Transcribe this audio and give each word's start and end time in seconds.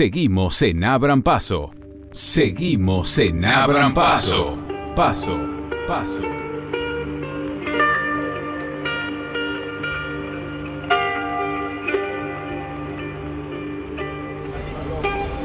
Seguimos 0.00 0.62
en 0.62 0.82
Abran 0.82 1.22
Paso. 1.22 1.72
Seguimos 2.10 3.18
en 3.18 3.44
Abran 3.44 3.92
Paso. 3.92 4.56
Paso, 4.96 5.38
paso. 5.86 6.22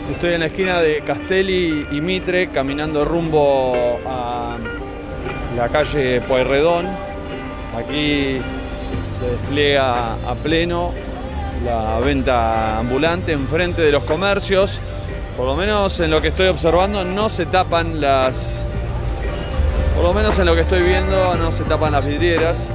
Estoy 0.09 0.33
en 0.35 0.39
la 0.39 0.45
esquina 0.45 0.79
de 0.79 1.01
Castelli 1.01 1.85
y 1.91 1.99
Mitre 1.99 2.47
caminando 2.47 3.03
rumbo 3.03 3.99
a 4.07 4.57
la 5.57 5.67
calle 5.67 6.21
Pueyrredón. 6.21 6.85
Aquí 7.77 8.37
se 9.19 9.31
despliega 9.31 10.13
a 10.13 10.35
pleno 10.41 10.93
la 11.63 11.99
venta 11.99 12.79
ambulante 12.79 13.31
enfrente 13.31 13.81
de 13.81 13.91
los 13.91 14.03
comercios. 14.03 14.79
Por 15.37 15.45
lo 15.45 15.55
menos 15.55 15.99
en 15.99 16.11
lo 16.11 16.21
que 16.21 16.29
estoy 16.29 16.47
observando 16.47 17.03
no 17.03 17.29
se 17.29 17.45
tapan 17.45 17.99
las... 17.99 18.63
Por 19.95 20.03
lo 20.03 20.13
menos 20.13 20.37
en 20.39 20.45
lo 20.45 20.55
que 20.55 20.61
estoy 20.61 20.81
viendo 20.81 21.35
no 21.35 21.51
se 21.51 21.63
tapan 21.63 21.93
las 21.93 22.05
vidrieras. 22.05 22.69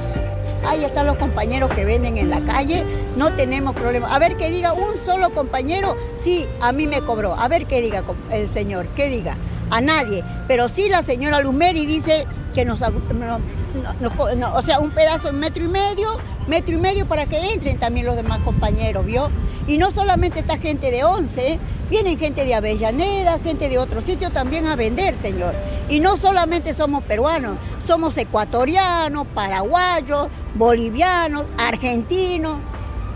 Ahí 0.65 0.85
están 0.85 1.07
los 1.07 1.17
compañeros 1.17 1.73
que 1.73 1.85
venden 1.85 2.17
en 2.17 2.29
la 2.29 2.41
calle, 2.41 2.83
no 3.15 3.33
tenemos 3.33 3.75
problema. 3.75 4.13
A 4.13 4.19
ver 4.19 4.37
que 4.37 4.51
diga 4.51 4.73
un 4.73 4.95
solo 4.97 5.31
compañero, 5.31 5.97
sí, 6.21 6.47
a 6.59 6.71
mí 6.71 6.85
me 6.85 7.01
cobró. 7.01 7.33
A 7.33 7.47
ver 7.47 7.65
qué 7.65 7.81
diga 7.81 8.03
el 8.29 8.47
señor, 8.47 8.87
qué 8.95 9.07
diga. 9.07 9.37
A 9.71 9.81
nadie. 9.81 10.23
Pero 10.47 10.69
sí 10.69 10.87
la 10.87 11.01
señora 11.01 11.41
Lumeri 11.41 11.85
dice 11.85 12.27
que 12.53 12.63
nos, 12.65 12.81
o 12.81 14.61
sea, 14.61 14.79
un 14.79 14.91
pedazo 14.91 15.29
en 15.29 15.39
metro 15.39 15.63
y 15.63 15.67
medio, 15.67 16.17
metro 16.51 16.75
y 16.75 16.77
medio 16.77 17.05
para 17.05 17.27
que 17.27 17.37
entren 17.37 17.77
también 17.79 18.05
los 18.05 18.17
demás 18.17 18.41
compañeros, 18.41 19.05
¿vio? 19.05 19.29
Y 19.67 19.77
no 19.77 19.89
solamente 19.89 20.41
esta 20.41 20.57
gente 20.57 20.91
de 20.91 21.05
Once, 21.05 21.57
vienen 21.89 22.19
gente 22.19 22.43
de 22.43 22.53
Avellaneda, 22.53 23.39
gente 23.39 23.69
de 23.69 23.77
otros 23.77 24.03
sitios 24.03 24.33
también 24.33 24.67
a 24.67 24.75
vender, 24.75 25.15
señor. 25.15 25.53
Y 25.87 26.01
no 26.01 26.17
solamente 26.17 26.73
somos 26.73 27.05
peruanos, 27.05 27.57
somos 27.87 28.17
ecuatorianos, 28.17 29.27
paraguayos, 29.33 30.27
bolivianos, 30.53 31.45
argentinos. 31.57 32.57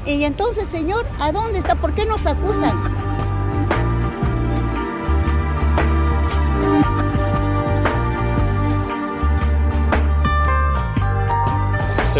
Y 0.05 0.23
entonces, 0.23 0.69
señor, 0.69 1.05
¿a 1.19 1.33
dónde 1.33 1.59
está? 1.59 1.75
¿Por 1.75 1.93
qué 1.93 2.05
nos 2.05 2.25
acusan? 2.27 3.04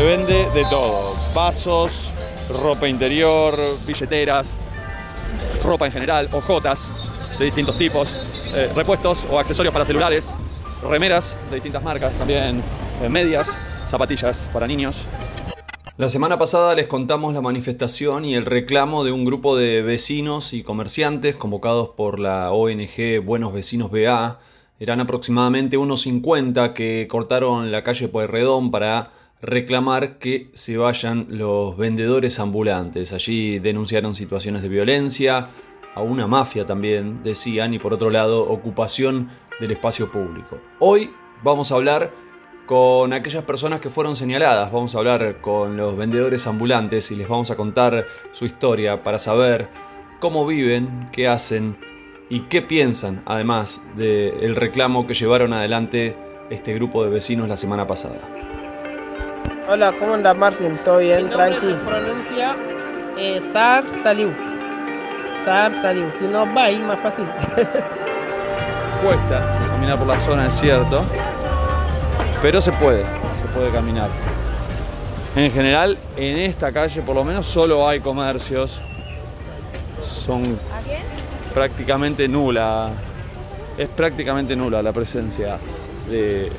Vende 0.05 0.47
de 0.51 0.63
todo, 0.65 1.15
vasos, 1.33 2.11
ropa 2.61 2.87
interior, 2.87 3.59
billeteras, 3.87 4.55
ropa 5.63 5.87
en 5.87 5.91
general, 5.91 6.29
ojotas 6.31 6.91
de 7.39 7.45
distintos 7.45 7.75
tipos, 7.75 8.15
eh, 8.53 8.71
repuestos 8.75 9.25
o 9.31 9.39
accesorios 9.39 9.73
para 9.73 9.83
celulares, 9.83 10.35
remeras 10.87 11.39
de 11.49 11.55
distintas 11.55 11.81
marcas, 11.81 12.13
también 12.19 12.61
eh, 13.01 13.09
medias, 13.09 13.57
zapatillas 13.87 14.45
para 14.53 14.67
niños. 14.67 15.01
La 15.97 16.07
semana 16.09 16.37
pasada 16.37 16.75
les 16.75 16.85
contamos 16.85 17.33
la 17.33 17.41
manifestación 17.41 18.25
y 18.25 18.35
el 18.35 18.45
reclamo 18.45 19.03
de 19.05 19.11
un 19.11 19.25
grupo 19.25 19.57
de 19.57 19.81
vecinos 19.81 20.53
y 20.53 20.61
comerciantes 20.61 21.35
convocados 21.35 21.89
por 21.97 22.19
la 22.19 22.51
ONG 22.51 23.23
Buenos 23.25 23.53
Vecinos 23.53 23.89
BA. 23.89 24.39
Eran 24.79 24.99
aproximadamente 24.99 25.77
unos 25.77 26.03
50 26.03 26.75
que 26.75 27.07
cortaron 27.09 27.71
la 27.71 27.81
calle 27.83 28.07
Pueyrredón 28.07 28.69
para 28.69 29.24
reclamar 29.45 30.17
que 30.17 30.49
se 30.53 30.75
vayan 30.77 31.27
los 31.29 31.77
vendedores 31.77 32.39
ambulantes. 32.39 33.13
Allí 33.13 33.59
denunciaron 33.59 34.15
situaciones 34.15 34.63
de 34.63 34.69
violencia, 34.69 35.49
a 35.93 36.01
una 36.01 36.27
mafia 36.27 36.65
también, 36.65 37.23
decían, 37.23 37.73
y 37.73 37.79
por 37.79 37.93
otro 37.93 38.09
lado, 38.09 38.43
ocupación 38.43 39.29
del 39.59 39.71
espacio 39.71 40.11
público. 40.11 40.59
Hoy 40.79 41.11
vamos 41.43 41.71
a 41.71 41.75
hablar 41.75 42.11
con 42.65 43.13
aquellas 43.13 43.43
personas 43.43 43.79
que 43.79 43.89
fueron 43.89 44.15
señaladas, 44.15 44.71
vamos 44.71 44.95
a 44.95 44.97
hablar 44.97 45.39
con 45.39 45.77
los 45.77 45.95
vendedores 45.95 46.47
ambulantes 46.47 47.11
y 47.11 47.15
les 47.15 47.29
vamos 47.29 47.51
a 47.51 47.55
contar 47.55 48.07
su 48.31 48.45
historia 48.45 49.03
para 49.03 49.19
saber 49.19 49.69
cómo 50.19 50.45
viven, 50.47 51.07
qué 51.11 51.27
hacen 51.27 51.77
y 52.29 52.41
qué 52.41 52.63
piensan, 52.63 53.21
además 53.25 53.83
del 53.95 54.55
reclamo 54.55 55.05
que 55.05 55.13
llevaron 55.13 55.53
adelante 55.53 56.17
este 56.49 56.73
grupo 56.73 57.03
de 57.03 57.11
vecinos 57.11 57.47
la 57.47 57.55
semana 57.55 57.85
pasada. 57.85 58.44
Hola, 59.67 59.93
¿cómo 59.97 60.13
anda 60.13 60.31
Martín? 60.35 60.77
¿Todo 60.85 60.99
bien? 60.99 61.27
Tranqui. 61.27 61.59
Se 61.59 61.73
pronuncia 61.73 62.55
eh, 63.17 63.41
Sar 63.41 63.83
Saliu. 63.89 64.31
Sar 65.43 65.73
Saliu. 65.81 66.11
Si 66.11 66.27
no, 66.27 66.45
va 66.53 66.65
ahí 66.65 66.77
más 66.77 66.99
fácil. 66.99 67.25
Cuesta 69.03 69.57
caminar 69.71 69.97
por 69.97 70.05
la 70.05 70.19
zona, 70.19 70.47
es 70.47 70.53
cierto. 70.53 71.03
Pero 72.43 72.61
se 72.61 72.71
puede, 72.73 73.03
se 73.05 73.45
puede 73.55 73.71
caminar. 73.71 74.09
En 75.35 75.51
general, 75.51 75.97
en 76.15 76.37
esta 76.37 76.71
calle 76.71 77.01
por 77.01 77.15
lo 77.15 77.23
menos 77.23 77.47
solo 77.47 77.87
hay 77.87 78.01
comercios. 78.01 78.83
Son 79.99 80.59
prácticamente 81.55 82.27
nula. 82.27 82.89
Es 83.79 83.89
prácticamente 83.89 84.55
nula 84.55 84.83
la 84.83 84.93
presencia 84.93 85.57
de 86.07 86.51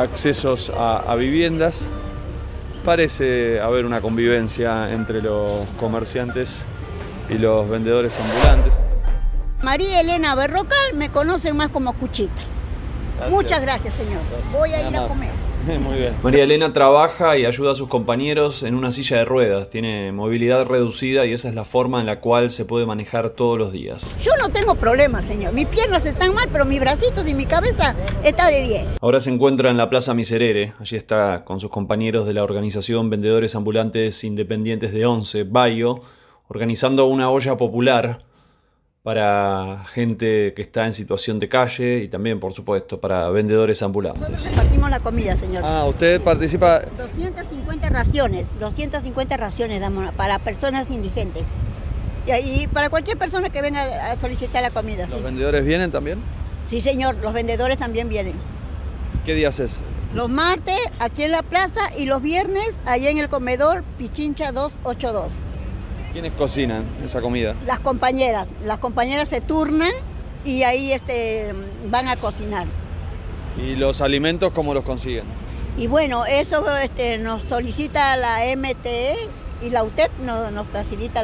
accesos 0.00 0.72
a, 0.76 1.14
viviendas. 1.16 1.88
Parece 2.84 3.60
haber 3.60 3.84
una 3.84 4.00
convivencia 4.00 4.92
entre 4.92 5.22
los 5.22 5.66
comerciantes 5.78 6.62
y 7.28 7.34
los 7.34 7.68
vendedores 7.68 8.18
ambulantes. 8.18 8.80
María 9.62 10.00
Elena 10.00 10.34
Berrocal 10.34 10.94
me 10.94 11.10
conocen 11.10 11.56
más 11.56 11.68
como 11.68 11.92
Cuchita. 11.92 12.42
Muchas 13.28 13.60
gracias, 13.60 13.94
señor. 13.94 14.22
Voy 14.52 14.72
a 14.72 14.88
ir 14.88 14.96
a 14.96 15.06
comer. 15.06 15.30
Muy 15.80 15.98
bien. 15.98 16.14
María 16.22 16.44
Elena 16.44 16.72
trabaja 16.72 17.36
y 17.36 17.44
ayuda 17.44 17.72
a 17.72 17.74
sus 17.74 17.88
compañeros 17.88 18.62
en 18.62 18.74
una 18.74 18.90
silla 18.90 19.18
de 19.18 19.24
ruedas. 19.24 19.70
Tiene 19.70 20.12
movilidad 20.12 20.64
reducida 20.66 21.26
y 21.26 21.32
esa 21.32 21.48
es 21.48 21.54
la 21.54 21.64
forma 21.64 22.00
en 22.00 22.06
la 22.06 22.20
cual 22.20 22.50
se 22.50 22.64
puede 22.64 22.86
manejar 22.86 23.30
todos 23.30 23.58
los 23.58 23.72
días. 23.72 24.16
Yo 24.22 24.32
no 24.40 24.48
tengo 24.48 24.74
problemas, 24.74 25.24
señor. 25.26 25.52
Mis 25.52 25.66
piernas 25.66 26.06
están 26.06 26.34
mal, 26.34 26.48
pero 26.52 26.64
mis 26.64 26.80
bracitos 26.80 27.26
y 27.28 27.34
mi 27.34 27.46
cabeza 27.46 27.94
está 28.24 28.48
de 28.48 28.62
10. 28.62 28.86
Ahora 29.00 29.20
se 29.20 29.30
encuentra 29.30 29.70
en 29.70 29.76
la 29.76 29.90
Plaza 29.90 30.14
Miserere. 30.14 30.72
Allí 30.78 30.96
está 30.96 31.44
con 31.44 31.60
sus 31.60 31.70
compañeros 31.70 32.26
de 32.26 32.34
la 32.34 32.42
organización 32.42 33.10
Vendedores 33.10 33.54
Ambulantes 33.54 34.24
Independientes 34.24 34.92
de 34.92 35.06
Once, 35.06 35.44
Bayo, 35.44 36.00
organizando 36.48 37.06
una 37.06 37.30
olla 37.30 37.56
popular 37.56 38.29
para 39.02 39.84
gente 39.92 40.52
que 40.54 40.60
está 40.60 40.86
en 40.86 40.92
situación 40.92 41.38
de 41.38 41.48
calle 41.48 42.02
y 42.02 42.08
también, 42.08 42.38
por 42.38 42.52
supuesto, 42.52 43.00
para 43.00 43.30
vendedores 43.30 43.82
ambulantes. 43.82 44.46
Partimos 44.54 44.90
la 44.90 45.00
comida, 45.00 45.36
señor. 45.36 45.62
Ah, 45.64 45.86
usted 45.88 46.20
participa... 46.20 46.80
250 46.98 47.88
raciones, 47.88 48.48
250 48.60 49.36
raciones 49.38 49.80
damos 49.80 50.12
para 50.14 50.38
personas 50.38 50.90
indigentes. 50.90 51.44
Y, 52.44 52.66
para 52.68 52.90
cualquier 52.90 53.16
persona 53.16 53.48
que 53.48 53.62
venga 53.62 54.12
a 54.12 54.20
solicitar 54.20 54.62
la 54.62 54.70
comida. 54.70 55.06
¿Los 55.08 55.22
vendedores 55.22 55.64
vienen 55.64 55.90
también? 55.90 56.18
Sí, 56.68 56.80
señor, 56.80 57.16
los 57.16 57.32
vendedores 57.32 57.78
también 57.78 58.08
vienen. 58.08 58.34
¿Qué 59.24 59.34
días 59.34 59.58
es? 59.60 59.80
Los 60.14 60.28
martes 60.28 60.78
aquí 60.98 61.22
en 61.22 61.30
la 61.30 61.42
plaza 61.42 61.80
y 61.98 62.04
los 62.04 62.20
viernes 62.20 62.76
allá 62.84 63.10
en 63.10 63.18
el 63.18 63.28
comedor 63.28 63.82
Pichincha 63.96 64.52
282. 64.52 65.49
¿Quiénes 66.12 66.32
cocinan 66.32 66.84
esa 67.04 67.20
comida? 67.20 67.54
Las 67.66 67.78
compañeras. 67.80 68.48
Las 68.64 68.78
compañeras 68.78 69.28
se 69.28 69.40
turnan 69.40 69.92
y 70.44 70.62
ahí 70.64 70.92
este, 70.92 71.52
van 71.88 72.08
a 72.08 72.16
cocinar. 72.16 72.66
¿Y 73.56 73.76
los 73.76 74.00
alimentos 74.00 74.52
cómo 74.52 74.74
los 74.74 74.84
consiguen? 74.84 75.24
Y 75.76 75.86
bueno, 75.86 76.26
eso 76.26 76.64
este, 76.78 77.18
nos 77.18 77.44
solicita 77.44 78.16
la 78.16 78.40
MTE 78.56 79.16
y 79.62 79.70
la 79.70 79.84
UTEP 79.84 80.10
nos, 80.20 80.66
facilita 80.68 81.22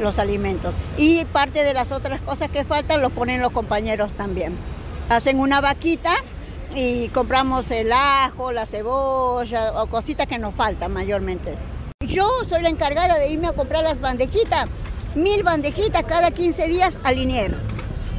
los 0.00 0.18
alimentos. 0.18 0.74
Y 0.96 1.24
parte 1.26 1.64
de 1.64 1.72
las 1.72 1.92
otras 1.92 2.20
cosas 2.20 2.50
que 2.50 2.64
faltan 2.64 3.00
lo 3.00 3.10
ponen 3.10 3.40
los 3.40 3.52
compañeros 3.52 4.12
también. 4.14 4.56
Hacen 5.08 5.38
una 5.38 5.60
vaquita 5.60 6.14
y 6.74 7.08
compramos 7.08 7.70
el 7.70 7.92
ajo, 7.92 8.52
la 8.52 8.66
cebolla 8.66 9.72
o 9.82 9.86
cositas 9.86 10.26
que 10.26 10.38
nos 10.38 10.54
faltan 10.54 10.92
mayormente. 10.92 11.54
Yo 12.06 12.28
soy 12.46 12.62
la 12.62 12.68
encargada 12.68 13.18
de 13.18 13.28
irme 13.28 13.48
a 13.48 13.52
comprar 13.52 13.82
las 13.82 14.00
bandejitas, 14.00 14.66
mil 15.14 15.42
bandejitas 15.42 16.04
cada 16.04 16.30
15 16.30 16.66
días 16.68 16.98
a 17.02 17.12
Linier. 17.12 17.56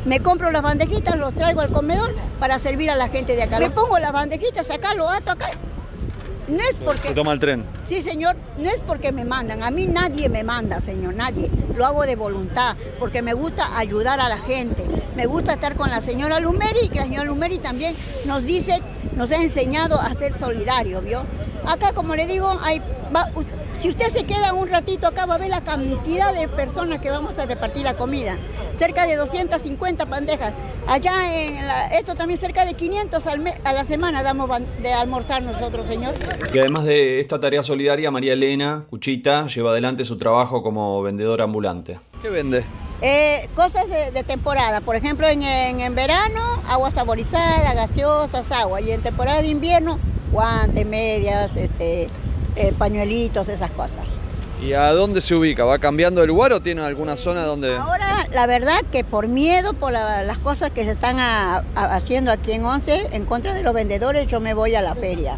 Me 0.05 0.19
compro 0.19 0.51
las 0.51 0.61
bandejitas, 0.61 1.17
los 1.17 1.33
traigo 1.35 1.61
al 1.61 1.71
comedor 1.71 2.15
para 2.39 2.59
servir 2.59 2.91
a 2.91 2.95
la 2.95 3.09
gente 3.09 3.35
de 3.35 3.43
acá. 3.43 3.59
Me 3.59 3.71
pongo 3.71 3.97
las 3.99 4.11
bandejitas 4.11 4.69
acá, 4.69 4.93
lo 4.93 5.09
ato 5.09 5.31
acá. 5.31 5.49
No 6.47 6.59
es 6.69 6.77
porque... 6.77 7.07
¿Se 7.07 7.13
toma 7.15 7.33
el 7.33 7.39
tren? 7.39 7.65
Sí, 7.87 8.03
señor. 8.03 8.35
No 8.57 8.69
es 8.69 8.79
porque 8.81 9.11
me 9.11 9.25
mandan. 9.25 9.63
A 9.63 9.71
mí 9.71 9.87
nadie 9.87 10.29
me 10.29 10.43
manda, 10.43 10.79
señor. 10.79 11.15
Nadie. 11.15 11.49
Lo 11.75 11.87
hago 11.87 12.05
de 12.05 12.15
voluntad. 12.15 12.77
Porque 12.99 13.23
me 13.23 13.33
gusta 13.33 13.75
ayudar 13.77 14.19
a 14.19 14.29
la 14.29 14.37
gente. 14.37 14.85
Me 15.15 15.25
gusta 15.25 15.53
estar 15.53 15.75
con 15.75 15.89
la 15.89 16.01
señora 16.01 16.39
Lumeri. 16.39 16.89
Que 16.89 16.99
la 16.99 17.05
señora 17.05 17.23
Lumeri 17.23 17.57
también 17.57 17.95
nos 18.25 18.43
dice, 18.43 18.79
nos 19.15 19.31
ha 19.31 19.37
enseñado 19.37 19.99
a 19.99 20.13
ser 20.13 20.33
solidario, 20.33 21.01
¿vio? 21.01 21.23
Acá, 21.65 21.93
como 21.93 22.15
le 22.15 22.27
digo, 22.27 22.59
hay 22.61 22.79
si 23.79 23.89
usted 23.89 24.07
se 24.07 24.23
queda 24.23 24.53
un 24.53 24.67
ratito 24.67 25.07
acá, 25.07 25.25
va 25.25 25.35
a 25.35 25.37
ver 25.37 25.49
la 25.49 25.61
cantidad 25.61 26.33
de 26.33 26.47
personas 26.47 26.99
que 26.99 27.09
vamos 27.09 27.37
a 27.39 27.45
repartir 27.45 27.83
la 27.83 27.95
comida. 27.95 28.37
Cerca 28.77 29.05
de 29.05 29.15
250 29.15 30.05
bandejas. 30.05 30.53
Allá 30.87 31.13
en 31.33 31.59
esto 31.93 32.15
también 32.15 32.39
cerca 32.39 32.65
de 32.65 32.73
500 32.73 33.27
a 33.27 33.73
la 33.73 33.83
semana 33.83 34.23
damos 34.23 34.49
de 34.81 34.93
almorzar 34.93 35.41
nosotros, 35.43 35.87
señor. 35.87 36.13
Y 36.53 36.59
además 36.59 36.85
de 36.85 37.19
esta 37.19 37.39
tarea 37.39 37.63
solidaria, 37.63 38.11
María 38.11 38.33
Elena 38.33 38.85
Cuchita 38.89 39.47
lleva 39.47 39.71
adelante 39.71 40.03
su 40.03 40.17
trabajo 40.17 40.61
como 40.61 41.01
vendedora 41.01 41.43
ambulante. 41.43 41.99
¿Qué 42.21 42.29
vende? 42.29 42.65
Eh, 43.01 43.49
cosas 43.55 43.85
de, 43.89 44.23
temporada, 44.23 44.79
por 44.79 44.95
ejemplo 44.95 45.27
en, 45.27 45.43
en, 45.43 45.95
verano 45.95 46.41
agua 46.67 46.91
saborizada, 46.91 47.73
gaseosas, 47.73 48.49
agua 48.53 48.79
y 48.79 48.91
en 48.91 49.01
temporada 49.01 49.41
de 49.41 49.49
invierno 49.49 49.99
guantes, 50.31 50.85
medias, 50.85 51.55
este, 51.57 52.09
eh, 52.55 52.73
pañuelitos, 52.77 53.47
esas 53.49 53.71
cosas. 53.71 54.03
¿Y 54.61 54.73
a 54.73 54.91
dónde 54.93 55.21
se 55.21 55.35
ubica? 55.35 55.65
¿Va 55.65 55.79
cambiando 55.79 56.21
el 56.21 56.27
lugar 56.27 56.53
o 56.53 56.61
tiene 56.61 56.81
alguna 56.81 57.17
zona 57.17 57.43
donde...? 57.43 57.75
Ahora, 57.75 58.25
la 58.31 58.47
verdad 58.47 58.79
que 58.91 59.03
por 59.03 59.27
miedo, 59.27 59.73
por 59.73 59.91
las 59.91 60.37
cosas 60.39 60.71
que 60.71 60.85
se 60.85 60.91
están 60.91 61.17
haciendo 61.75 62.31
aquí 62.31 62.53
en 62.53 62.65
Once, 62.65 63.07
en 63.11 63.25
contra 63.25 63.53
de 63.53 63.63
los 63.63 63.73
vendedores, 63.73 64.27
yo 64.27 64.39
me 64.39 64.53
voy 64.53 64.75
a 64.75 64.81
la 64.81 64.95
feria. 64.95 65.37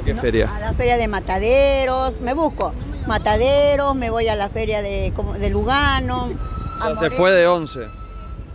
¿A 0.00 0.04
qué 0.04 0.14
feria? 0.14 0.50
A 0.54 0.60
la 0.60 0.72
feria 0.72 0.96
de 0.96 1.08
mataderos, 1.08 2.20
me 2.20 2.32
busco 2.32 2.72
mataderos, 3.06 3.94
me 3.94 4.10
voy 4.10 4.28
a 4.28 4.34
la 4.34 4.48
feria 4.48 4.80
de, 4.80 5.12
de 5.38 5.50
Lugano. 5.50 6.30
O 6.80 6.96
sea, 6.96 6.96
se 6.96 7.10
fue 7.10 7.32
de 7.32 7.46
Once. 7.46 7.80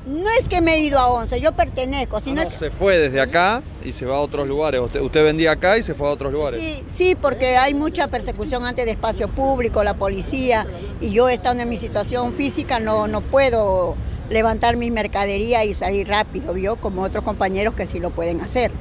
No 0.07 0.29
es 0.39 0.47
que 0.47 0.61
me 0.61 0.75
he 0.75 0.79
ido 0.79 0.99
a 0.99 1.07
Once, 1.07 1.41
yo 1.41 1.51
pertenezco, 1.51 2.21
sino 2.21 2.41
no, 2.41 2.49
se 2.49 2.71
fue 2.71 2.97
desde 2.97 3.19
acá 3.19 3.61
y 3.83 3.91
se 3.91 4.05
va 4.05 4.15
a 4.15 4.19
otros 4.21 4.47
lugares. 4.47 4.79
Usted, 4.79 5.23
vendía 5.23 5.51
acá 5.51 5.77
y 5.77 5.83
se 5.83 5.93
fue 5.93 6.07
a 6.07 6.11
otros 6.11 6.31
lugares. 6.31 6.61
Sí, 6.61 6.83
sí, 6.87 7.15
porque 7.15 7.57
hay 7.57 7.73
mucha 7.73 8.07
persecución 8.07 8.63
antes 8.65 8.85
de 8.85 8.91
espacio 8.91 9.27
público, 9.27 9.83
la 9.83 9.95
policía, 9.95 10.65
y 11.01 11.09
yo 11.09 11.27
estando 11.27 11.63
en 11.63 11.69
mi 11.69 11.75
situación 11.75 12.33
física 12.35 12.79
no, 12.79 13.09
no 13.09 13.19
puedo 13.19 13.97
levantar 14.29 14.77
mi 14.77 14.91
mercadería 14.91 15.65
y 15.65 15.73
salir 15.73 16.07
rápido, 16.07 16.53
¿vio? 16.53 16.77
Como 16.77 17.01
otros 17.01 17.25
compañeros 17.25 17.73
que 17.73 17.85
sí 17.85 17.99
lo 17.99 18.11
pueden 18.11 18.39
hacer. 18.39 18.71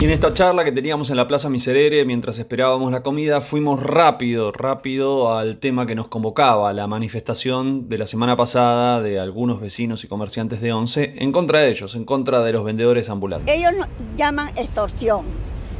Y 0.00 0.04
en 0.04 0.12
esta 0.12 0.32
charla 0.32 0.64
que 0.64 0.72
teníamos 0.72 1.10
en 1.10 1.18
la 1.18 1.28
Plaza 1.28 1.50
Miserere 1.50 2.06
mientras 2.06 2.38
esperábamos 2.38 2.90
la 2.90 3.02
comida, 3.02 3.42
fuimos 3.42 3.82
rápido, 3.82 4.50
rápido 4.50 5.36
al 5.36 5.58
tema 5.58 5.84
que 5.84 5.94
nos 5.94 6.08
convocaba, 6.08 6.72
la 6.72 6.86
manifestación 6.86 7.86
de 7.90 7.98
la 7.98 8.06
semana 8.06 8.34
pasada 8.34 9.02
de 9.02 9.20
algunos 9.20 9.60
vecinos 9.60 10.02
y 10.02 10.08
comerciantes 10.08 10.62
de 10.62 10.72
Once 10.72 11.12
en 11.18 11.32
contra 11.32 11.58
de 11.58 11.68
ellos, 11.68 11.94
en 11.96 12.06
contra 12.06 12.40
de 12.40 12.50
los 12.50 12.64
vendedores 12.64 13.10
ambulantes. 13.10 13.54
Ellos 13.54 13.72
llaman 14.16 14.48
extorsión, 14.56 15.26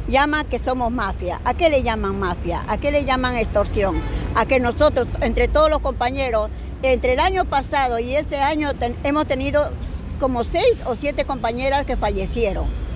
llaman 0.07 0.45
que 0.45 0.59
somos 0.59 0.91
mafia. 0.91 1.41
¿A 1.43 1.55
qué 1.55 1.71
le 1.71 1.81
llaman 1.81 2.19
mafia? 2.19 2.61
¿A 2.67 2.77
qué 2.77 2.91
le 2.91 3.05
llaman 3.05 3.37
extorsión? 3.37 3.95
A 4.35 4.45
que 4.45 4.59
nosotros, 4.59 5.07
entre 5.21 5.47
todos 5.47 5.71
los 5.71 5.79
compañeros, 5.79 6.51
entre 6.83 7.13
el 7.13 7.19
año 7.21 7.45
pasado 7.45 7.97
y 7.97 8.15
este 8.15 8.37
año 8.37 8.69
hemos 9.03 9.25
tenido 9.25 9.67
como 10.19 10.43
seis 10.43 10.83
o 10.85 10.93
siete 10.93 11.25
compañeras 11.25 11.85
que 11.85 11.97
fallecieron 11.97 12.90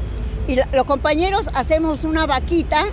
y 0.48 0.58
los 0.72 0.86
compañeros 0.86 1.48
hacemos 1.54 2.04
una 2.04 2.26
vaquita 2.26 2.86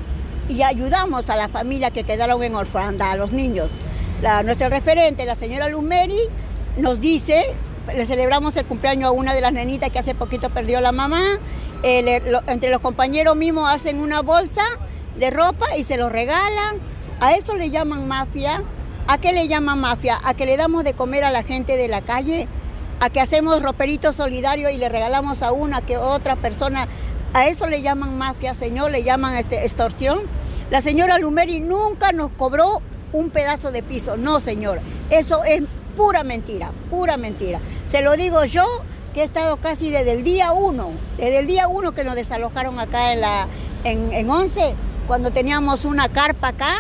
y 0.49 0.63
ayudamos 0.63 1.31
a 1.31 1.37
la 1.37 1.49
familia 1.49 1.91
que 1.91 2.05
quedaron 2.05 2.43
en 2.43 2.55
orfandad, 2.55 3.13
a 3.13 3.17
los 3.17 3.33
niños. 3.33 3.71
La, 4.23 4.43
nuestra 4.43 4.69
referente, 4.69 5.25
la 5.25 5.35
señora 5.35 5.69
Lumeri, 5.69 6.21
nos 6.77 7.01
dice, 7.01 7.45
le 7.95 8.07
celebramos 8.07 8.57
el 8.57 8.65
cumpleaños 8.65 9.09
a 9.09 9.13
una 9.13 9.35
de 9.35 9.41
las 9.41 9.53
nenitas 9.53 9.91
que 9.91 9.99
hace 9.99 10.15
poquito 10.15 10.51
perdió 10.51 10.81
la 10.81 10.93
mamá, 10.93 11.23
eh, 11.83 12.23
entre 12.47 12.71
los 12.71 12.81
compañeros 12.81 13.37
mismos 13.37 13.69
hacen 13.69 14.01
una 14.01 14.23
bolsa 14.23 14.63
de 15.19 15.31
ropa 15.31 15.77
y 15.77 15.85
se 15.85 15.97
lo 15.97 16.09
regalan. 16.09 16.77
A 17.21 17.33
eso 17.33 17.57
le 17.57 17.71
llaman 17.71 18.09
mafia. 18.09 18.63
¿A 19.09 19.19
qué 19.19 19.33
le 19.33 19.49
llaman 19.49 19.81
mafia? 19.81 20.19
A 20.25 20.35
que 20.35 20.47
le 20.47 20.57
damos 20.57 20.85
de 20.85 20.95
comer 20.95 21.25
a 21.25 21.31
la 21.31 21.43
gente 21.43 21.77
de 21.77 21.89
la 21.89 22.03
calle, 22.03 22.47
a 23.01 23.11
que 23.11 23.21
hacemos 23.21 23.63
roperitos 23.63 24.15
solidarios 24.15 24.71
y 24.71 24.77
le 24.77 24.89
regalamos 24.89 25.43
a 25.43 25.51
una 25.51 25.83
que 25.83 25.99
otra 25.99 26.37
persona 26.37 26.87
a 27.35 27.49
eso 27.49 27.67
le 27.67 27.83
llaman 27.83 28.19
mafia, 28.19 28.55
señor, 28.55 28.91
le 28.91 29.03
llaman 29.03 29.37
este, 29.37 29.65
extorsión. 29.65 30.21
La 30.71 30.81
señora 30.81 31.19
Lumeri 31.19 31.61
nunca 31.61 32.13
nos 32.13 32.31
cobró 32.31 32.83
un 33.13 33.31
pedazo 33.31 33.73
de 33.73 33.83
piso. 33.83 34.17
No, 34.17 34.41
señor. 34.41 34.81
Eso 35.11 35.45
es 35.45 35.63
pura 35.97 36.25
mentira, 36.25 36.73
pura 36.91 37.17
mentira. 37.17 37.61
Se 37.89 38.03
lo 38.03 38.17
digo 38.17 38.45
yo, 38.45 38.65
que 39.15 39.21
he 39.21 39.25
estado 39.25 39.59
casi 39.59 39.91
desde 39.91 40.13
el 40.13 40.25
día 40.25 40.53
uno, 40.53 40.91
desde 41.19 41.41
el 41.41 41.47
día 41.47 41.69
uno 41.69 41.93
que 41.93 42.05
nos 42.05 42.15
desalojaron 42.15 42.81
acá 42.81 43.13
en, 43.13 43.21
la, 43.21 43.47
en, 43.85 44.13
en 44.13 44.31
Once, 44.31 44.75
cuando 45.07 45.31
teníamos 45.31 45.85
una 45.85 46.09
carpa 46.09 46.49
acá 46.49 46.77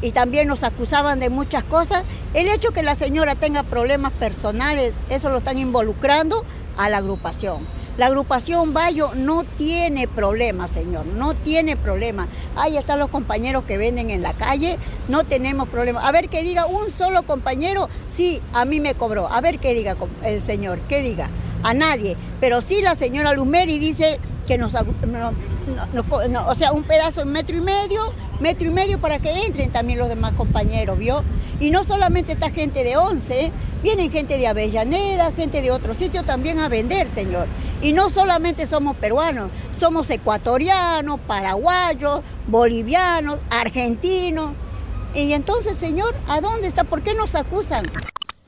y 0.00 0.12
también 0.12 0.48
nos 0.48 0.62
acusaban 0.62 1.18
de 1.18 1.28
muchas 1.30 1.64
cosas. 1.64 2.04
El 2.34 2.48
hecho 2.48 2.70
que 2.70 2.82
la 2.82 2.94
señora 2.94 3.34
tenga 3.34 3.62
problemas 3.64 4.12
personales, 4.12 4.94
eso 5.08 5.30
lo 5.30 5.38
están 5.38 5.58
involucrando 5.58 6.44
a 6.76 6.88
la 6.88 6.98
agrupación. 6.98 7.66
La 7.98 8.06
agrupación 8.06 8.72
Bayo 8.72 9.10
no 9.14 9.44
tiene 9.44 10.08
problema, 10.08 10.66
señor, 10.66 11.04
no 11.04 11.34
tiene 11.34 11.76
problema. 11.76 12.26
Ahí 12.56 12.78
están 12.78 12.98
los 12.98 13.10
compañeros 13.10 13.64
que 13.64 13.76
venden 13.76 14.08
en 14.08 14.22
la 14.22 14.32
calle, 14.32 14.78
no 15.08 15.24
tenemos 15.24 15.68
problema. 15.68 16.06
A 16.06 16.10
ver 16.10 16.30
que 16.30 16.42
diga 16.42 16.64
un 16.64 16.90
solo 16.90 17.24
compañero, 17.24 17.90
sí, 18.14 18.40
a 18.54 18.64
mí 18.64 18.80
me 18.80 18.94
cobró. 18.94 19.28
A 19.30 19.42
ver 19.42 19.58
qué 19.58 19.74
diga 19.74 19.96
el 20.24 20.40
señor, 20.40 20.80
qué 20.88 21.02
diga. 21.02 21.28
A 21.62 21.74
nadie. 21.74 22.16
Pero 22.40 22.62
sí 22.62 22.80
la 22.80 22.94
señora 22.94 23.34
Lumeri 23.34 23.78
dice 23.78 24.18
que 24.46 24.56
nos, 24.56 24.74
o 24.74 26.54
sea, 26.54 26.72
un 26.72 26.82
pedazo 26.84 27.24
metro 27.26 27.56
y 27.56 27.60
medio, 27.60 28.12
metro 28.40 28.68
y 28.68 28.70
medio 28.70 28.98
para 28.98 29.18
que 29.18 29.30
entren 29.44 29.70
también 29.70 29.98
los 29.98 30.08
demás 30.08 30.32
compañeros, 30.32 30.98
¿vio? 30.98 31.22
Y 31.62 31.70
no 31.70 31.84
solamente 31.84 32.32
esta 32.32 32.50
gente 32.50 32.82
de 32.82 32.96
Once, 32.96 33.52
vienen 33.84 34.10
gente 34.10 34.36
de 34.36 34.48
Avellaneda, 34.48 35.30
gente 35.30 35.62
de 35.62 35.70
otros 35.70 35.96
sitios 35.96 36.26
también 36.26 36.58
a 36.58 36.68
vender, 36.68 37.06
señor. 37.06 37.46
Y 37.80 37.92
no 37.92 38.10
solamente 38.10 38.66
somos 38.66 38.96
peruanos, 38.96 39.48
somos 39.78 40.10
ecuatorianos, 40.10 41.20
paraguayos, 41.20 42.22
bolivianos, 42.48 43.38
argentinos. 43.48 44.54
Y 45.14 45.34
entonces, 45.34 45.76
señor, 45.76 46.16
¿a 46.26 46.40
dónde 46.40 46.66
está? 46.66 46.82
¿Por 46.82 47.00
qué 47.00 47.14
nos 47.14 47.36
acusan? 47.36 47.88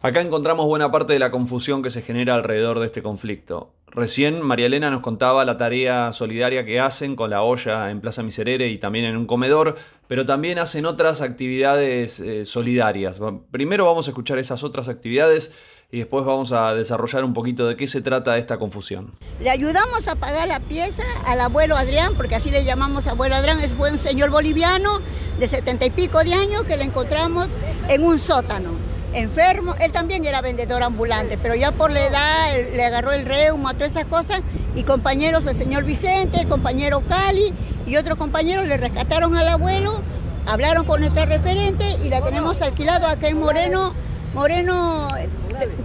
Acá 0.03 0.21
encontramos 0.21 0.67
buena 0.67 0.91
parte 0.91 1.13
de 1.13 1.21
la 1.21 1.31
confusión 1.31 1.85
que 1.85 1.91
se 1.91 2.03
genera 2.03 2.35
alrededor 2.35 2.81
de 2.81 2.87
este 2.87 3.01
conflicto. 3.01 3.71
Recién 3.95 4.43
María 4.43 4.67
Elena 4.67 4.91
nos 4.91 5.03
contaba 5.03 5.45
la 5.45 5.57
tarea 5.57 6.13
solidaria 6.13 6.65
que 6.65 6.81
hacen 6.81 7.15
con 7.15 7.31
la 7.31 7.43
olla 7.43 7.93
en 7.93 8.01
Plaza 8.01 8.25
Miserere 8.25 8.69
y 8.69 8.79
también 8.79 9.05
en 9.05 9.17
un 9.17 9.25
comedor, 9.25 9.77
pero 10.09 10.27
también 10.27 10.59
hacen 10.59 10.85
otras 10.85 11.21
actividades 11.21 12.19
eh, 12.19 12.45
solidarias. 12.45 13.21
Primero 13.53 13.87
vamos 13.87 14.09
a 14.09 14.11
escuchar 14.11 14.41
esas 14.41 14.65
otras 14.65 14.89
actividades 14.89 15.53
y 15.93 15.99
después 15.99 16.25
vamos 16.25 16.51
a 16.51 16.75
desarrollar 16.75 17.23
un 17.23 17.35
poquito 17.35 17.69
de 17.69 17.77
qué 17.77 17.87
se 17.87 18.03
trata 18.03 18.37
esta 18.37 18.59
confusión. 18.59 19.13
Le 19.41 19.51
ayudamos 19.51 20.09
a 20.09 20.17
pagar 20.17 20.49
la 20.49 20.59
pieza 20.59 21.05
al 21.25 21.41
abuelo 21.41 21.77
Adrián, 21.77 22.15
porque 22.17 22.35
así 22.35 22.51
le 22.51 22.65
llamamos 22.65 23.07
abuelo 23.07 23.37
Adrián, 23.37 23.61
es 23.61 23.77
un 23.79 23.99
señor 24.01 24.31
boliviano 24.31 25.01
de 25.39 25.47
setenta 25.47 25.87
y 25.87 25.91
pico 25.91 26.19
de 26.25 26.35
años 26.35 26.65
que 26.65 26.77
le 26.77 26.83
encontramos 26.83 27.57
en 27.89 28.03
un 28.03 28.19
sótano 28.19 28.94
enfermo. 29.15 29.75
Él 29.81 29.93
también 29.93 30.25
era 30.25 30.41
vendedor 30.43 30.83
ambulante, 30.83 31.39
pero 31.39 31.55
ya 31.55 31.73
por 31.73 31.91
la 31.91 32.05
edad 32.05 32.53
le 32.75 32.85
agarró 32.85 33.13
el 33.13 33.25
reuma, 33.25 33.75
todas 33.75 33.93
esas 33.93 34.07
cosas. 34.07 34.41
Y 34.75 34.83
compañeros, 34.83 35.47
el 35.47 35.57
señor 35.57 35.85
Vicente, 35.85 36.41
el 36.41 36.49
compañero 36.49 37.03
Cali 37.09 37.53
y 37.87 37.97
otros 37.97 38.19
compañeros 38.19 38.67
le 38.67 38.77
rescataron 38.77 39.37
al 39.37 39.49
abuelo, 39.49 40.01
hablaron 40.47 40.85
con 40.85 41.01
nuestra 41.01 41.27
referente 41.27 41.85
y 42.05 42.09
la 42.09 42.23
tenemos 42.23 42.61
alquilado 42.63 43.07
acá 43.07 43.29
en 43.29 43.39
Moreno, 43.39 43.95
Moreno 44.35 45.09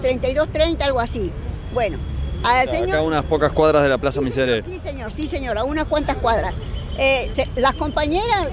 3230, 0.01 0.85
algo 0.85 0.99
así. 0.99 1.31
Bueno, 1.73 1.97
al 2.43 2.69
señor... 2.69 2.89
Acá 2.89 3.01
unas 3.01 3.25
pocas 3.25 3.51
cuadras 3.51 3.83
de 3.83 3.89
la 3.89 3.97
Plaza 3.97 4.21
Miserere. 4.21 4.63
Sí, 4.65 4.79
señor, 4.79 5.11
sí, 5.11 5.27
señora, 5.27 5.63
unas 5.63 5.85
cuantas 5.85 6.17
cuadras. 6.17 6.53
Eh, 6.97 7.31
las 7.55 7.75
compañeras, 7.75 8.49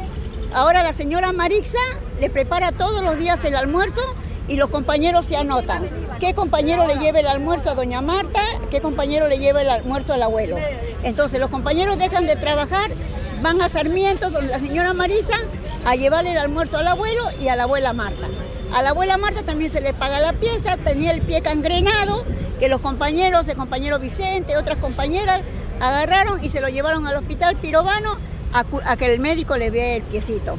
ahora 0.53 0.83
la 0.83 0.93
señora 0.93 1.33
Marixa 1.33 1.79
le 2.21 2.31
prepara 2.31 2.73
todos 2.73 3.03
los 3.03 3.17
días 3.17 3.45
el 3.45 3.57
almuerzo 3.57 4.03
y 4.49 4.57
los 4.57 4.71
compañeros 4.71 5.25
se 5.27 5.37
anotan. 5.37 5.89
¿Qué 6.21 6.35
compañero 6.35 6.87
le 6.87 6.99
lleva 6.99 7.21
el 7.21 7.27
almuerzo 7.27 7.71
a 7.71 7.75
doña 7.75 8.01
Marta? 8.01 8.41
¿Qué 8.71 8.81
compañero 8.81 9.29
le 9.29 9.39
lleva 9.39 9.63
el 9.63 9.69
almuerzo 9.69 10.15
al 10.15 10.23
abuelo? 10.23 10.57
Entonces 11.03 11.41
los 11.41 11.51
compañeros 11.51 11.99
dejan 11.99 12.27
de 12.27 12.37
trabajar, 12.37 12.91
van 13.43 13.61
a 13.61 13.69
Sarmientos, 13.69 14.33
donde 14.33 14.51
la 14.51 14.59
señora 14.59 14.95
Marisa, 14.95 15.37
a 15.85 15.95
llevarle 15.95 16.33
el 16.33 16.39
almuerzo 16.39 16.79
al 16.79 16.89
abuelo 16.89 17.23
y 17.41 17.49
a 17.49 17.57
la 17.57 17.65
abuela 17.65 17.93
Marta. 17.93 18.29
A 18.73 18.83
la 18.83 18.91
abuela 18.91 19.17
Marta 19.17 19.43
también 19.43 19.71
se 19.71 19.81
le 19.81 19.93
paga 19.93 20.21
la 20.21 20.33
pieza, 20.33 20.77
tenía 20.77 21.13
el 21.13 21.23
pie 21.23 21.43
cangrenado, 21.43 22.25
que 22.59 22.69
los 22.69 22.81
compañeros, 22.81 23.49
el 23.49 23.57
compañero 23.57 23.99
Vicente, 23.99 24.57
otras 24.57 24.79
compañeras, 24.79 25.43
agarraron 25.81 26.43
y 26.43 26.51
se 26.51 26.61
lo 26.61 26.69
llevaron 26.69 27.07
al 27.07 27.17
hospital 27.17 27.57
pirobano 27.57 28.17
a, 28.53 28.65
a 28.85 28.97
que 28.97 29.13
el 29.13 29.21
médico 29.21 29.57
le 29.57 29.71
vea 29.71 29.97
el 29.97 30.03
piecito 30.03 30.57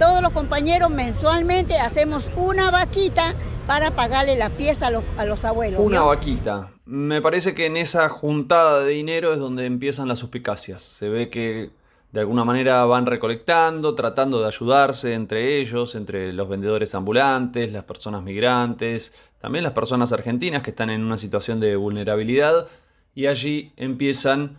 todos 0.00 0.22
los 0.22 0.32
compañeros 0.32 0.88
mensualmente 0.90 1.76
hacemos 1.76 2.32
una 2.34 2.70
vaquita 2.70 3.34
para 3.66 3.90
pagarle 3.90 4.34
la 4.34 4.48
pieza 4.48 4.86
a 4.86 5.24
los, 5.26 5.44
abuelos. 5.44 5.78
Una 5.78 6.00
vaquita. 6.00 6.70
Me 6.86 7.20
parece 7.20 7.54
que 7.54 7.66
en 7.66 7.76
esa 7.76 8.08
juntada 8.08 8.80
de 8.80 8.92
dinero 8.92 9.34
es 9.34 9.38
donde 9.38 9.66
empiezan 9.66 10.08
las 10.08 10.18
suspicacias. 10.18 10.80
Se 10.80 11.10
ve 11.10 11.28
que 11.28 11.68
de 12.12 12.20
alguna 12.20 12.46
manera 12.46 12.82
van 12.86 13.04
recolectando, 13.04 13.94
tratando 13.94 14.40
de 14.40 14.46
ayudarse 14.46 15.12
entre 15.12 15.58
ellos, 15.58 15.94
entre 15.94 16.32
los 16.32 16.48
vendedores 16.48 16.94
ambulantes, 16.94 17.70
las 17.70 17.84
personas 17.84 18.22
migrantes, 18.22 19.12
también 19.38 19.64
las 19.64 19.74
personas 19.74 20.14
argentinas 20.14 20.62
que 20.62 20.70
están 20.70 20.88
en 20.88 21.04
una 21.04 21.18
situación 21.18 21.60
de 21.60 21.76
vulnerabilidad 21.76 22.68
y 23.14 23.26
allí 23.26 23.74
empiezan 23.76 24.56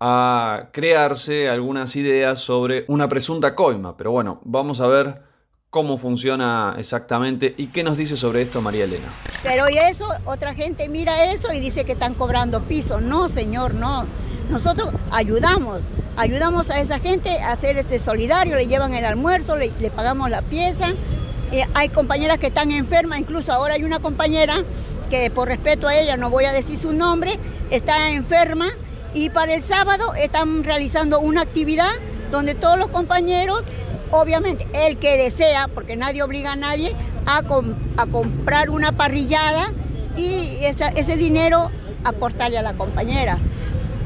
a 0.00 0.68
crearse 0.72 1.48
algunas 1.48 1.96
ideas 1.96 2.38
sobre 2.38 2.84
una 2.88 3.08
presunta 3.08 3.54
coima. 3.54 3.96
Pero 3.96 4.12
bueno, 4.12 4.40
vamos 4.44 4.80
a 4.80 4.86
ver 4.86 5.22
cómo 5.70 5.98
funciona 5.98 6.74
exactamente 6.78 7.54
y 7.56 7.68
qué 7.68 7.82
nos 7.82 7.96
dice 7.96 8.16
sobre 8.16 8.42
esto 8.42 8.62
María 8.62 8.84
Elena. 8.84 9.08
Pero 9.42 9.68
y 9.68 9.78
eso, 9.78 10.08
otra 10.24 10.54
gente 10.54 10.88
mira 10.88 11.32
eso 11.32 11.52
y 11.52 11.60
dice 11.60 11.84
que 11.84 11.92
están 11.92 12.14
cobrando 12.14 12.62
piso. 12.62 13.00
No, 13.00 13.28
señor, 13.28 13.74
no. 13.74 14.06
Nosotros 14.50 14.90
ayudamos, 15.10 15.80
ayudamos 16.16 16.70
a 16.70 16.78
esa 16.80 16.98
gente 17.00 17.30
a 17.40 17.54
ser 17.56 17.78
este 17.78 17.98
solidario, 17.98 18.54
le 18.54 18.66
llevan 18.66 18.94
el 18.94 19.04
almuerzo, 19.04 19.56
le, 19.56 19.70
pagamos 19.90 20.30
la 20.30 20.42
pieza. 20.42 20.92
Eh, 21.52 21.64
hay 21.74 21.88
compañeras 21.88 22.38
que 22.38 22.46
están 22.46 22.70
enfermas, 22.70 23.18
incluso 23.18 23.52
ahora 23.52 23.74
hay 23.74 23.84
una 23.84 23.98
compañera 23.98 24.64
que 25.10 25.30
por 25.30 25.48
respeto 25.48 25.88
a 25.88 25.96
ella 25.96 26.16
no 26.16 26.30
voy 26.30 26.44
a 26.44 26.52
decir 26.52 26.78
su 26.78 26.92
nombre, 26.92 27.38
está 27.70 28.10
enferma 28.10 28.68
y 29.16 29.30
para 29.30 29.54
el 29.54 29.62
sábado 29.62 30.12
están 30.14 30.62
realizando 30.62 31.20
una 31.20 31.40
actividad 31.40 31.90
donde 32.30 32.54
todos 32.54 32.78
los 32.78 32.88
compañeros, 32.88 33.64
obviamente 34.10 34.66
el 34.74 34.98
que 34.98 35.16
desea, 35.16 35.68
porque 35.68 35.96
nadie 35.96 36.22
obliga 36.22 36.52
a 36.52 36.56
nadie, 36.56 36.94
a, 37.24 37.38
a 37.96 38.06
comprar 38.06 38.68
una 38.68 38.92
parrillada 38.92 39.72
y 40.18 40.58
ese 40.60 41.16
dinero 41.16 41.70
aportarle 42.04 42.58
a 42.58 42.62
la 42.62 42.74
compañera. 42.74 43.38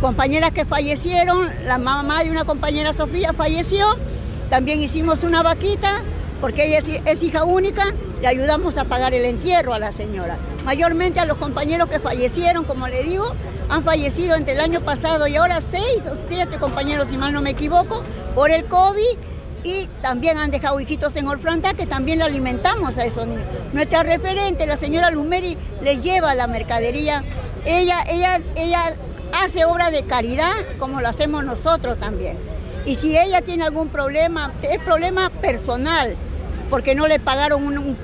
Compañeras 0.01 0.53
que 0.53 0.65
fallecieron, 0.65 1.49
la 1.67 1.79
mamá 1.79 2.23
de 2.23 2.31
una 2.31 2.45
compañera 2.45 2.93
Sofía 2.93 3.33
falleció, 3.33 3.99
también 4.49 4.81
hicimos 4.81 5.25
una 5.25 5.43
vaquita 5.43 6.03
porque 6.41 6.67
ella 6.67 6.79
es, 7.05 7.23
hija 7.23 7.45
única, 7.45 7.85
le 8.21 8.27
ayudamos 8.27 8.79
a 8.79 8.85
pagar 8.85 9.13
el 9.13 9.25
entierro 9.25 9.75
a 9.75 9.79
la 9.79 9.93
señora. 9.93 10.39
Mayormente 10.65 11.21
a 11.21 11.27
los 11.27 11.37
compañeros 11.37 11.89
que 11.89 12.01
fallecieron, 12.01 12.65
como 12.65 12.89
le 12.89 13.03
digo, 13.03 13.35
han 13.71 13.85
fallecido 13.85 14.35
entre 14.35 14.55
el 14.55 14.61
año 14.61 14.81
pasado 14.81 15.27
y 15.29 15.37
ahora 15.37 15.61
seis 15.61 16.03
o 16.11 16.17
siete 16.29 16.59
compañeros, 16.59 17.09
si 17.09 17.17
mal 17.17 17.33
no 17.33 17.41
me 17.41 17.51
equivoco, 17.51 18.03
por 18.35 18.51
el 18.51 18.65
COVID 18.67 19.19
y 19.63 19.87
también 20.03 20.39
han 20.39 20.51
dejado 20.51 20.81
hijitos 20.81 21.15
en 21.17 21.29
orfandad 21.29 21.75
que 21.75 21.87
también 21.87 22.19
le 22.19 22.25
alimentamos 22.25 22.99
a 22.99 23.05
esos 23.05 23.27
niños. 23.27 23.45
Nuestra 23.73 24.03
referente, 24.03 24.67
la 24.67 24.77
señora 24.77 25.11
Lumeri, 25.11 25.57
les 25.83 26.01
lleva 26.01 26.35
la 26.35 26.47
mercadería. 26.47 27.23
Ella, 27.65 27.97
ella, 28.11 28.41
ella 28.57 28.81
hace 29.43 29.65
obra 29.65 29.91
de 29.91 30.03
caridad 30.03 30.53
como 30.79 31.01
lo 31.01 31.09
hacemos 31.09 31.45
nosotros 31.45 31.99
también. 31.99 32.39
Y 32.87 32.97
si 32.97 33.17
ella 33.17 33.43
tiene 33.43 33.65
algún 33.65 33.89
problema, 33.89 34.53
es 34.63 34.79
problema 34.81 35.31
personal, 35.31 36.17
porque 36.71 36.95
no 36.95 37.07
le 37.07 37.21
pagaron 37.21 37.67
un, 37.67 37.97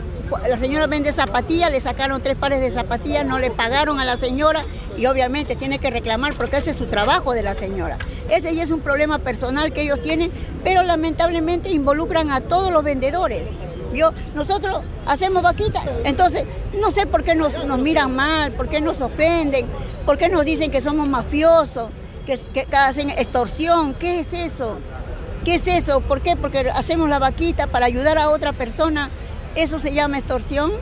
la 0.49 0.59
señora 0.59 0.87
vende 0.87 1.13
zapatillas, 1.13 1.71
le 1.71 1.81
sacaron 1.81 2.21
tres 2.23 2.37
pares 2.37 2.61
de 2.61 2.71
zapatillas, 2.71 3.25
no 3.25 3.39
le 3.39 3.51
pagaron 3.51 4.01
a 4.01 4.05
la 4.05 4.17
señora 4.17 4.65
y 4.97 5.07
obviamente 5.07 5.57
tiene 5.57 5.79
que 5.79 5.91
reclamar 5.91 6.35
porque 6.35 6.57
ese 6.57 6.71
es 6.71 6.77
su 6.77 6.87
trabajo 6.87 7.33
de 7.33 7.43
la 7.43 7.55
señora. 7.55 7.99
Ese 8.31 8.55
ya 8.55 8.63
es 8.63 8.71
un 8.71 8.81
problema 8.81 9.19
personal 9.19 9.73
que 9.73 9.83
ellos 9.83 10.01
tienen, 10.03 10.31
pero 10.65 10.83
lamentablemente 10.83 11.71
involucran 11.71 12.31
a 12.31 12.41
todos 12.41 12.73
los 12.73 12.83
vendedores. 12.83 13.43
Yo, 13.95 14.13
nosotros 14.35 14.83
hacemos 15.07 15.43
vaquita, 15.43 15.83
entonces 16.05 16.45
no 16.79 16.91
sé 16.91 17.07
por 17.07 17.25
qué 17.25 17.35
nos, 17.35 17.59
miran 17.79 18.15
mal, 18.15 18.53
por 18.53 18.69
qué 18.69 18.81
nos 18.81 19.01
ofenden, 19.01 19.67
por 20.05 20.19
qué 20.19 20.29
nos 20.29 20.45
dicen 20.45 20.71
que 20.71 20.81
somos 20.81 21.09
mafiosos, 21.09 21.91
que, 22.27 22.39
que 22.53 22.77
hacen 22.77 23.11
extorsión, 23.11 23.95
¿qué 23.95 24.21
es 24.21 24.33
eso? 24.33 24.79
¿Qué 25.45 25.55
es 25.55 25.69
eso? 25.69 26.01
¿Por 26.01 26.23
qué? 26.23 26.35
Porque 26.35 26.69
hacemos 26.75 27.09
la 27.09 27.21
vaquita 27.21 27.69
para 27.69 27.87
ayudar 27.87 28.19
a 28.19 28.31
otra 28.31 28.53
persona. 28.53 29.11
Eso 29.57 29.79
se 29.79 29.95
llama 29.95 30.19
extorsión, 30.19 30.73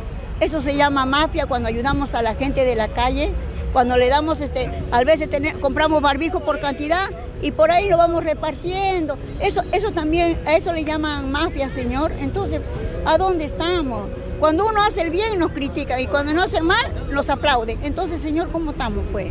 eso 0.40 0.60
se 0.60 0.74
llama 0.76 1.06
mafia 1.06 1.46
cuando 1.46 1.68
ayudamos 1.68 2.14
a 2.16 2.22
la 2.22 2.34
gente 2.34 2.64
de 2.64 2.74
la 2.74 2.88
calle, 2.88 3.30
cuando 3.72 3.96
le 3.96 4.08
damos, 4.08 4.40
este, 4.40 4.68
a 4.90 5.04
veces 5.04 5.28
compramos 5.60 6.02
barbijo 6.02 6.40
por 6.40 6.58
cantidad 6.58 7.08
y 7.40 7.52
por 7.52 7.70
ahí 7.70 7.88
lo 7.88 7.96
vamos 7.96 8.24
repartiendo. 8.24 9.16
Eso, 9.38 9.62
eso 9.70 9.92
también, 9.92 10.40
a 10.44 10.54
eso 10.54 10.72
le 10.72 10.84
llaman 10.84 11.30
mafia, 11.30 11.68
señor. 11.68 12.10
Entonces, 12.18 12.60
¿a 13.06 13.16
dónde 13.16 13.44
estamos? 13.44 14.08
Cuando 14.40 14.66
uno 14.66 14.82
hace 14.82 15.02
el 15.02 15.10
bien 15.10 15.38
nos 15.38 15.52
critican 15.52 16.00
y 16.00 16.08
cuando 16.08 16.32
no 16.34 16.42
hace 16.42 16.60
mal 16.60 16.84
nos 17.12 17.30
aplauden. 17.30 17.78
Entonces, 17.84 18.20
señor, 18.20 18.50
¿cómo 18.50 18.72
estamos 18.72 19.04
pues? 19.12 19.28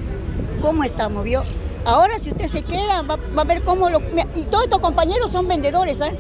¿Cómo 0.62 0.86
estamos, 0.86 1.26
vio? 1.26 1.44
Ahora 1.84 2.18
si 2.18 2.30
usted 2.30 2.48
se 2.48 2.62
queda, 2.62 3.02
va, 3.02 3.18
a 3.36 3.44
ver 3.44 3.62
cómo 3.64 3.90
lo... 3.90 4.02
Y 4.36 4.46
todos 4.46 4.64
estos 4.64 4.80
compañeros 4.80 5.34
son 5.34 5.50
vendedores, 5.50 6.00
¿eh? 6.00 6.18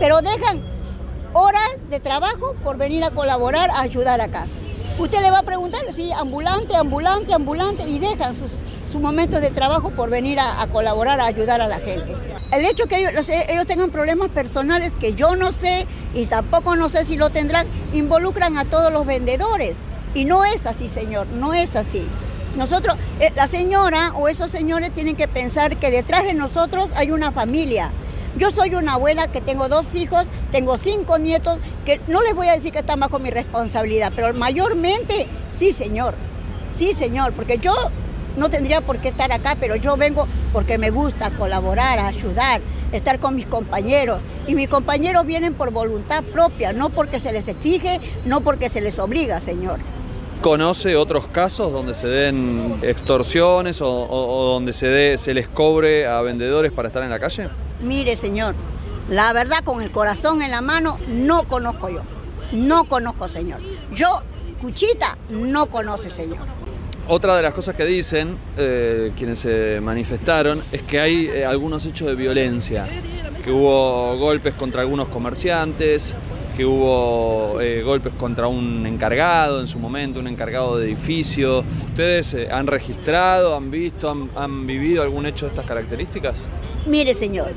Pero 0.00 0.20
dejan 0.20 0.73
horas 1.34 1.70
de 1.90 2.00
trabajo 2.00 2.54
por 2.64 2.78
venir 2.78 3.04
a 3.04 3.10
colaborar, 3.10 3.70
a 3.70 3.82
ayudar 3.82 4.20
acá. 4.20 4.46
Usted 4.98 5.20
le 5.20 5.30
va 5.30 5.40
a 5.40 5.42
preguntar, 5.42 5.82
sí, 5.92 6.12
ambulante, 6.12 6.76
ambulante, 6.76 7.34
ambulante, 7.34 7.88
y 7.88 7.98
dejan 7.98 8.36
sus, 8.36 8.50
sus 8.90 9.00
momentos 9.00 9.40
de 9.40 9.50
trabajo 9.50 9.90
por 9.90 10.08
venir 10.08 10.38
a, 10.38 10.64
colaborar, 10.68 11.20
a 11.20 11.26
ayudar 11.26 11.60
a 11.60 11.66
la 11.66 11.80
gente. 11.80 12.14
El 12.52 12.64
hecho 12.64 12.86
que 12.86 12.98
ellos, 12.98 13.28
ellos 13.28 13.66
tengan 13.66 13.90
problemas 13.90 14.28
personales 14.28 14.94
que 14.94 15.14
yo 15.14 15.34
no 15.34 15.50
sé 15.50 15.88
y 16.14 16.26
tampoco 16.26 16.76
no 16.76 16.88
sé 16.88 17.04
si 17.04 17.16
lo 17.16 17.30
tendrán, 17.30 17.66
involucran 17.92 18.56
a 18.56 18.66
todos 18.66 18.92
los 18.92 19.04
vendedores. 19.04 19.76
Y 20.14 20.24
no 20.26 20.44
es 20.44 20.64
así, 20.64 20.88
señor, 20.88 21.26
no 21.26 21.54
es 21.54 21.74
así. 21.74 22.06
Nosotros, 22.56 22.96
eh, 23.18 23.32
la 23.34 23.48
señora 23.48 24.12
o 24.14 24.28
esos 24.28 24.52
señores 24.52 24.92
tienen 24.92 25.16
que 25.16 25.26
pensar 25.26 25.76
que 25.78 25.90
detrás 25.90 26.22
de 26.22 26.34
nosotros 26.34 26.90
hay 26.94 27.10
una 27.10 27.32
familia. 27.32 27.90
Yo 28.36 28.50
soy 28.50 28.74
una 28.74 28.94
abuela 28.94 29.28
que 29.28 29.40
tengo 29.40 29.68
dos 29.68 29.94
hijos, 29.94 30.26
tengo 30.50 30.76
cinco 30.76 31.18
nietos, 31.18 31.58
que 31.84 32.00
no 32.08 32.20
les 32.20 32.34
voy 32.34 32.48
a 32.48 32.54
decir 32.54 32.72
que 32.72 32.80
están 32.80 32.98
bajo 32.98 33.20
mi 33.20 33.30
responsabilidad, 33.30 34.12
pero 34.14 34.34
mayormente 34.34 35.28
sí, 35.50 35.72
señor. 35.72 36.14
Sí, 36.74 36.94
señor, 36.94 37.32
porque 37.32 37.58
yo 37.58 37.72
no 38.36 38.50
tendría 38.50 38.80
por 38.80 38.98
qué 38.98 39.10
estar 39.10 39.30
acá, 39.30 39.56
pero 39.60 39.76
yo 39.76 39.96
vengo 39.96 40.26
porque 40.52 40.78
me 40.78 40.90
gusta 40.90 41.30
colaborar, 41.30 42.00
ayudar, 42.00 42.60
estar 42.90 43.20
con 43.20 43.36
mis 43.36 43.46
compañeros. 43.46 44.20
Y 44.48 44.56
mis 44.56 44.68
compañeros 44.68 45.24
vienen 45.26 45.54
por 45.54 45.70
voluntad 45.70 46.24
propia, 46.24 46.72
no 46.72 46.90
porque 46.90 47.20
se 47.20 47.32
les 47.32 47.46
exige, 47.46 48.00
no 48.24 48.40
porque 48.40 48.68
se 48.68 48.80
les 48.80 48.98
obliga, 48.98 49.38
señor. 49.38 49.78
¿Conoce 50.40 50.96
otros 50.96 51.28
casos 51.28 51.72
donde 51.72 51.94
se 51.94 52.08
den 52.08 52.80
extorsiones 52.82 53.80
o, 53.80 54.50
donde 54.54 54.72
se, 54.72 55.16
se 55.18 55.32
les 55.32 55.46
cobre 55.46 56.08
a 56.08 56.20
vendedores 56.20 56.72
para 56.72 56.88
estar 56.88 57.04
en 57.04 57.10
la 57.10 57.20
calle? 57.20 57.48
Mire, 57.80 58.16
señor, 58.16 58.54
la 59.08 59.32
verdad 59.32 59.58
con 59.64 59.82
el 59.82 59.90
corazón 59.90 60.42
en 60.42 60.50
la 60.50 60.60
mano 60.60 60.98
no 61.08 61.44
conozco 61.44 61.88
yo. 61.90 62.02
No 62.52 62.84
conozco, 62.84 63.28
señor. 63.28 63.60
Yo, 63.92 64.22
Cuchita, 64.60 65.18
no 65.28 65.66
conoce, 65.66 66.08
señor. 66.08 66.46
Otra 67.06 67.36
de 67.36 67.42
las 67.42 67.52
cosas 67.52 67.74
que 67.74 67.84
dicen 67.84 68.38
eh, 68.56 69.12
quienes 69.16 69.40
se 69.40 69.78
manifestaron 69.82 70.62
es 70.72 70.80
que 70.82 71.00
hay 71.00 71.26
eh, 71.26 71.44
algunos 71.44 71.84
hechos 71.84 72.08
de 72.08 72.14
violencia, 72.14 72.86
que 73.44 73.50
hubo 73.50 74.16
golpes 74.16 74.54
contra 74.54 74.80
algunos 74.80 75.08
comerciantes, 75.08 76.14
que 76.56 76.64
hubo 76.64 77.60
eh, 77.60 77.82
golpes 77.82 78.12
contra 78.14 78.46
un 78.46 78.86
encargado 78.86 79.60
en 79.60 79.66
su 79.66 79.78
momento, 79.78 80.20
un 80.20 80.28
encargado 80.28 80.78
de 80.78 80.86
edificio. 80.86 81.64
¿Ustedes 81.88 82.34
eh, 82.34 82.48
han 82.50 82.66
registrado, 82.66 83.56
han 83.56 83.70
visto, 83.70 84.28
han, 84.36 84.66
vivido 84.66 85.02
algún 85.02 85.26
hecho 85.26 85.46
de 85.46 85.50
estas 85.50 85.66
características? 85.66 86.46
Mire, 86.86 87.14
señor, 87.14 87.52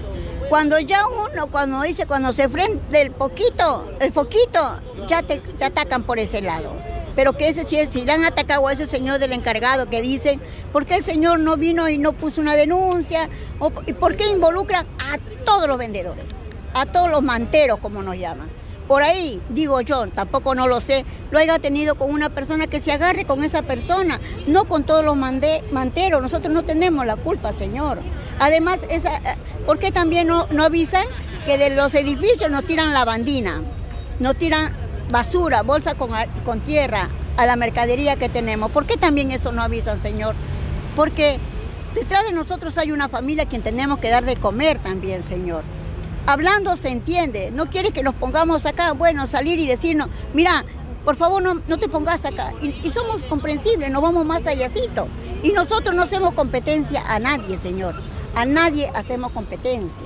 cuando 0.50 0.80
ya 0.80 1.04
uno, 1.08 1.48
cuando 1.48 1.82
dice, 1.82 2.06
cuando 2.06 2.34
se 2.34 2.50
frente 2.50 3.01
el 3.01 3.12
poquito, 3.12 3.92
el 4.00 4.12
foquito, 4.12 4.82
ya 5.08 5.22
te, 5.22 5.42
atacan 5.63 6.04
por 6.04 6.18
ese 6.18 6.42
lado. 6.42 6.74
Pero 7.16 7.34
que 7.34 7.50
ese, 7.50 7.66
si 7.66 8.06
le 8.06 8.12
han 8.12 8.25
atacado 8.25 8.68
a 8.68 8.74
ese 8.74 8.88
señor 8.88 9.20
del 9.20 9.34
encargado 9.34 9.89
que 9.89 10.01
dicen, 10.01 10.39
¿por 10.72 10.86
qué 10.86 10.96
el 10.96 11.04
señor 11.04 11.39
no 11.39 11.58
vino 11.58 11.89
y 11.89 11.98
no 11.98 12.13
puso 12.13 12.42
una 12.42 12.56
denuncia? 12.56 13.30
¿O, 13.60 13.72
¿Y 13.86 13.94
por 13.94 14.16
qué 14.16 14.27
involucran 14.27 14.88
a 15.00 15.18
todos 15.44 15.68
los 15.68 15.77
vendedores? 15.77 16.25
A 16.74 16.86
todos 16.86 17.10
los 17.10 17.24
manteros, 17.24 17.80
como 17.80 18.04
nos 18.04 18.18
llaman. 18.18 18.50
Por 18.88 19.03
ahí, 19.03 19.41
digo 19.50 19.82
yo, 19.82 20.08
tampoco 20.08 20.56
no 20.56 20.67
lo 20.67 20.79
sé, 20.79 21.03
lo 21.29 21.39
haya 21.39 21.60
tenido 21.60 21.96
con 21.96 22.10
una 22.10 22.29
persona 22.29 22.67
que 22.67 22.82
se 22.82 22.94
agarre 22.94 23.25
con 23.25 23.44
esa 23.44 23.62
persona, 23.63 24.22
no 24.48 24.63
con 24.65 24.86
todos 24.86 25.03
los 25.03 25.17
manteros. 25.17 26.22
Nosotros 26.22 26.53
no 26.53 26.63
tenemos 26.63 27.06
la 27.06 27.17
culpa, 27.17 27.51
señor. 27.51 28.00
Además, 28.39 28.79
eh, 28.89 29.01
¿por 29.65 29.77
qué 29.77 29.91
también 29.91 30.27
no, 30.27 30.48
avisan 30.63 31.06
que 31.46 31.58
de 31.58 31.75
los 31.75 31.94
edificios 31.96 32.50
nos 32.50 32.65
tiran 32.65 32.94
lavandina, 32.94 33.62
nos 34.20 34.38
tiran 34.38 34.72
basura, 35.12 35.63
bolsa 35.63 35.96
con, 35.96 36.12
con 36.46 36.62
tierra 36.62 37.10
a 37.36 37.46
la 37.46 37.58
mercadería 37.58 38.15
que 38.15 38.29
tenemos? 38.29 38.72
¿Por 38.72 38.86
qué 38.86 38.96
también 38.96 39.32
eso 39.32 39.51
no 39.51 39.63
avisan, 39.63 40.01
señor? 40.01 40.34
Porque 40.96 41.39
detrás 41.94 42.24
de 42.24 42.32
nosotros 42.32 42.77
hay 42.77 42.94
una 42.94 43.10
familia 43.10 43.44
a 43.44 43.48
quien 43.48 43.63
tenemos 43.63 44.00
que 44.00 44.10
dar 44.10 44.24
de 44.24 44.38
comer 44.38 44.79
también, 44.79 45.24
señor. 45.24 45.63
Hablando 46.27 46.75
se 46.75 46.89
entiende, 46.89 47.51
no 47.51 47.67
quiere 47.67 47.91
que 47.91 48.03
nos 48.03 48.13
pongamos 48.13 48.65
acá, 48.65 48.91
bueno, 48.91 49.27
salir 49.27 49.60
y 49.60 49.65
decirnos, 49.65 50.10
mira, 50.34 50.65
por 51.05 51.15
favor 51.15 51.41
no, 51.41 51.62
no 51.65 51.77
te 51.77 51.88
pongas 51.88 52.25
acá. 52.25 52.51
Y, 52.62 52.89
somos 52.91 53.24
comprensibles, 53.24 53.89
nos 53.89 54.01
vamos 54.01 54.25
más 54.25 54.46
allácito. 54.46 55.07
Y 55.41 55.53
nosotros 55.53 55.96
no 55.96 56.01
hacemos 56.01 56.34
competencia 56.34 57.01
a 57.07 57.17
nadie, 57.19 57.57
Señor. 57.62 57.96
A 58.36 58.43
nadie 58.43 58.91
hacemos 58.93 59.31
competencia. 59.31 60.05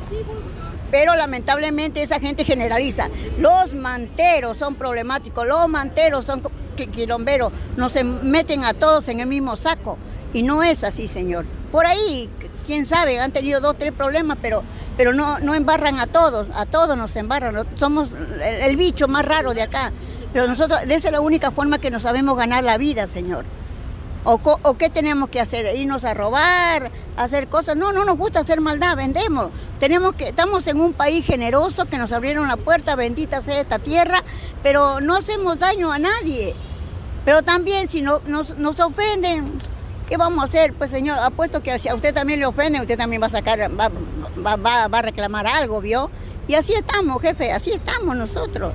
Pero 0.92 1.16
lamentablemente 1.16 2.04
esa 2.04 2.20
gente 2.20 2.46
generaliza. 2.46 3.10
Los 3.40 3.74
manteros 3.74 4.58
son 4.58 4.76
problemáticos, 4.76 5.48
los 5.48 5.68
manteros 5.70 6.26
son 6.26 6.44
quilomberos, 6.76 7.52
nos 7.78 7.96
meten 8.04 8.64
a 8.64 8.76
todos 8.76 9.08
en 9.08 9.22
el 9.22 9.28
mismo 9.28 9.56
saco. 9.56 9.98
Y 10.34 10.44
no 10.44 10.64
es 10.64 10.84
así, 10.84 11.08
señor. 11.08 11.46
Por 11.72 11.86
ahí, 11.86 12.30
quién 12.66 12.86
sabe, 12.86 13.20
han 13.20 13.32
tenido 13.32 13.60
dos, 13.60 13.78
tres 13.78 13.92
problemas, 13.92 14.38
pero, 14.42 14.64
pero 14.98 15.14
no, 15.14 15.40
no 15.40 15.56
embarran 15.56 16.00
a 16.00 16.08
todos, 16.08 16.48
a 16.54 16.66
todos 16.66 16.98
nos 16.98 17.16
embarran. 17.16 17.66
Somos 17.76 18.10
el, 18.42 18.76
bicho 18.78 19.08
más 19.08 19.26
raro 19.26 19.54
de 19.54 19.64
acá. 19.64 19.92
Pero 20.34 20.48
nosotros, 20.48 20.80
esa 20.84 21.08
es 21.08 21.12
la 21.12 21.22
única 21.22 21.52
forma 21.52 21.80
que 21.80 21.92
nos 21.92 22.04
sabemos 22.04 22.38
ganar 22.38 22.64
la 22.64 22.78
vida, 22.78 23.08
señor. 23.08 23.46
O, 24.24 24.78
qué 24.78 24.92
tenemos 24.92 25.30
que 25.30 25.40
hacer? 25.40 25.76
¿Irnos 25.76 26.06
a 26.06 26.14
robar? 26.14 26.92
¿Hacer 27.18 27.48
cosas? 27.48 27.76
No, 27.76 27.92
no 27.92 28.06
nos 28.06 28.18
gusta 28.20 28.42
hacer 28.42 28.62
maldad, 28.62 28.96
vendemos. 28.96 29.50
Tenemos 29.80 30.14
que, 30.14 30.30
estamos 30.30 30.68
en 30.68 30.80
un 30.80 30.94
país 30.94 31.26
generoso 31.26 31.86
que 31.86 31.98
nos 31.98 32.14
abrieron 32.14 32.48
la 32.48 32.56
puerta, 32.56 32.96
bendita 32.96 33.42
sea 33.42 33.60
esta 33.60 33.80
tierra, 33.80 34.24
pero 34.62 35.02
no 35.02 35.16
hacemos 35.16 35.58
daño 35.58 35.92
a 35.92 35.98
nadie. 35.98 36.54
Pero 37.26 37.42
también 37.42 37.90
si 37.90 38.02
no, 38.02 38.22
nos, 38.28 38.58
nos 38.58 38.80
ofenden, 38.80 39.54
¿Qué 40.12 40.18
vamos 40.18 40.42
a 40.42 40.44
hacer? 40.44 40.74
Pues 40.74 40.92
señor, 40.92 41.18
apuesto 41.20 41.64
que 41.64 41.80
si 41.80 41.88
a 41.88 41.96
usted 41.96 42.14
también 42.14 42.38
le 42.38 42.46
ofende, 42.46 42.82
usted 42.82 42.98
también 42.98 43.22
va 43.22 43.28
a 43.28 43.30
sacar, 43.30 43.72
va, 43.80 43.90
va, 44.46 44.88
va, 44.90 45.00
a 45.00 45.02
reclamar 45.02 45.48
algo, 45.48 45.80
¿vio? 45.80 46.12
Y 46.50 46.56
así 46.56 46.74
estamos, 46.74 47.22
jefe, 47.22 47.54
así 47.54 47.72
estamos 47.72 48.18
nosotros. 48.18 48.74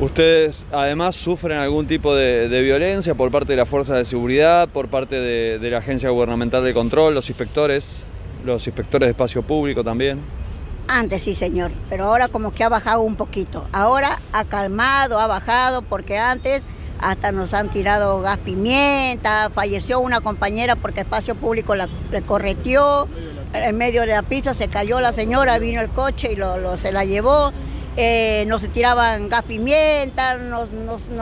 ¿Ustedes 0.00 0.66
además 0.72 1.14
sufren 1.14 1.56
algún 1.56 1.86
tipo 1.86 2.16
de, 2.16 2.48
violencia 2.62 3.14
por 3.14 3.30
parte 3.30 3.52
de 3.52 3.58
la 3.58 3.64
fuerza 3.64 3.94
de 3.94 4.04
seguridad, 4.04 4.68
por 4.70 4.88
parte 4.88 5.20
de, 5.20 5.60
de, 5.60 5.70
la 5.70 5.78
Agencia 5.78 6.10
Gubernamental 6.10 6.64
de 6.64 6.74
Control, 6.74 7.14
los 7.14 7.28
inspectores, 7.30 8.02
los 8.44 8.66
inspectores 8.66 9.06
de 9.06 9.10
espacio 9.12 9.42
público 9.42 9.84
también? 9.84 10.18
Antes 10.88 11.22
sí, 11.22 11.36
señor, 11.36 11.70
pero 11.88 12.06
ahora 12.06 12.26
como 12.26 12.52
que 12.52 12.64
ha 12.64 12.68
bajado 12.68 13.02
un 13.02 13.14
poquito. 13.14 13.68
Ahora 13.70 14.20
ha 14.32 14.46
calmado, 14.46 15.20
ha 15.20 15.28
bajado, 15.28 15.82
porque 15.82 16.18
antes 16.18 16.64
hasta 17.00 17.32
nos 17.32 17.54
han 17.54 17.70
tirado 17.70 18.20
gas 18.20 18.38
pimienta, 18.38 19.50
falleció 19.54 20.00
una 20.00 20.20
compañera 20.20 20.76
porque 20.76 21.00
espacio 21.00 21.34
público 21.34 21.74
la, 21.74 21.88
le 22.10 22.22
corretió, 22.22 23.08
en 23.52 23.76
medio 23.76 24.02
de 24.02 24.08
la 24.08 24.22
pista 24.22 24.54
se 24.54 24.68
cayó 24.68 25.00
la 25.00 25.12
señora, 25.12 25.58
vino 25.58 25.80
el 25.80 25.88
coche 25.90 26.32
y 26.32 26.36
lo, 26.36 26.76
se 26.76 26.92
la 26.92 27.04
llevó. 27.04 27.52
Eh, 28.00 28.44
nos 28.46 28.62
tiraban 28.68 29.28
gas 29.28 29.42
pimienta, 29.42 30.36
nos, 30.36 30.70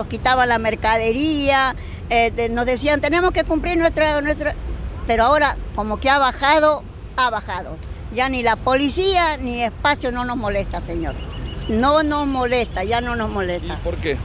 quitaban 0.08 0.48
la 0.48 0.58
mercadería, 0.58 1.74
eh, 2.10 2.48
nos 2.50 2.66
decían 2.66 3.00
tenemos 3.00 3.32
que 3.32 3.44
cumplir 3.44 3.78
nuestra, 3.78 4.20
nuestra... 4.20 4.54
Pero 5.06 5.24
ahora 5.24 5.56
como 5.74 5.98
que 5.98 6.10
ha 6.10 6.18
bajado, 6.18 6.82
ha 7.16 7.30
bajado. 7.30 7.76
Ya 8.14 8.28
ni 8.28 8.42
la 8.42 8.56
policía 8.56 9.36
ni 9.38 9.62
espacio 9.62 10.12
no 10.12 10.24
nos 10.24 10.36
molesta, 10.36 10.80
señor. 10.80 11.14
No 11.68 12.02
nos 12.02 12.26
molesta, 12.26 12.84
ya 12.84 13.00
no 13.00 13.16
nos 13.16 13.30
molesta. 13.30 13.78
¿Y 13.80 13.84
por 13.84 13.96
qué? 13.96 14.18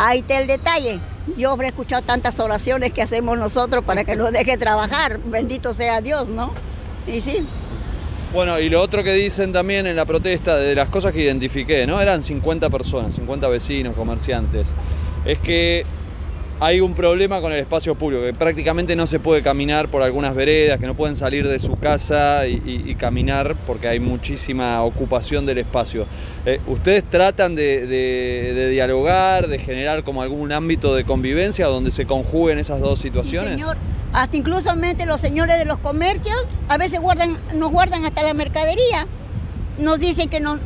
Ahí 0.00 0.20
está 0.20 0.40
el 0.40 0.46
detalle. 0.46 1.00
Yo 1.36 1.50
habré 1.50 1.68
escuchado 1.68 2.02
tantas 2.02 2.38
oraciones 2.38 2.92
que 2.92 3.02
hacemos 3.02 3.36
nosotros 3.36 3.84
para 3.84 4.04
que 4.04 4.14
nos 4.14 4.30
deje 4.30 4.56
trabajar. 4.56 5.18
Bendito 5.24 5.74
sea 5.74 6.00
Dios, 6.00 6.28
¿no? 6.28 6.52
Y 7.08 7.20
sí. 7.20 7.44
Bueno, 8.32 8.60
y 8.60 8.68
lo 8.68 8.80
otro 8.80 9.02
que 9.02 9.12
dicen 9.12 9.52
también 9.52 9.88
en 9.88 9.96
la 9.96 10.04
protesta, 10.04 10.56
de 10.56 10.76
las 10.76 10.88
cosas 10.88 11.12
que 11.12 11.22
identifiqué, 11.22 11.84
¿no? 11.84 12.00
Eran 12.00 12.22
50 12.22 12.70
personas, 12.70 13.16
50 13.16 13.48
vecinos, 13.48 13.96
comerciantes. 13.96 14.76
Es 15.24 15.38
que 15.38 15.84
hay 16.60 16.80
un 16.80 16.94
problema 16.94 17.40
con 17.40 17.52
el 17.52 17.58
espacio 17.58 17.94
público, 17.94 18.22
que 18.22 18.34
prácticamente 18.34 18.96
no 18.96 19.06
se 19.06 19.20
puede 19.20 19.42
caminar 19.42 19.88
por 19.88 20.02
algunas 20.02 20.34
veredas, 20.34 20.80
que 20.80 20.86
no 20.86 20.94
pueden 20.94 21.14
salir 21.14 21.46
de 21.48 21.58
su 21.58 21.76
casa 21.76 22.46
y, 22.46 22.94
caminar 22.98 23.54
porque 23.66 23.86
hay 23.86 24.00
muchísima 24.00 24.82
ocupación 24.82 25.46
del 25.46 25.58
espacio. 25.58 26.06
Eh, 26.44 26.60
¿Ustedes 26.66 27.04
tratan 27.04 27.54
de, 27.54 28.70
dialogar, 28.72 29.46
de 29.46 29.58
generar 29.58 30.02
como 30.02 30.22
algún 30.22 30.50
ámbito 30.52 30.94
de 30.96 31.04
convivencia 31.04 31.66
donde 31.66 31.92
se 31.92 32.06
conjuguen 32.06 32.58
esas 32.58 32.80
dos 32.80 32.98
situaciones? 32.98 33.52
señor. 33.52 33.76
Hasta 34.12 34.36
incluso 34.36 34.74
los 35.06 35.20
señores 35.20 35.58
de 35.58 35.64
los 35.64 35.78
comercios 35.78 36.36
a 36.68 36.78
veces 36.78 37.00
guardan, 37.00 37.38
nos 37.54 37.70
guardan 37.70 38.04
hasta 38.04 38.22
la 38.22 38.34
mercadería. 38.34 39.06
Nos 39.78 40.00
dicen 40.00 40.28
que 40.28 40.40
no, 40.40 40.58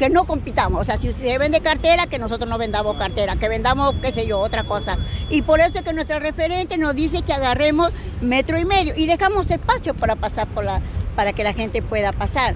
que 0.00 0.08
no 0.08 0.24
compitamos. 0.24 0.80
O 0.80 0.84
sea, 0.84 0.96
si 0.96 1.12
se 1.12 1.36
vende 1.36 1.60
cartera, 1.60 2.06
que 2.06 2.18
nosotros 2.18 2.48
no 2.48 2.56
vendamos 2.56 2.96
cartera, 2.96 3.36
que 3.36 3.50
vendamos, 3.50 3.94
qué 4.00 4.12
sé 4.12 4.26
yo, 4.26 4.40
otra 4.40 4.64
cosa. 4.64 4.96
Y 5.28 5.42
por 5.42 5.60
eso 5.60 5.80
es 5.80 5.84
que 5.84 5.92
nuestra 5.92 6.18
referente 6.18 6.78
nos 6.78 6.94
dice 6.94 7.20
que 7.20 7.34
agarremos 7.34 7.92
metro 8.22 8.58
y 8.58 8.64
medio 8.64 8.94
y 8.96 9.06
dejamos 9.06 9.50
espacio 9.50 9.92
para 9.92 10.16
pasar 10.16 10.48
por 10.48 10.64
la, 10.64 10.80
para 11.16 11.34
que 11.34 11.44
la 11.44 11.52
gente 11.52 11.82
pueda 11.82 12.12
pasar. 12.12 12.54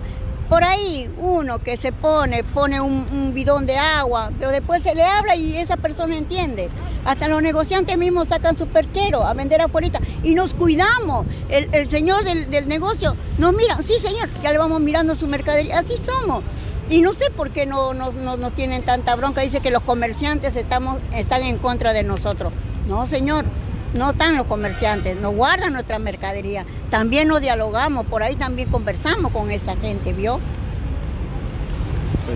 Por 0.49 0.65
ahí 0.65 1.11
uno 1.19 1.59
que 1.59 1.77
se 1.77 1.93
pone, 1.93 2.45
pone 2.45 2.81
un, 2.81 3.35
bidón 3.35 3.67
de 3.67 3.77
agua, 3.77 4.31
pero 4.39 4.51
después 4.51 4.83
se 4.83 4.95
le 4.95 5.05
habla 5.05 5.37
y 5.37 5.59
esa 5.59 5.77
persona 5.77 6.17
entiende. 6.17 6.71
Hasta 7.05 7.29
los 7.29 7.43
negociantes 7.43 7.99
mismos 7.99 8.29
sacan 8.29 8.57
su 8.57 8.69
perchero 8.69 9.23
a 9.23 9.35
vender 9.35 9.61
afuera 9.61 10.01
y 10.23 10.35
nos 10.35 10.55
cuidamos. 10.55 11.27
El, 11.51 11.91
señor 11.91 12.25
del, 12.25 12.49
del, 12.49 12.69
negocio 12.69 13.17
nos 13.37 13.55
mira, 13.55 13.77
sí 13.85 13.99
señor, 14.01 14.31
ya 14.43 14.51
le 14.51 14.57
vamos 14.57 14.81
mirando 14.81 15.15
su 15.15 15.27
mercadería, 15.27 15.81
así 15.81 15.95
somos. 15.99 16.43
Y 16.91 17.01
no 17.01 17.13
sé 17.13 17.31
por 17.31 17.51
qué 17.51 17.67
no 17.67 17.95
nos 17.95 18.15
no, 18.15 18.51
tienen 18.51 18.83
tanta 18.83 19.15
bronca. 19.17 19.41
Dice 19.41 19.61
que 19.61 19.71
los 19.71 19.83
comerciantes 19.83 20.57
estamos, 20.57 21.01
están 21.13 21.43
en 21.43 21.59
contra 21.59 21.93
de 21.93 22.03
nosotros. 22.03 22.53
No, 22.87 23.07
señor, 23.07 23.47
no 23.95 24.11
están 24.11 24.37
los 24.37 24.47
comerciantes, 24.47 25.17
nos 25.17 25.35
guardan 25.35 25.73
nuestra 25.73 25.99
mercadería. 25.99 26.67
También 26.91 27.29
nos 27.29 27.41
dialogamos, 27.41 28.05
por 28.07 28.23
ahí 28.23 28.37
también 28.37 28.71
conversamos 28.71 29.33
con 29.33 29.51
esa 29.51 29.77
gente, 29.77 30.13
¿vio? 30.13 30.41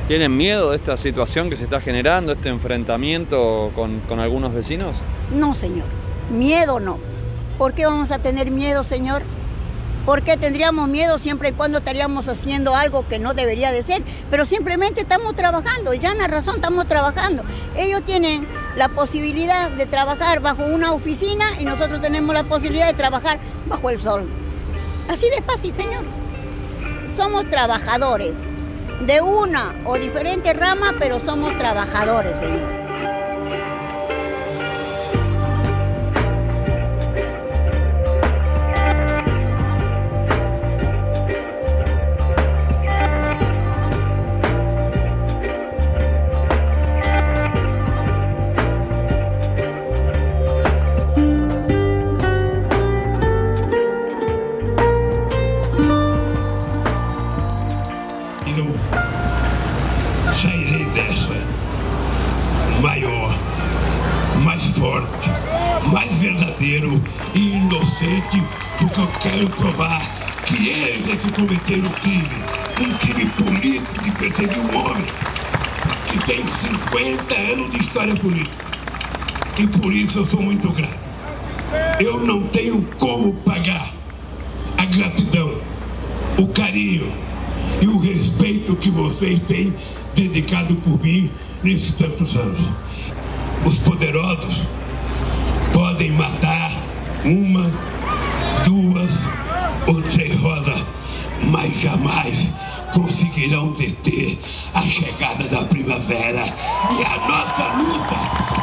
¿Tienen 0.06 0.36
miedo 0.36 0.70
de 0.70 0.76
esta 0.76 0.96
situación 0.96 1.50
que 1.50 1.56
se 1.56 1.64
está 1.64 1.80
generando, 1.80 2.32
este 2.32 2.48
enfrentamiento 2.48 3.70
con, 3.74 4.00
con 4.00 4.20
algunos 4.20 4.54
vecinos? 4.54 4.96
No, 5.34 5.54
señor. 5.54 5.86
Miedo 6.30 6.78
no. 6.78 6.98
¿Por 7.58 7.74
qué 7.74 7.86
vamos 7.86 8.12
a 8.12 8.18
tener 8.18 8.50
miedo, 8.50 8.82
señor? 8.82 9.22
¿Por 10.08 10.22
qué 10.22 10.38
tendríamos 10.38 10.88
miedo 10.88 11.18
siempre 11.18 11.50
y 11.50 11.52
cuando 11.52 11.76
estaríamos 11.76 12.30
haciendo 12.30 12.74
algo 12.74 13.06
que 13.06 13.18
no 13.18 13.34
debería 13.34 13.72
de 13.72 13.82
ser? 13.82 14.02
Pero 14.30 14.46
simplemente 14.46 15.02
estamos 15.02 15.34
trabajando, 15.36 15.92
ya 15.92 16.12
en 16.12 16.16
la 16.16 16.28
razón 16.28 16.54
estamos 16.54 16.86
trabajando. 16.86 17.42
Ellos 17.76 18.02
tienen 18.04 18.48
la 18.74 18.88
posibilidad 18.88 19.70
de 19.70 19.84
trabajar 19.84 20.40
bajo 20.40 20.64
una 20.64 20.92
oficina 20.92 21.44
y 21.60 21.66
nosotros 21.66 22.00
tenemos 22.00 22.34
la 22.34 22.44
posibilidad 22.44 22.86
de 22.86 22.94
trabajar 22.94 23.38
bajo 23.66 23.90
el 23.90 24.00
sol. 24.00 24.26
Así 25.10 25.28
de 25.28 25.42
fácil, 25.42 25.74
señor. 25.74 26.04
Somos 27.06 27.46
trabajadores 27.50 28.32
de 29.06 29.20
una 29.20 29.74
o 29.84 29.98
diferente 29.98 30.54
rama, 30.54 30.94
pero 30.98 31.20
somos 31.20 31.54
trabajadores, 31.58 32.38
señor. 32.38 32.77
Provar 69.78 70.00
que 70.44 70.68
eles 70.68 71.08
é 71.08 71.16
que 71.16 71.32
cometeram 71.32 71.86
o 71.86 71.90
crime. 71.90 72.28
Um 72.80 72.94
crime 72.98 73.26
político 73.30 74.02
de 74.02 74.10
perseguir 74.10 74.58
um 74.58 74.76
homem 74.76 75.04
que 76.08 76.18
tem 76.26 76.44
50 76.44 77.34
anos 77.34 77.70
de 77.70 77.78
história 77.78 78.14
política. 78.16 78.64
E 79.56 79.66
por 79.68 79.92
isso 79.92 80.18
eu 80.18 80.26
sou 80.26 80.42
muito 80.42 80.68
grato. 80.70 81.08
Eu 82.00 82.18
não 82.18 82.48
tenho 82.48 82.82
como 82.98 83.34
pagar 83.34 83.92
a 84.76 84.84
gratidão, 84.84 85.60
o 86.36 86.48
carinho 86.48 87.12
e 87.80 87.86
o 87.86 87.98
respeito 87.98 88.74
que 88.74 88.90
vocês 88.90 89.38
têm 89.40 89.72
dedicado 90.14 90.74
por 90.76 91.00
mim 91.00 91.30
nesses 91.62 91.94
tantos 91.94 92.36
anos. 92.36 92.60
Os 93.64 93.78
poderosos 93.78 94.62
podem 95.72 96.10
matar 96.12 96.72
uma, 97.24 97.70
duas 98.64 99.18
rosas, 100.36 100.84
mas 101.50 101.80
jamais 101.80 102.48
conseguirão 102.92 103.72
deter 103.72 104.38
a 104.74 104.82
chegada 104.82 105.48
da 105.48 105.64
primavera. 105.64 106.44
E 106.90 107.04
a 107.04 107.28
nossa 107.28 107.64
luta 107.74 108.14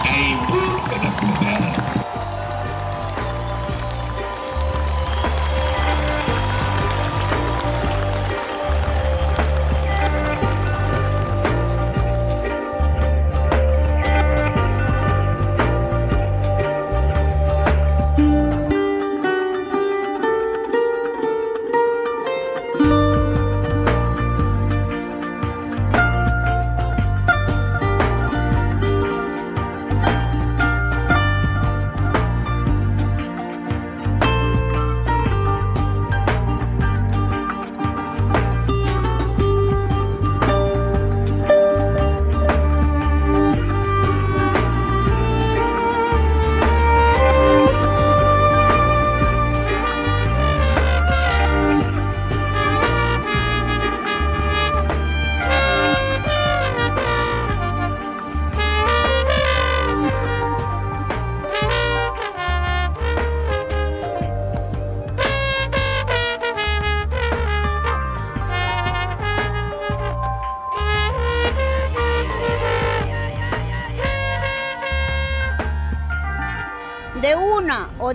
é 0.07 0.31
em 0.31 0.37
busca 0.45 0.99
da 0.99 1.11
primavera. 1.11 2.04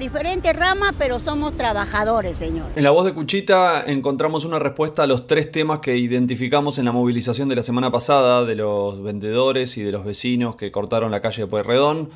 Una 0.00 0.06
o 0.06 0.10
diferente 0.10 0.52
rama, 0.52 0.94
pero 0.98 1.18
somos 1.18 1.56
trabajadores, 1.56 2.36
señor. 2.36 2.70
En 2.74 2.84
la 2.84 2.90
voz 2.90 3.04
de 3.04 3.12
Cuchita 3.12 3.84
encontramos 3.86 4.44
una 4.44 4.58
respuesta 4.58 5.02
a 5.02 5.06
los 5.06 5.26
tres 5.26 5.50
temas 5.50 5.80
que 5.80 5.96
identificamos 5.96 6.78
en 6.78 6.86
la 6.86 6.92
movilización 6.92 7.48
de 7.48 7.56
la 7.56 7.62
semana 7.62 7.90
pasada 7.90 8.44
de 8.44 8.54
los 8.54 9.02
vendedores 9.02 9.76
y 9.76 9.82
de 9.82 9.92
los 9.92 10.04
vecinos 10.04 10.56
que 10.56 10.72
cortaron 10.72 11.10
la 11.10 11.20
calle 11.20 11.42
de 11.42 11.48
Pueyrredón, 11.48 12.10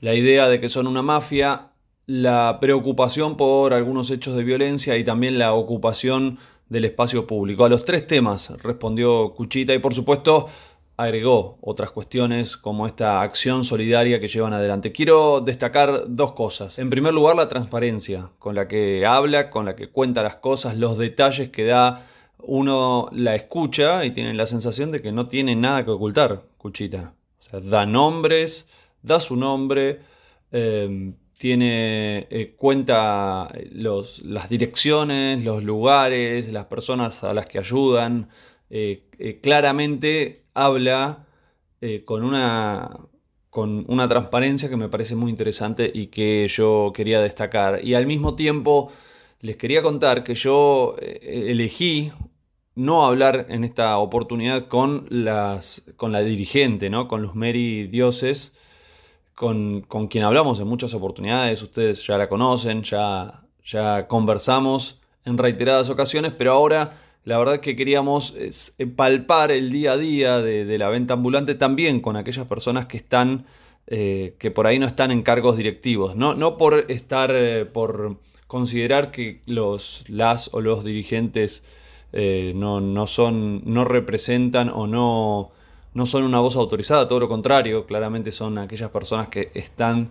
la 0.00 0.14
idea 0.14 0.48
de 0.48 0.60
que 0.60 0.68
son 0.68 0.86
una 0.86 1.02
mafia, 1.02 1.68
la 2.06 2.58
preocupación 2.60 3.36
por 3.36 3.74
algunos 3.74 4.10
hechos 4.10 4.36
de 4.36 4.42
violencia 4.42 4.96
y 4.96 5.04
también 5.04 5.38
la 5.38 5.52
ocupación 5.52 6.38
del 6.68 6.84
espacio 6.84 7.26
público. 7.26 7.64
A 7.64 7.68
los 7.68 7.84
tres 7.84 8.06
temas 8.06 8.50
respondió 8.62 9.32
Cuchita 9.34 9.74
y 9.74 9.78
por 9.78 9.94
supuesto 9.94 10.46
agregó 11.02 11.58
otras 11.62 11.90
cuestiones 11.90 12.56
como 12.56 12.86
esta 12.86 13.22
acción 13.22 13.64
solidaria 13.64 14.20
que 14.20 14.28
llevan 14.28 14.52
adelante. 14.52 14.92
Quiero 14.92 15.40
destacar 15.40 16.04
dos 16.08 16.32
cosas. 16.32 16.78
En 16.78 16.90
primer 16.90 17.14
lugar, 17.14 17.36
la 17.36 17.48
transparencia 17.48 18.30
con 18.38 18.54
la 18.54 18.68
que 18.68 19.06
habla, 19.06 19.50
con 19.50 19.64
la 19.64 19.76
que 19.76 19.88
cuenta 19.88 20.22
las 20.22 20.36
cosas, 20.36 20.76
los 20.76 20.98
detalles 20.98 21.48
que 21.48 21.64
da. 21.64 22.06
Uno 22.42 23.08
la 23.12 23.34
escucha 23.34 24.04
y 24.04 24.12
tiene 24.12 24.34
la 24.34 24.46
sensación 24.46 24.90
de 24.90 25.02
que 25.02 25.12
no 25.12 25.26
tiene 25.28 25.56
nada 25.56 25.84
que 25.84 25.90
ocultar, 25.90 26.42
Cuchita. 26.56 27.14
O 27.38 27.42
sea, 27.42 27.60
da 27.60 27.86
nombres, 27.86 28.66
da 29.02 29.20
su 29.20 29.36
nombre, 29.36 30.00
em, 30.52 31.14
tiene 31.38 32.26
eh, 32.30 32.54
cuenta 32.56 33.48
los, 33.72 34.20
las 34.20 34.48
direcciones, 34.48 35.42
los 35.44 35.62
lugares, 35.62 36.50
las 36.52 36.66
personas 36.66 37.24
a 37.24 37.32
las 37.34 37.46
que 37.46 37.58
ayudan. 37.58 38.28
Eh, 38.70 39.02
eh, 39.18 39.40
claramente 39.42 40.39
habla 40.54 41.26
eh, 41.80 42.04
con, 42.04 42.24
una, 42.24 42.96
con 43.50 43.84
una 43.88 44.08
transparencia 44.08 44.68
que 44.68 44.76
me 44.76 44.88
parece 44.88 45.14
muy 45.14 45.30
interesante 45.30 45.90
y 45.92 46.08
que 46.08 46.46
yo 46.48 46.92
quería 46.94 47.20
destacar. 47.20 47.84
Y 47.84 47.94
al 47.94 48.06
mismo 48.06 48.34
tiempo 48.34 48.90
les 49.40 49.56
quería 49.56 49.82
contar 49.82 50.22
que 50.22 50.34
yo 50.34 50.96
elegí 51.00 52.12
no 52.74 53.04
hablar 53.04 53.46
en 53.50 53.64
esta 53.64 53.98
oportunidad 53.98 54.68
con, 54.68 55.06
las, 55.10 55.82
con 55.96 56.12
la 56.12 56.20
dirigente, 56.22 56.88
¿no? 56.90 57.08
con 57.08 57.22
los 57.22 57.34
Mary 57.34 57.86
Dioses, 57.88 58.52
con, 59.34 59.82
con, 59.82 60.08
quien 60.08 60.24
hablamos 60.24 60.60
en 60.60 60.66
muchas 60.66 60.94
oportunidades, 60.94 61.62
ustedes 61.62 62.06
ya 62.06 62.16
la 62.16 62.28
conocen, 62.28 62.82
ya, 62.82 63.42
ya 63.64 64.06
conversamos 64.06 64.98
en 65.24 65.36
reiteradas 65.38 65.90
ocasiones, 65.90 66.32
pero 66.36 66.52
ahora 66.52 66.96
la 67.24 67.38
verdad 67.38 67.56
es 67.56 67.60
que 67.60 67.76
queríamos 67.76 68.34
eh, 68.36 68.86
palpar 68.86 69.50
el 69.52 69.70
día 69.70 69.92
a 69.92 69.96
día 69.96 70.38
de, 70.38 70.78
la 70.78 70.88
venta 70.88 71.14
ambulante 71.14 71.54
también 71.54 72.00
con 72.00 72.16
aquellas 72.16 72.46
personas 72.46 72.86
que 72.86 72.96
están, 72.96 73.44
eh, 73.86 74.34
que 74.38 74.50
por 74.50 74.66
ahí 74.66 74.78
no 74.78 74.86
están 74.86 75.10
en 75.10 75.22
cargos 75.22 75.56
directivos. 75.56 76.16
No, 76.16 76.34
no 76.34 76.56
por 76.56 76.86
estar, 76.88 77.30
eh, 77.34 77.66
por 77.66 78.16
considerar 78.46 79.10
que 79.10 79.40
los, 79.46 80.04
las 80.08 80.52
o 80.54 80.60
los 80.60 80.84
dirigentes 80.84 81.62
no, 82.12 82.80
no, 82.80 83.06
son, 83.06 83.62
no 83.72 83.84
representan 83.84 84.68
o 84.68 84.88
no, 84.88 85.52
no 85.94 86.06
son 86.06 86.24
una 86.24 86.40
voz 86.40 86.56
autorizada, 86.56 87.06
todo 87.06 87.20
lo 87.20 87.28
contrario, 87.28 87.86
claramente 87.86 88.32
son 88.32 88.58
aquellas 88.58 88.90
personas 88.90 89.28
que 89.28 89.52
están 89.54 90.10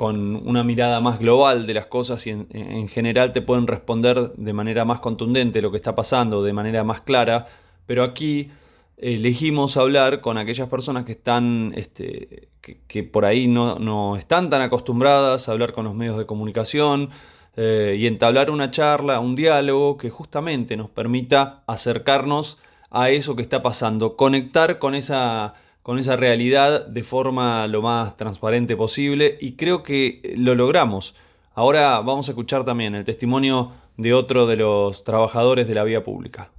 con 0.00 0.34
una 0.48 0.64
mirada 0.64 1.02
más 1.02 1.18
global 1.18 1.66
de 1.66 1.74
las 1.74 1.84
cosas 1.84 2.26
y 2.26 2.30
en, 2.30 2.88
general 2.88 3.32
te 3.32 3.42
pueden 3.42 3.66
responder 3.66 4.32
de 4.32 4.52
manera 4.54 4.86
más 4.86 4.98
contundente 5.00 5.60
lo 5.60 5.70
que 5.70 5.76
está 5.76 5.94
pasando, 5.94 6.42
de 6.42 6.54
manera 6.54 6.84
más 6.84 7.02
clara, 7.02 7.48
pero 7.84 8.02
aquí 8.02 8.48
elegimos 8.96 9.76
hablar 9.76 10.22
con 10.22 10.38
aquellas 10.38 10.68
personas 10.68 11.04
que 11.04 11.12
están, 11.12 11.74
este, 11.76 12.48
que, 12.88 13.04
por 13.04 13.26
ahí 13.26 13.46
no, 13.46 14.16
están 14.16 14.48
tan 14.48 14.62
acostumbradas 14.62 15.46
a 15.46 15.52
hablar 15.52 15.74
con 15.74 15.84
los 15.84 15.94
medios 15.94 16.16
de 16.16 16.24
comunicación 16.24 17.10
eh, 17.58 17.94
y 18.00 18.06
entablar 18.06 18.50
una 18.50 18.70
charla, 18.70 19.20
un 19.20 19.36
diálogo 19.36 19.98
que 19.98 20.08
justamente 20.08 20.78
nos 20.78 20.88
permita 20.88 21.62
acercarnos 21.66 22.56
a 22.88 23.10
eso 23.10 23.36
que 23.36 23.42
está 23.42 23.60
pasando, 23.60 24.16
conectar 24.16 24.78
con 24.78 24.94
esa 24.94 25.56
con 25.90 25.98
esa 25.98 26.14
realidad 26.14 26.86
de 26.86 27.02
forma 27.02 27.66
lo 27.66 27.82
más 27.82 28.16
transparente 28.16 28.76
posible 28.76 29.36
y 29.40 29.54
creo 29.54 29.82
que 29.82 30.36
lo 30.36 30.54
logramos. 30.54 31.16
Ahora 31.52 31.98
vamos 31.98 32.28
a 32.28 32.30
escuchar 32.30 32.64
también 32.64 32.94
el 32.94 33.04
testimonio 33.04 33.72
de 33.96 34.14
otro 34.14 34.46
de 34.46 34.54
los 34.54 35.02
trabajadores 35.02 35.66
de 35.66 35.74
la 35.74 35.82
vía 35.82 36.04
pública. 36.04 36.52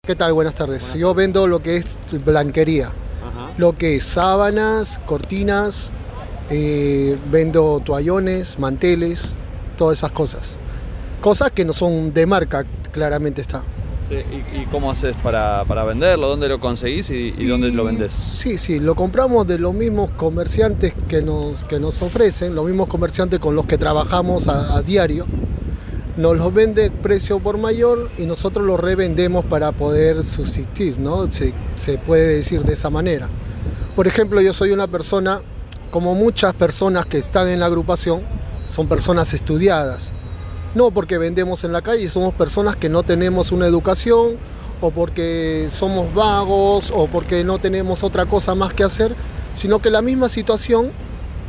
¿Qué 0.00 0.14
tal? 0.14 0.32
Buenas 0.32 0.54
tardes. 0.54 0.94
Yo 0.94 1.12
vendo 1.12 1.46
lo 1.46 1.62
que 1.62 1.76
es 1.76 1.98
blanquería, 2.24 2.90
lo 3.58 3.74
que 3.74 3.96
es 3.96 4.04
sábanas, 4.04 4.98
cortinas, 5.04 5.92
eh, 6.48 7.18
vendo 7.30 7.82
toallones, 7.84 8.58
manteles, 8.58 9.34
todas 9.76 9.98
esas 9.98 10.12
cosas. 10.12 10.56
Cosas 11.20 11.50
que 11.50 11.66
no 11.66 11.74
son 11.74 12.14
de 12.14 12.24
marca, 12.24 12.64
claramente 12.92 13.42
está. 13.42 13.62
¿Y, 14.10 14.64
cómo 14.70 14.90
haces 14.90 15.14
para, 15.22 15.64
venderlo? 15.84 16.28
¿Dónde 16.28 16.48
lo 16.48 16.60
conseguís 16.60 17.10
y, 17.10 17.30
dónde 17.44 17.70
lo 17.70 17.84
vendés? 17.84 18.12
Sí, 18.12 18.56
sí, 18.56 18.80
lo 18.80 18.94
compramos 18.94 19.46
de 19.46 19.58
los 19.58 19.74
mismos 19.74 20.10
comerciantes 20.12 20.94
que 21.08 21.20
nos, 21.20 21.64
que 21.64 21.78
nos 21.78 22.00
ofrecen, 22.00 22.54
los 22.54 22.64
mismos 22.64 22.88
comerciantes 22.88 23.38
con 23.38 23.54
los 23.54 23.66
que 23.66 23.76
trabajamos 23.76 24.48
a, 24.48 24.80
diario. 24.82 25.26
Nos 26.16 26.36
los 26.36 26.52
vende 26.52 26.90
precio 26.90 27.38
por 27.38 27.58
mayor 27.58 28.10
y 28.18 28.26
nosotros 28.26 28.64
los 28.64 28.80
revendemos 28.80 29.44
para 29.44 29.72
poder 29.72 30.24
subsistir, 30.24 30.98
¿no? 30.98 31.30
Se, 31.30 31.52
se 31.76 31.98
puede 31.98 32.36
decir 32.36 32.64
de 32.64 32.72
esa 32.72 32.90
manera. 32.90 33.28
Por 33.94 34.08
ejemplo, 34.08 34.40
yo 34.40 34.52
soy 34.52 34.70
una 34.70 34.86
persona, 34.88 35.40
como 35.90 36.14
muchas 36.14 36.54
personas 36.54 37.06
que 37.06 37.18
están 37.18 37.48
en 37.48 37.60
la 37.60 37.66
agrupación, 37.66 38.22
son 38.66 38.88
personas 38.88 39.32
estudiadas 39.32 40.12
no 40.74 40.90
porque 40.90 41.18
vendemos 41.18 41.64
en 41.64 41.72
la 41.72 41.82
calle, 41.82 42.08
somos 42.08 42.34
personas 42.34 42.76
que 42.76 42.88
no 42.88 43.02
tenemos 43.02 43.52
una 43.52 43.66
educación 43.66 44.36
o 44.80 44.90
porque 44.90 45.66
somos 45.70 46.12
vagos 46.14 46.92
o 46.94 47.06
porque 47.06 47.44
no 47.44 47.58
tenemos 47.58 48.02
otra 48.02 48.26
cosa 48.26 48.54
más 48.54 48.72
que 48.72 48.84
hacer, 48.84 49.14
sino 49.54 49.80
que 49.80 49.90
la 49.90 50.02
misma 50.02 50.28
situación 50.28 50.92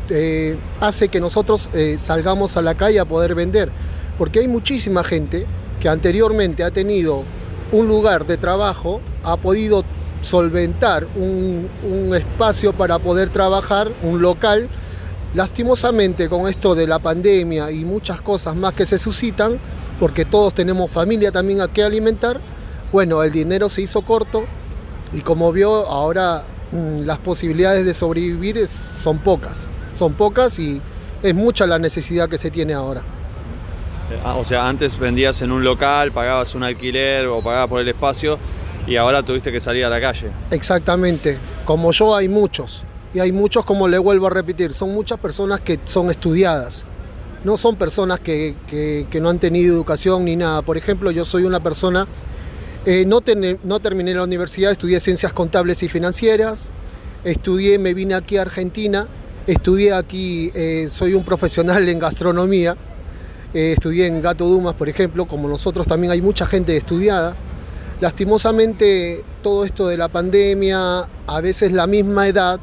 eh, 0.10 0.58
hace 0.80 1.10
que 1.10 1.20
nosotros 1.20 1.70
eh, 1.74 1.98
salgamos 2.00 2.58
a 2.58 2.62
la 2.62 2.76
calle 2.76 3.00
a 3.00 3.06
poder 3.06 3.36
vender. 3.36 3.72
Porque 4.18 4.40
hay 4.40 4.48
muchísima 4.48 5.04
gente 5.04 5.46
que 5.80 5.88
anteriormente 5.88 6.64
ha 6.64 6.72
tenido 6.72 7.24
un 7.72 7.88
lugar 7.88 8.26
de 8.26 8.38
trabajo, 8.38 9.00
ha 9.24 9.38
podido 9.38 9.84
solventar 10.22 11.08
un, 11.16 11.70
un 11.84 12.16
espacio 12.16 12.74
para 12.74 13.00
poder 13.00 13.30
trabajar, 13.30 13.92
un 14.04 14.22
local, 14.22 14.68
Lastimosamente 15.36 16.28
con 16.28 16.48
esto 16.48 16.74
de 16.74 16.88
la 16.88 16.98
pandemia 16.98 17.70
y 17.70 17.86
muchas 17.86 18.20
cosas 18.22 18.56
más 18.56 18.74
que 18.74 18.86
se 18.86 18.98
suscitan, 18.98 19.60
porque 20.00 20.26
todos 20.26 20.56
tenemos 20.56 20.90
familia 20.90 21.32
también 21.32 21.62
a 21.62 21.68
que 21.68 21.84
alimentar, 21.84 22.40
bueno, 22.92 23.22
el 23.22 23.32
dinero 23.32 23.70
se 23.70 23.84
hizo 23.84 24.02
corto 24.02 24.46
y 25.14 25.22
como 25.22 25.52
vio, 25.52 25.86
ahora 25.88 26.44
mm, 26.72 27.02
las 27.02 27.20
posibilidades 27.20 27.86
de 27.86 27.94
sobrevivir 27.94 28.68
son 28.68 29.20
pocas, 29.20 29.68
son 29.94 30.14
pocas 30.14 30.58
y 30.58 30.82
es 31.22 31.36
mucha 31.36 31.68
la 31.68 31.78
necesidad 31.78 32.28
que 32.28 32.40
se 32.40 32.50
tiene 32.50 32.74
ahora. 32.74 33.02
Eh, 33.02 34.20
ah, 34.24 34.36
o 34.36 34.46
sea, 34.46 34.68
antes 34.68 34.98
vendías 34.98 35.44
en 35.44 35.52
un 35.52 35.64
local, 35.64 36.12
pagabas 36.12 36.56
un 36.56 36.64
alquiler 36.64 37.28
o 37.28 37.42
pagabas 37.42 37.70
por 37.70 37.82
el 37.82 37.88
espacio 37.88 38.40
y 38.88 38.96
ahora 38.96 39.22
tuviste 39.22 39.52
que 39.52 39.60
salir 39.60 39.86
a 39.86 39.90
la 39.90 40.02
calle. 40.02 40.32
Exactamente, 40.50 41.38
como 41.66 41.92
yo 41.92 42.16
hay 42.16 42.28
muchos 42.28 42.84
y 43.14 43.20
hay 43.20 43.32
muchos, 43.32 43.66
como 43.66 43.88
le 43.88 43.98
vuelvo 43.98 44.28
a 44.28 44.30
repetir, 44.30 44.74
son 44.74 44.94
muchas 44.94 45.20
personas 45.20 45.60
que 45.62 45.80
son 45.86 46.12
estudiadas. 46.12 46.86
No 47.44 47.58
son 47.58 47.76
personas 47.76 48.20
que, 48.20 48.56
no 49.20 49.30
han 49.30 49.40
tenido 49.40 49.74
educación 49.74 50.26
ni 50.26 50.36
nada. 50.36 50.62
Por 50.62 50.78
ejemplo, 50.78 51.10
yo 51.10 51.26
soy 51.26 51.44
una 51.44 51.62
persona, 51.62 52.08
eh, 52.86 53.06
no, 53.08 53.22
no 53.64 53.80
terminé 53.80 54.14
la 54.14 54.24
universidad, 54.24 54.72
estudié 54.72 55.00
ciencias 55.00 55.34
contables 55.34 55.82
y 55.82 55.90
financieras, 55.90 56.72
estudié, 57.24 57.80
me 57.80 57.94
vine 57.94 58.14
aquí 58.14 58.38
a 58.38 58.44
Argentina, 58.44 59.08
estudié 59.48 59.94
aquí, 59.94 60.52
eh, 60.54 60.88
soy 60.90 61.14
un 61.14 61.24
profesional 61.24 61.88
en 61.90 61.98
gastronomía, 61.98 62.76
eh, 63.54 63.72
estudié 63.72 64.06
en 64.06 64.22
Gato 64.22 64.46
Dumas, 64.46 64.76
por 64.76 64.88
ejemplo, 64.90 65.26
como 65.26 65.48
nosotros 65.48 65.88
también 65.88 66.12
hay 66.12 66.22
mucha 66.22 66.46
gente 66.46 66.78
estudiada. 66.78 67.36
Lastimosamente 68.02 69.24
todo 69.42 69.66
esto 69.66 69.88
de 69.88 69.98
la 69.98 70.08
pandemia, 70.08 71.10
a 71.28 71.42
veces 71.42 71.72
la 71.72 71.88
misma 71.88 72.28
edad, 72.28 72.60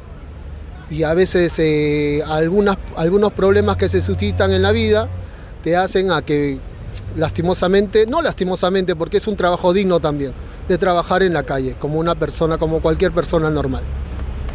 y 0.89 1.03
a 1.03 1.13
veces 1.13 1.57
eh, 1.59 2.21
algunas, 2.27 2.77
algunos 2.95 3.31
problemas 3.33 3.77
que 3.77 3.89
se 3.89 4.01
suscitan 4.01 4.53
en 4.53 4.61
la 4.61 4.71
vida 4.71 5.09
te 5.63 5.75
hacen 5.75 6.11
a 6.11 6.21
que 6.21 6.59
lastimosamente, 7.15 8.05
no 8.05 8.21
lastimosamente 8.21 8.95
porque 8.95 9.17
es 9.17 9.27
un 9.27 9.35
trabajo 9.35 9.73
digno 9.73 9.99
también, 9.99 10.33
de 10.67 10.77
trabajar 10.77 11.23
en 11.23 11.33
la 11.33 11.43
calle, 11.43 11.75
como 11.79 11.99
una 11.99 12.15
persona, 12.15 12.57
como 12.57 12.81
cualquier 12.81 13.11
persona 13.11 13.49
normal. 13.49 13.83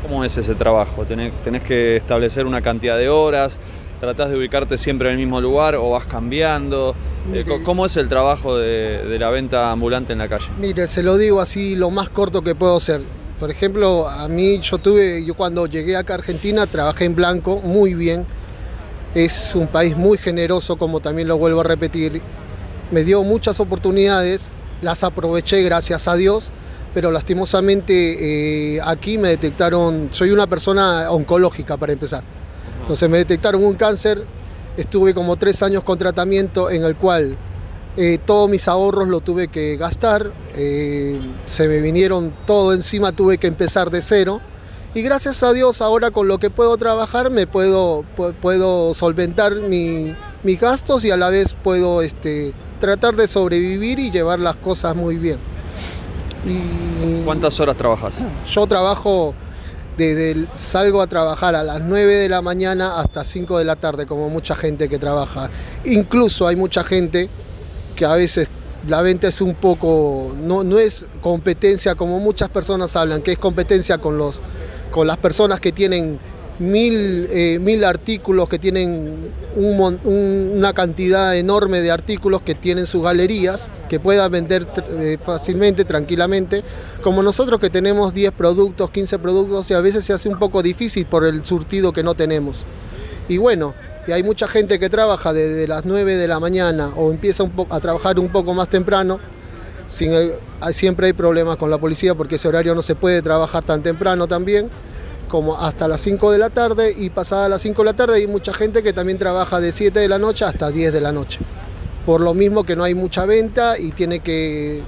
¿Cómo 0.03 0.25
es 0.25 0.37
ese 0.37 0.55
trabajo? 0.55 1.05
¿Tenés, 1.05 1.33
que 1.63 1.97
establecer 1.97 2.47
una 2.47 2.61
cantidad 2.61 2.97
de 2.97 3.09
horas? 3.09 3.59
¿Tratás 4.01 4.31
de 4.31 4.37
ubicarte 4.37 4.77
siempre 4.79 5.09
en 5.09 5.15
el 5.15 5.21
mismo 5.21 5.41
lugar 5.41 5.77
o 5.77 5.91
vas 5.91 6.07
cambiando? 6.07 6.95
Eh, 7.33 7.45
¿Cómo 7.65 7.87
es 7.87 7.97
el 7.97 8.09
trabajo 8.09 8.57
de, 8.57 9.05
de 9.07 9.19
la 9.19 9.31
venta 9.31 9.71
ambulante 9.71 10.13
en 10.13 10.19
la 10.19 10.29
calle? 10.29 10.47
Mire, 10.59 10.89
se 10.89 11.05
lo 11.05 11.17
digo 11.19 11.41
así 11.41 11.77
lo 11.77 11.91
más 11.91 12.09
corto 12.09 12.43
que 12.43 12.57
puedo 12.57 12.81
ser 12.81 13.01
por 13.43 13.51
ejemplo, 13.51 14.09
a 14.09 14.29
mí 14.29 14.61
yo 14.61 14.79
tuve, 14.79 15.25
yo 15.25 15.35
cuando 15.35 15.67
llegué 15.67 15.97
acá 15.97 16.13
a 16.13 16.19
Argentina 16.19 16.65
trabajé 16.69 17.07
en 17.07 17.17
blanco 17.17 17.57
muy 17.57 17.93
bien 17.93 18.25
Es 19.17 19.57
un 19.57 19.67
país 19.67 19.97
muy 19.97 20.17
generoso, 20.17 20.77
como 20.79 21.01
también 21.01 21.27
lo 21.27 21.39
vuelvo 21.39 21.63
a 21.63 21.65
repetir. 21.65 22.23
Me 22.93 23.03
dio 23.03 23.25
muchas 23.25 23.59
oportunidades, 23.59 24.53
las 24.81 25.03
aproveché 25.03 25.61
gracias 25.65 26.07
a 26.07 26.15
Dios, 26.15 26.53
pero 26.95 27.11
lastimosamente 27.11 28.77
eh, 28.77 28.81
aquí 28.85 29.19
me 29.19 29.31
detectaron, 29.31 30.11
soy 30.13 30.31
una 30.31 30.47
persona 30.47 31.11
oncológica 31.11 31.77
para 31.77 31.93
empezar. 31.93 32.23
Entonces 32.83 33.11
me 33.11 33.19
detectaron 33.19 33.65
un 33.65 33.75
cáncer, 33.75 34.23
estuve 34.77 35.15
como 35.15 35.35
tres 35.35 35.65
años 35.65 35.83
con 35.83 35.99
tratamiento 35.99 36.71
en 36.71 36.85
el 36.85 36.95
cual 36.95 37.37
eh, 37.97 38.19
todos 38.25 38.49
mis 38.49 38.69
ahorros 38.69 39.09
lo 39.09 39.21
tuve 39.21 39.49
que 39.49 39.77
gastar, 39.77 40.31
eh, 40.57 41.21
se 41.45 41.69
me 41.69 41.81
vinieron 41.81 42.33
todo 42.47 42.73
encima, 42.73 43.13
tuve 43.13 43.39
que 43.39 43.47
empezar 43.47 43.91
de 43.91 44.03
cero. 44.03 44.41
Y 44.95 45.01
gracias 45.03 45.43
a 45.43 45.53
Dios 45.53 45.81
ahora 45.81 46.11
con 46.11 46.29
lo 46.29 46.39
que 46.39 46.51
puedo 46.51 46.77
trabajar 46.77 47.31
me 47.31 47.47
puedo, 47.47 48.05
pu- 48.17 48.35
puedo 48.35 48.93
solventar 48.93 49.55
mi- 49.57 50.15
mis 50.43 50.61
gastos 50.61 51.05
y 51.07 51.11
a 51.11 51.17
la 51.17 51.31
vez 51.31 51.55
puedo 51.55 52.03
este, 52.03 52.53
tratar 52.81 53.17
de 53.17 53.27
sobrevivir 53.27 53.99
y 53.99 54.11
llevar 54.11 54.39
las 54.39 54.57
cosas 54.57 54.95
muy 54.95 55.17
bien. 55.17 55.39
Y 56.47 57.23
¿Cuántas 57.25 57.59
horas 57.61 57.77
trabajas? 57.77 58.17
yo 58.51 58.67
trabajo 58.67 59.35
desde 59.97 60.33
el- 60.33 60.49
salgo 60.55 61.01
a 61.01 61.07
trabajar 61.07 61.55
a 61.55 61.63
las 61.63 61.81
9 61.81 62.15
de 62.17 62.29
la 62.29 62.43
mañana 62.43 62.99
hasta 63.01 63.25
5 63.25 63.59
de 63.59 63.65
la 63.65 63.77
tarde, 63.77 64.07
como 64.07 64.29
mucha 64.29 64.55
gente 64.57 64.89
que 64.89 64.99
trabaja. 64.99 65.51
Incluso 65.85 66.47
hay 66.49 66.57
mucha 66.57 66.83
gente 66.83 67.29
que 67.95 68.05
a 68.05 68.15
veces 68.15 68.49
la 68.89 69.03
venta 69.03 69.29
es 69.29 69.41
un 69.41 69.55
poco, 69.55 70.35
no, 70.41 70.65
no 70.65 70.79
es 70.79 71.07
competencia 71.21 71.95
como 71.95 72.19
muchas 72.19 72.49
personas 72.49 72.97
hablan, 72.97 73.23
que 73.23 73.33
es 73.33 73.39
competencia 73.39 73.99
con, 73.99 74.19
los, 74.19 74.41
con 74.91 75.07
las 75.07 75.19
personas 75.19 75.61
que 75.61 75.73
tienen 75.73 76.19
mil, 76.59 77.27
eh, 77.31 77.59
mil 77.61 77.85
artículos, 77.85 78.49
que 78.49 78.59
tienen 78.59 79.31
una 79.55 80.73
cantidad 80.73 81.37
enorme 81.37 81.81
de 81.81 81.91
artículos 81.91 82.43
que 82.43 82.55
tienen 82.55 82.87
sus 82.87 83.03
galerías, 83.03 83.71
que 83.89 84.01
puedan 84.01 84.31
vender 84.31 84.67
eh, 84.91 85.19
fácilmente, 85.25 85.85
tranquilamente, 85.85 86.63
como 87.03 87.23
nosotros 87.23 87.61
que 87.61 87.71
tenemos 87.71 88.15
10 88.15 88.33
productos, 88.33 88.91
15 88.91 89.19
productos, 89.19 89.71
y 89.71 89.75
a 89.75 89.81
veces 89.81 90.05
se 90.05 90.13
hace 90.13 90.29
un 90.29 90.39
poco 90.39 90.63
difícil 90.63 91.07
por 91.07 91.25
el 91.25 91.45
surtido 91.45 91.93
que 91.93 92.03
no 92.03 92.15
tenemos. 92.15 92.67
Y 93.29 93.39
bueno, 93.39 93.75
y 94.07 94.13
hay 94.13 94.23
mucha 94.23 94.49
gente 94.49 94.79
que 94.79 94.91
trabaja 94.91 95.33
desde 95.33 95.69
las 95.69 95.85
9 95.85 96.17
de 96.17 96.29
la 96.29 96.41
mañana 96.41 96.91
o 96.97 97.11
empieza 97.11 97.45
a 97.71 97.81
trabajar 97.81 98.19
un 98.19 98.29
poco 98.29 98.53
más 98.53 98.69
temprano. 98.69 99.21
Siempre 99.87 101.07
hay 101.07 101.13
problemas 101.13 101.57
con 101.57 101.71
la 101.71 101.79
policía 101.79 102.15
porque 102.15 102.37
ese 102.37 102.49
horario 102.49 102.75
no 102.75 102.83
se 102.83 102.95
puede 102.95 103.23
trabajar 103.23 103.63
tan 103.63 103.83
temprano 103.83 104.27
también, 104.27 104.71
como 105.29 105.57
hasta 105.57 105.87
las 105.87 106.01
5 106.01 106.33
de 106.33 106.39
la 106.39 106.51
tarde 106.51 106.95
y 106.97 107.11
pasada 107.11 107.49
las 107.49 107.63
5 107.63 107.83
de 107.83 107.87
la 107.87 107.93
tarde 107.95 108.17
hay 108.17 108.27
mucha 108.27 108.53
gente 108.53 108.83
que 108.83 108.93
también 108.93 109.19
trabaja 109.19 109.61
de 109.61 109.71
7 109.71 110.01
de 110.01 110.09
la 110.09 110.19
noche 110.19 110.45
hasta 110.45 110.71
10 110.71 110.93
de 110.93 111.01
la 111.01 111.13
noche. 111.13 111.41
Por 112.05 112.21
lo 112.21 112.35
mismo 112.35 112.65
que 112.65 112.75
no 112.75 112.85
hay 112.85 112.95
mucha 112.95 113.27
venta 113.27 113.79
y 113.79 113.93
tiene 113.93 114.21
que, 114.21 114.83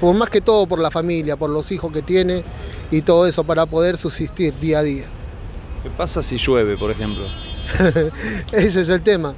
por 0.00 0.14
más 0.14 0.28
que 0.28 0.40
todo 0.40 0.66
por 0.66 0.80
la 0.80 0.90
familia, 0.90 1.36
por 1.36 1.50
los 1.50 1.70
hijos 1.70 1.92
que 1.92 2.02
tiene 2.02 2.42
y 2.90 3.02
todo 3.02 3.26
eso 3.26 3.44
para 3.44 3.66
poder 3.66 3.96
subsistir 3.96 4.54
día 4.58 4.80
a 4.80 4.82
día. 4.82 5.04
¿Qué 5.82 5.90
pasa 5.90 6.22
si 6.22 6.36
llueve, 6.36 6.76
por 6.76 6.90
ejemplo? 6.90 7.24
Ese 8.52 8.80
es 8.80 8.88
el 8.88 9.02
tema. 9.02 9.34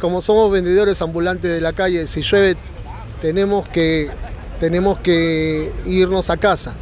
Como 0.00 0.20
somos 0.20 0.50
vendedores 0.50 1.00
ambulantes 1.02 1.50
de 1.50 1.60
la 1.60 1.72
calle, 1.72 2.06
si 2.06 2.22
llueve 2.22 2.56
tenemos 3.20 3.68
que, 3.68 4.10
tenemos 4.58 4.98
que 4.98 5.72
irnos 5.86 6.28
a 6.30 6.36
casa 6.36 6.74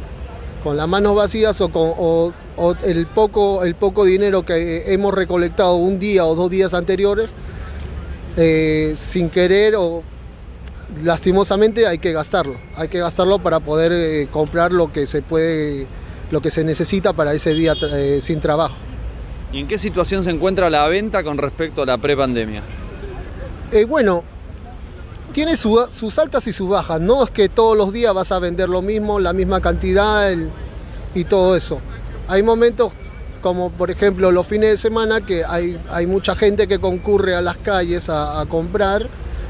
con 0.63 0.77
las 0.77 0.87
manos 0.87 1.15
vacías 1.15 1.59
o 1.61 1.69
con 1.69 2.33
el, 2.83 3.07
poco, 3.07 3.63
el 3.63 3.75
poco 3.75 4.05
dinero 4.05 4.43
que 4.43 4.93
hemos 4.93 5.13
recolectado 5.13 5.75
un 5.75 5.99
día 5.99 6.25
o 6.25 6.35
dos 6.35 6.49
días 6.49 6.73
anteriores, 6.73 7.35
eh, 8.37 8.93
sin 8.95 9.29
querer 9.29 9.75
o 9.75 10.03
lastimosamente 11.03 11.87
hay 11.87 11.97
que 11.97 12.11
gastarlo. 12.13 12.55
Hay 12.75 12.87
que 12.87 12.99
gastarlo 12.99 13.39
para 13.39 13.59
poder 13.59 13.91
eh, 13.93 14.27
comprar 14.31 14.71
lo 14.71 14.91
que 14.91 15.05
se 15.05 15.21
puede, 15.21 15.87
lo 16.29 16.41
que 16.41 16.49
se 16.49 16.63
necesita 16.63 17.13
para 17.13 17.33
ese 17.33 17.53
día 17.53 17.73
eh, 17.93 18.19
sin 18.21 18.39
trabajo. 18.39 18.75
¿Y 19.51 19.59
en 19.59 19.67
qué 19.67 19.77
situación 19.77 20.23
se 20.23 20.29
encuentra 20.29 20.69
la 20.69 20.87
venta 20.87 21.23
con 21.23 21.37
respecto 21.37 21.83
a 21.83 21.85
la 21.85 21.97
prepandemia? 21.97 22.61
Eh, 23.71 23.85
bueno, 23.85 24.23
tiene 25.33 25.55
su- 25.57 25.87
sus 25.89 26.17
altas 26.19 26.47
y 26.47 26.53
sus 26.53 26.69
bajas. 26.69 26.99
No 27.01 27.23
es 27.23 27.31
que 27.31 27.49
todos 27.49 27.77
los 27.77 27.91
días 27.91 28.13
vas 28.13 28.31
a 28.31 28.39
vender 28.39 28.69
lo 28.69 28.81
mismo, 28.81 29.19
la 29.19 29.33
misma 29.33 29.61
cantidad 29.61 30.31
y 31.13 31.23
todo 31.25 31.55
eso. 31.55 31.79
Hay 32.27 32.43
momentos 32.43 32.93
como 33.41 33.71
por 33.71 33.91
ejemplo 33.91 34.31
los 34.31 34.47
fines 34.47 34.69
de 34.69 34.77
semana 34.77 35.21
que 35.21 35.43
hay, 35.43 36.07
mucha 36.07 36.35
gente 36.35 36.67
que 36.67 36.79
concurre 36.79 37.35
a 37.35 37.41
las 37.41 37.57
calles 37.57 38.07
a, 38.09 38.45
comprar, 38.47 39.07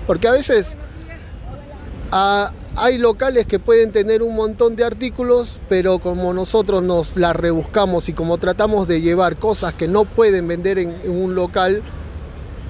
porque 0.07 0.27
a 0.27 0.31
veces 0.31 0.77
hay 2.75 2.97
locales 2.97 3.45
que 3.45 3.60
pueden 3.60 3.91
tener 3.91 4.21
un 4.23 4.36
montón 4.36 4.75
de 4.75 4.84
artículos, 4.84 5.60
pero 5.69 5.99
como 5.99 6.34
nosotros 6.34 6.81
nos 6.81 7.17
las 7.17 7.36
rebuscamos 7.36 8.07
y 8.10 8.13
como 8.13 8.38
tratamos 8.38 8.88
de 8.88 9.01
llevar 9.01 9.38
cosas 9.38 9.73
que 9.73 9.88
no 9.88 10.05
pueden 10.05 10.47
vender 10.47 10.79
en- 10.79 10.95
un 11.10 11.36
local, 11.36 11.81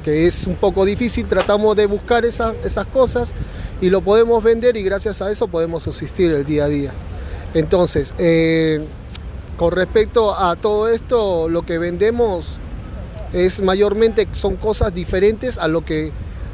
que 0.03 0.25
es 0.25 0.47
un 0.47 0.55
poco 0.55 0.85
difícil, 0.85 1.27
tratamos 1.27 1.75
de 1.75 1.85
buscar 1.85 2.25
esas, 2.25 2.55
esas 2.63 2.87
cosas 2.87 3.33
y 3.81 3.89
lo 3.91 4.01
podemos 4.01 4.43
vender 4.43 4.75
y 4.75 4.83
gracias 4.83 5.21
a 5.21 5.29
eso 5.29 5.47
podemos 5.47 5.83
subsistir 5.83 6.31
el 6.31 6.45
día 6.45 6.65
a 6.65 6.67
día. 6.67 6.91
Entonces, 7.53 8.13
eh, 8.17 8.83
con 9.57 9.71
respecto 9.73 10.33
a 10.35 10.55
todo 10.55 10.87
esto, 10.87 11.47
lo 11.49 11.61
que 11.63 11.77
vendemos 11.77 12.57
es 13.33 13.61
mayormente 13.61 14.27
son 14.33 14.55
cosas 14.55 14.93
diferentes 14.93 15.57
a 15.59 15.67
lo 15.67 15.85
que 15.85 16.11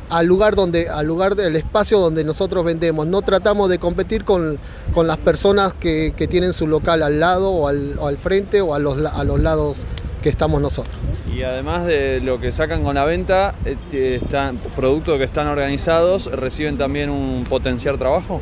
al 0.09 0.25
lugar 0.25 0.55
donde 0.55 0.89
al 0.89 1.05
lugar 1.05 1.35
del 1.35 1.55
espacio 1.55 1.99
donde 1.99 2.23
nosotros 2.23 2.63
vendemos. 2.63 3.07
No 3.07 3.21
tratamos 3.21 3.69
de 3.69 3.79
competir 3.79 4.23
con, 4.23 4.57
con 4.93 5.07
las 5.07 5.17
personas 5.17 5.73
que, 5.73 6.13
que 6.15 6.27
tienen 6.27 6.53
su 6.53 6.67
local 6.67 7.03
al 7.03 7.19
lado 7.19 7.51
o 7.51 7.67
al, 7.67 7.97
o 7.99 8.07
al 8.07 8.17
frente 8.17 8.61
o 8.61 8.73
a 8.73 8.79
los, 8.79 8.97
a 9.05 9.23
los 9.23 9.39
lados 9.39 9.85
que 10.21 10.29
estamos 10.29 10.61
nosotros. 10.61 10.95
Y 11.33 11.43
además 11.43 11.85
de 11.85 12.19
lo 12.21 12.39
que 12.39 12.51
sacan 12.51 12.83
con 12.83 12.95
la 12.95 13.05
venta, 13.05 13.55
eh, 13.65 14.19
están, 14.21 14.57
productos 14.75 15.17
que 15.17 15.23
están 15.23 15.47
organizados, 15.47 16.25
¿reciben 16.31 16.77
también 16.77 17.09
un 17.09 17.43
potenciar 17.43 17.97
trabajo? 17.97 18.41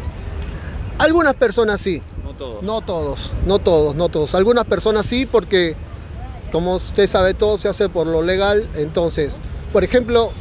Algunas 0.97 1.33
personas 1.33 1.81
sí, 1.81 2.01
No 2.23 2.33
todos. 2.33 2.63
No 2.63 2.81
todos, 2.81 3.33
no 3.45 3.59
todos, 3.59 3.95
no 3.95 4.09
todos. 4.09 4.35
Algunas 4.35 4.65
personas 4.65 5.05
sí, 5.05 5.25
porque 5.25 5.75
como 6.51 6.75
usted 6.75 7.07
sabe, 7.07 7.33
todo 7.33 7.57
se 7.57 7.67
hace 7.67 7.89
por 7.89 8.07
lo 8.07 8.21
legal. 8.21 8.67
Entonces, 8.75 9.39
por 9.73 9.83
ejemplo, 9.83 10.31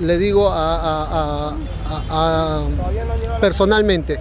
le 0.00 0.18
digo 0.18 0.48
a, 0.50 1.54
personalmente, 3.40 4.18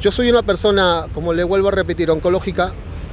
yo 0.00 0.10
soy 0.10 0.30
una 0.30 0.42
persona, 0.42 1.06
como 1.14 1.32
le 1.32 1.44
vuelvo 1.44 1.68
a 1.68 1.72
repetir, 1.72 2.10
oncológica. 2.10 2.72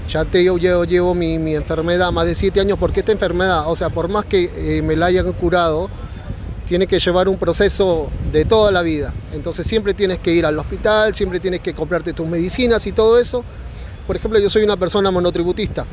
Ya 0.10 0.26
te, 0.26 0.44
yo 0.44 0.58
llevo, 0.58 0.86
llevo 0.86 1.14
mi, 1.14 1.38
mi 1.38 1.54
enfermedad 1.54 2.12
más 2.12 2.26
de 2.26 2.34
siete 2.34 2.60
años 2.60 2.80
porque 2.80 3.02
esta 3.02 3.12
enfermedad, 3.12 3.70
o 3.70 3.76
sea, 3.76 3.90
por 3.90 4.08
más 4.08 4.26
que 4.26 4.78
eh, 4.78 4.82
me 4.82 4.96
la 4.96 5.06
hayan 5.06 5.32
curado, 5.34 5.88
tiene 6.70 6.88
que 6.88 7.00
llevar 7.00 7.28
un 7.28 7.38
proceso 7.38 8.10
de 8.32 8.46
toda 8.46 8.72
la 8.72 8.82
vida. 8.82 9.14
Entonces 9.34 9.68
siempre 9.68 9.94
tienes 9.94 10.20
que 10.20 10.32
ir 10.32 10.46
al 10.46 10.58
hospital, 10.58 11.14
siempre 11.14 11.40
tienes 11.40 11.60
que 11.62 11.74
comprarte 11.74 12.14
tus 12.14 12.28
medicinas 12.28 12.86
y 12.88 12.92
todo 12.92 13.20
eso. 13.20 13.44
Por 14.06 14.16
ejemplo, 14.16 14.40
yo 14.40 14.50
soy 14.50 14.64
una 14.64 14.78
persona 14.78 15.12
monotributista. 15.12 15.86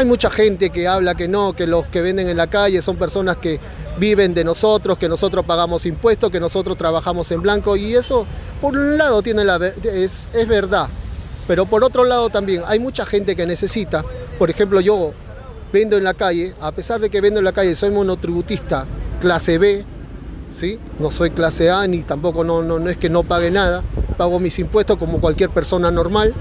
Hay 0.00 0.06
mucha 0.06 0.30
gente 0.30 0.70
que 0.70 0.88
habla 0.88 1.14
que 1.14 1.28
no, 1.28 1.52
que 1.52 1.66
los 1.66 1.84
que 1.84 2.00
venden 2.00 2.26
en 2.30 2.38
la 2.38 2.46
calle 2.46 2.80
son 2.80 2.96
personas 2.96 3.36
que 3.36 3.60
viven 3.98 4.32
de 4.32 4.44
nosotros, 4.44 4.96
que 4.96 5.10
nosotros 5.10 5.44
pagamos 5.44 5.84
impuestos, 5.84 6.30
que 6.30 6.40
nosotros 6.40 6.78
trabajamos 6.78 7.30
en 7.32 7.42
blanco 7.42 7.76
y 7.76 7.94
eso, 7.94 8.26
por 8.62 8.72
un 8.78 8.96
lado, 8.96 9.20
tiene 9.20 9.44
la, 9.44 9.56
es, 9.92 10.30
es 10.32 10.48
verdad. 10.48 10.88
Pero 11.46 11.66
por 11.66 11.84
otro 11.84 12.04
lado 12.04 12.30
también 12.30 12.62
hay 12.66 12.78
mucha 12.78 13.04
gente 13.04 13.36
que 13.36 13.44
necesita, 13.44 14.02
por 14.38 14.48
ejemplo 14.48 14.80
yo 14.80 15.12
vendo 15.70 15.98
en 15.98 16.04
la 16.04 16.14
calle, 16.14 16.54
a 16.62 16.72
pesar 16.72 16.98
de 16.98 17.10
que 17.10 17.20
vendo 17.20 17.40
en 17.40 17.44
la 17.44 17.52
calle, 17.52 17.74
soy 17.74 17.90
monotributista 17.90 18.86
clase 19.20 19.58
B, 19.58 19.84
¿sí? 20.48 20.78
no 20.98 21.10
soy 21.10 21.28
clase 21.28 21.70
A 21.70 21.86
ni 21.86 22.04
tampoco 22.04 22.42
no, 22.42 22.62
no, 22.62 22.78
no 22.78 22.88
es 22.88 22.96
que 22.96 23.10
no 23.10 23.22
pague 23.24 23.50
nada, 23.50 23.82
pago 24.16 24.40
mis 24.40 24.58
impuestos 24.60 24.96
como 24.96 25.20
cualquier 25.20 25.50
persona 25.50 25.90
normal. 25.90 26.32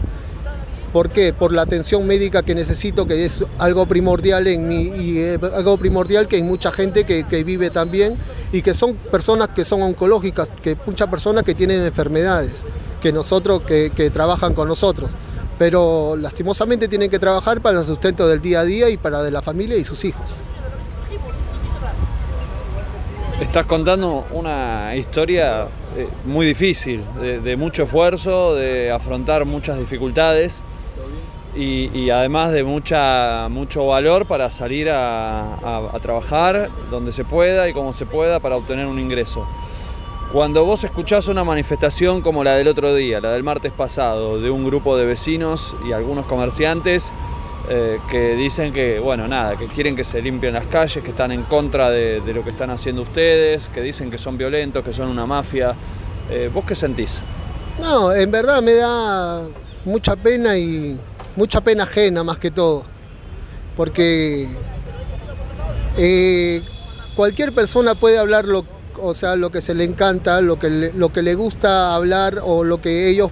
¿Por 0.91 1.11
qué? 1.11 1.33
Por 1.33 1.53
la 1.53 1.61
atención 1.61 2.05
médica 2.07 2.41
que 2.41 2.55
necesito, 2.55 3.05
que 3.05 3.23
es 3.23 3.43
algo 3.59 3.85
primordial 3.85 4.47
en 4.47 4.67
mí 4.67 4.91
y 4.97 5.19
eh, 5.19 5.39
algo 5.55 5.77
primordial 5.77 6.27
que 6.27 6.37
hay 6.37 6.43
mucha 6.43 6.71
gente 6.71 7.05
que, 7.05 7.25
que 7.25 7.43
vive 7.43 7.69
también 7.69 8.17
y 8.51 8.61
que 8.61 8.73
son 8.73 8.95
personas 8.95 9.49
que 9.49 9.63
son 9.63 9.81
oncológicas, 9.81 10.51
que 10.63 10.75
muchas 10.85 11.07
personas 11.07 11.43
que 11.43 11.53
tienen 11.53 11.83
enfermedades, 11.85 12.65
que 13.01 13.11
nosotros, 13.11 13.61
que, 13.61 14.11
trabajan 14.11 14.53
con 14.53 14.67
nosotros. 14.67 15.11
Pero 15.57 16.15
lastimosamente 16.15 16.87
tienen 16.87 17.09
que 17.09 17.19
trabajar 17.19 17.61
para 17.61 17.79
el 17.79 17.85
sustento 17.85 18.27
del 18.27 18.41
día 18.41 18.61
a 18.61 18.63
día 18.63 18.89
y 18.89 18.97
para 18.97 19.21
de 19.21 19.31
la 19.31 19.41
familia 19.41 19.77
y 19.77 19.83
sus 19.83 20.05
hijos. 20.05 20.37
Estás 23.41 23.65
contando 23.65 24.25
una 24.31 24.95
historia 24.95 25.67
eh, 25.95 26.07
muy 26.25 26.45
difícil, 26.45 27.03
de, 27.21 27.39
de 27.39 27.55
mucho 27.55 27.83
esfuerzo, 27.83 28.55
de 28.55 28.91
afrontar 28.91 29.45
muchas 29.45 29.77
dificultades. 29.77 30.63
Y, 31.55 32.09
además 32.11 32.51
de 32.51 32.63
mucha, 32.63 33.47
mucho 33.49 33.85
valor 33.87 34.25
para 34.25 34.49
salir 34.51 34.89
a, 34.89 35.55
a- 35.93 35.99
trabajar 35.99 36.69
donde 36.91 37.11
se 37.11 37.25
pueda 37.25 37.67
y 37.67 37.73
como 37.73 37.91
se 37.93 38.05
pueda 38.05 38.39
para 38.39 38.55
obtener 38.55 38.85
un 38.85 38.99
ingreso. 38.99 39.45
Cuando 40.31 40.63
vos 40.63 40.83
escuchás 40.83 41.27
una 41.27 41.43
manifestación 41.43 42.21
como 42.21 42.43
la 42.43 42.55
del 42.55 42.67
otro 42.67 42.93
día, 42.93 43.19
la 43.19 43.31
del 43.31 43.43
martes 43.43 43.71
pasado, 43.71 44.39
de 44.39 44.51
un 44.51 44.63
grupo 44.63 44.95
de 44.95 45.05
vecinos 45.05 45.75
y 45.87 45.91
algunos 45.91 46.25
comerciantes 46.27 47.11
eh, 47.67 47.99
que 48.09 48.35
dicen 48.35 48.71
que, 48.71 48.99
bueno, 48.99 49.27
nada, 49.27 49.57
que 49.57 49.65
quieren 49.67 49.95
que 49.95 50.03
se 50.03 50.21
limpien 50.21 50.53
las 50.53 50.67
calles, 50.67 51.03
que 51.03 51.09
están 51.09 51.31
en 51.31 51.43
contra 51.43 51.89
de, 51.89 52.21
de 52.21 52.33
lo 52.33 52.43
que 52.43 52.51
están 52.51 52.69
haciendo 52.69 53.01
ustedes, 53.01 53.69
que 53.69 53.81
dicen 53.81 54.11
que 54.11 54.19
son 54.19 54.37
violentos, 54.37 54.83
que 54.85 54.93
son 54.93 55.07
una 55.09 55.25
mafia, 55.25 55.73
eh, 56.29 56.49
¿vos 56.53 56.63
qué 56.63 56.75
sentís? 56.75 57.21
No, 57.79 58.13
en 58.13 58.29
verdad 58.29 58.61
me 58.61 58.73
da 58.75 59.41
mucha 59.85 60.15
pena 60.15 60.55
y 60.57 60.99
mucha 61.39 61.61
pena 61.61 61.83
ajena 61.83 62.21
más 62.25 62.37
que 62.37 62.51
todo. 62.51 62.83
Porque 63.77 64.49
eh, 65.97 66.61
cualquier 67.15 67.55
persona 67.55 67.95
puede 67.95 68.17
hablar 68.17 68.45
lo, 68.45 68.65
o 69.01 69.13
sea, 69.13 69.37
lo 69.37 69.49
que 69.49 69.61
se 69.61 69.73
le 69.73 69.85
encanta, 69.85 70.41
lo 70.41 70.59
que 70.59 70.69
le, 70.69 70.91
lo 70.91 71.13
que 71.13 71.21
le 71.21 71.35
gusta 71.35 71.95
hablar 71.95 72.41
o 72.43 72.65
lo 72.65 72.81
que 72.81 73.07
ellos 73.07 73.31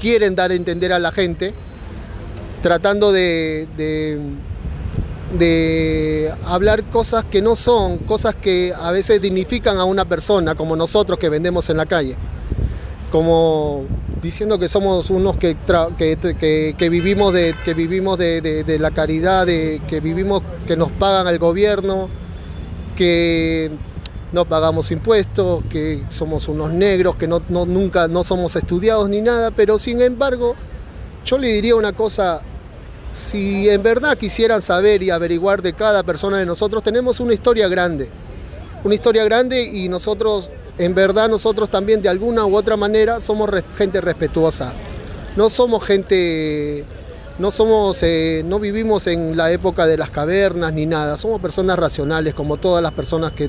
quieren 0.00 0.36
dar 0.36 0.52
a 0.52 0.54
entender 0.54 0.92
a 0.92 1.00
la 1.00 1.10
gente, 1.10 1.52
tratando 2.62 3.10
de, 3.10 3.66
de, 3.76 4.20
de 5.36 6.32
hablar 6.46 6.84
cosas 6.84 7.24
que 7.24 7.42
no 7.42 7.56
son, 7.56 7.98
cosas 7.98 8.36
que 8.36 8.72
a 8.80 8.92
veces 8.92 9.20
dignifican 9.20 9.78
a 9.78 9.84
una 9.84 10.04
persona, 10.04 10.54
como 10.54 10.76
nosotros 10.76 11.18
que 11.18 11.28
vendemos 11.28 11.68
en 11.68 11.78
la 11.78 11.86
calle 11.86 12.16
como 13.10 13.86
diciendo 14.22 14.58
que 14.58 14.68
somos 14.68 15.10
unos 15.10 15.36
que, 15.36 15.56
que, 15.96 16.74
que- 16.78 16.88
vivimos, 16.90 17.32
de, 17.32 17.54
que 17.64 17.74
vivimos 17.74 18.18
de, 18.18 18.40
de- 18.40 18.64
de 18.64 18.78
la 18.78 18.90
caridad, 18.90 19.46
de, 19.46 19.80
que 19.88 20.00
vivimos, 20.00 20.42
que 20.66 20.76
nos 20.76 20.90
pagan 20.92 21.26
el 21.28 21.38
gobierno, 21.38 22.08
que 22.96 23.70
no 24.32 24.44
pagamos 24.44 24.90
impuestos, 24.90 25.62
que 25.70 26.02
somos 26.10 26.48
unos 26.48 26.72
negros, 26.72 27.16
que 27.16 27.26
no, 27.26 27.42
no- 27.48 27.66
nunca 27.66 28.08
no 28.08 28.22
somos 28.24 28.56
estudiados 28.56 29.08
ni 29.08 29.20
nada, 29.20 29.50
pero 29.50 29.78
sin 29.78 30.00
embargo, 30.02 30.54
yo 31.24 31.38
le 31.38 31.48
diría 31.52 31.74
una 31.76 31.92
cosa, 31.92 32.40
si 33.12 33.68
en 33.68 33.82
verdad 33.82 34.16
quisieran 34.18 34.62
saber 34.62 35.02
y 35.02 35.10
averiguar 35.10 35.62
de 35.62 35.72
cada 35.72 36.02
persona 36.02 36.38
de 36.38 36.46
nosotros, 36.46 36.82
tenemos 36.82 37.20
una 37.20 37.34
historia 37.34 37.68
grande 37.68 38.10
una 38.82 38.94
historia 38.94 39.24
grande 39.24 39.62
y 39.62 39.90
nosotros, 39.90 40.50
en 40.84 40.94
verdad, 40.94 41.28
nosotros 41.28 41.68
también 41.70 42.02
de 42.02 42.08
alguna 42.08 42.44
u 42.46 42.56
otra 42.56 42.76
manera 42.76 43.20
somos 43.20 43.50
gente 43.76 44.00
respetuosa. 44.00 44.72
No 45.36 45.48
somos 45.48 45.84
gente, 45.84 46.84
no 47.38 47.50
somos, 47.50 48.02
eh, 48.02 48.42
no 48.44 48.58
vivimos 48.58 49.06
en 49.06 49.36
la 49.36 49.50
época 49.52 49.86
de 49.86 49.96
las 49.96 50.10
cavernas 50.10 50.72
ni 50.72 50.86
nada. 50.86 51.16
Somos 51.16 51.40
personas 51.40 51.78
racionales, 51.78 52.34
como 52.34 52.56
todas 52.56 52.82
las 52.82 52.92
personas 52.92 53.32
que 53.32 53.48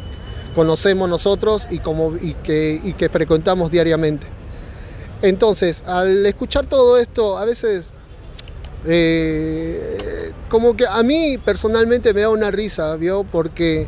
conocemos 0.55 1.09
nosotros 1.09 1.67
y, 1.71 1.79
como, 1.79 2.15
y 2.21 2.33
que 2.33 3.09
frecuentamos 3.11 3.71
diariamente. 3.71 4.27
Entonces, 5.21 5.83
al 5.87 6.25
escuchar 6.25 6.65
todo 6.65 6.97
esto, 6.97 7.37
a 7.37 7.45
veces 7.45 7.91
eh, 8.87 10.31
como 10.49 10.75
que 10.75 10.85
a 10.87 11.03
mí 11.03 11.37
personalmente 11.37 12.13
me 12.13 12.21
da 12.21 12.29
una 12.29 12.49
risa, 12.49 12.95
¿vio? 12.95 13.23
Porque 13.23 13.87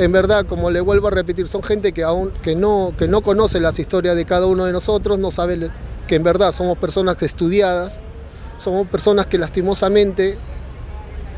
en 0.00 0.12
verdad, 0.12 0.46
como 0.46 0.70
le 0.70 0.80
vuelvo 0.80 1.08
a 1.08 1.10
repetir, 1.10 1.46
son 1.46 1.62
gente 1.62 1.92
que 1.92 2.04
aún 2.04 2.32
que 2.42 2.56
no, 2.56 2.94
que 2.96 3.06
no 3.06 3.20
conoce 3.20 3.60
las 3.60 3.78
historias 3.78 4.16
de 4.16 4.24
cada 4.24 4.46
uno 4.46 4.64
de 4.64 4.72
nosotros, 4.72 5.18
no 5.18 5.30
sabe 5.30 5.70
que 6.08 6.14
en 6.14 6.22
verdad 6.22 6.52
somos 6.52 6.78
personas 6.78 7.22
estudiadas, 7.22 8.00
somos 8.56 8.88
personas 8.88 9.26
que 9.26 9.36
lastimosamente, 9.36 10.38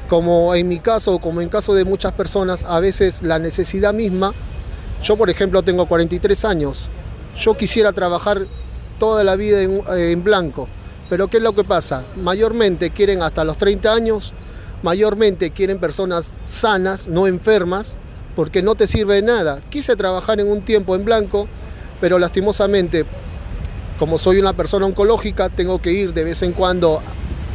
como 0.08 0.54
en 0.54 0.68
mi 0.68 0.78
caso 0.78 1.18
como 1.18 1.40
en 1.40 1.48
caso 1.48 1.74
de 1.74 1.84
muchas 1.84 2.12
personas, 2.12 2.64
a 2.64 2.78
veces 2.78 3.22
la 3.22 3.40
necesidad 3.40 3.92
misma, 3.92 4.32
yo 5.02 5.16
por 5.16 5.28
ejemplo 5.28 5.62
tengo 5.62 5.88
43 5.88 6.44
años, 6.44 6.88
yo 7.36 7.56
quisiera 7.56 7.92
trabajar 7.92 8.46
toda 9.00 9.24
la 9.24 9.34
vida 9.34 9.60
en, 9.60 9.82
en 9.88 10.22
blanco, 10.22 10.68
pero 11.10 11.26
¿qué 11.26 11.38
es 11.38 11.42
lo 11.42 11.52
que 11.52 11.64
pasa? 11.64 12.04
Mayormente 12.14 12.90
quieren 12.90 13.22
hasta 13.22 13.42
los 13.42 13.56
30 13.56 13.92
años, 13.92 14.32
mayormente 14.84 15.50
quieren 15.50 15.80
personas 15.80 16.36
sanas, 16.44 17.08
no 17.08 17.26
enfermas, 17.26 17.96
porque 18.34 18.62
no 18.62 18.74
te 18.74 18.86
sirve 18.86 19.20
nada. 19.22 19.60
Quise 19.70 19.96
trabajar 19.96 20.40
en 20.40 20.50
un 20.50 20.62
tiempo 20.62 20.94
en 20.94 21.04
blanco, 21.04 21.48
pero 22.00 22.18
lastimosamente, 22.18 23.04
como 23.98 24.18
soy 24.18 24.38
una 24.38 24.52
persona 24.54 24.86
oncológica, 24.86 25.48
tengo 25.48 25.80
que 25.80 25.92
ir 25.92 26.12
de 26.12 26.24
vez 26.24 26.42
en 26.42 26.52
cuando 26.52 27.00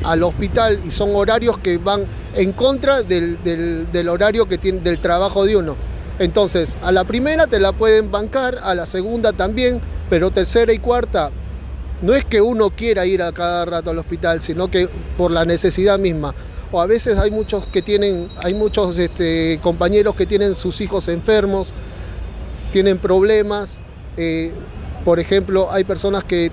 al 0.04 0.24
hospital 0.24 0.80
y 0.86 0.92
son 0.92 1.16
horarios 1.16 1.58
que 1.58 1.78
van 1.78 2.06
en 2.36 2.54
contra 2.54 3.02
del, 3.02 3.42
del- 3.44 3.88
del 3.92 4.10
horario 4.10 4.48
que 4.48 4.58
tiene 4.58 4.80
del 4.82 5.00
trabajo 5.00 5.46
de 5.46 5.58
uno. 5.58 5.76
Entonces, 6.20 6.78
a 6.82 6.92
la 6.92 7.04
primera 7.04 7.48
te 7.48 7.60
la 7.60 7.72
pueden 7.74 8.12
bancar, 8.12 8.60
a 8.64 8.74
la 8.76 8.86
segunda 8.86 9.34
también, 9.34 9.82
pero 10.10 10.32
tercera 10.32 10.72
y 10.74 10.80
cuarta 10.80 11.32
no 12.02 12.14
es 12.14 12.24
que 12.26 12.42
uno 12.42 12.70
quiera 12.70 13.06
ir 13.08 13.24
a 13.24 13.32
cada 13.32 13.66
rato 13.66 13.90
al 13.90 13.98
hospital, 13.98 14.42
sino 14.42 14.70
que 14.70 14.88
por 15.18 15.32
la 15.32 15.46
necesidad 15.46 15.98
misma. 15.98 16.34
O 16.72 16.82
a 16.82 16.86
veces 16.86 17.18
hay 17.18 17.32
muchos 17.32 17.66
que 17.68 17.82
tienen, 17.82 18.30
hay 18.44 18.54
muchos 18.54 18.98
este, 19.00 19.60
compañeros 19.62 20.16
que 20.16 20.26
tienen 20.26 20.54
sus 20.56 20.82
hijos 20.82 21.08
enfermos, 21.08 21.74
tienen 22.72 22.98
problemas. 22.98 23.80
eh, 24.18 24.52
por 25.06 25.20
ejemplo, 25.20 25.70
hay 25.72 25.84
personas 25.86 26.24
que 26.26 26.52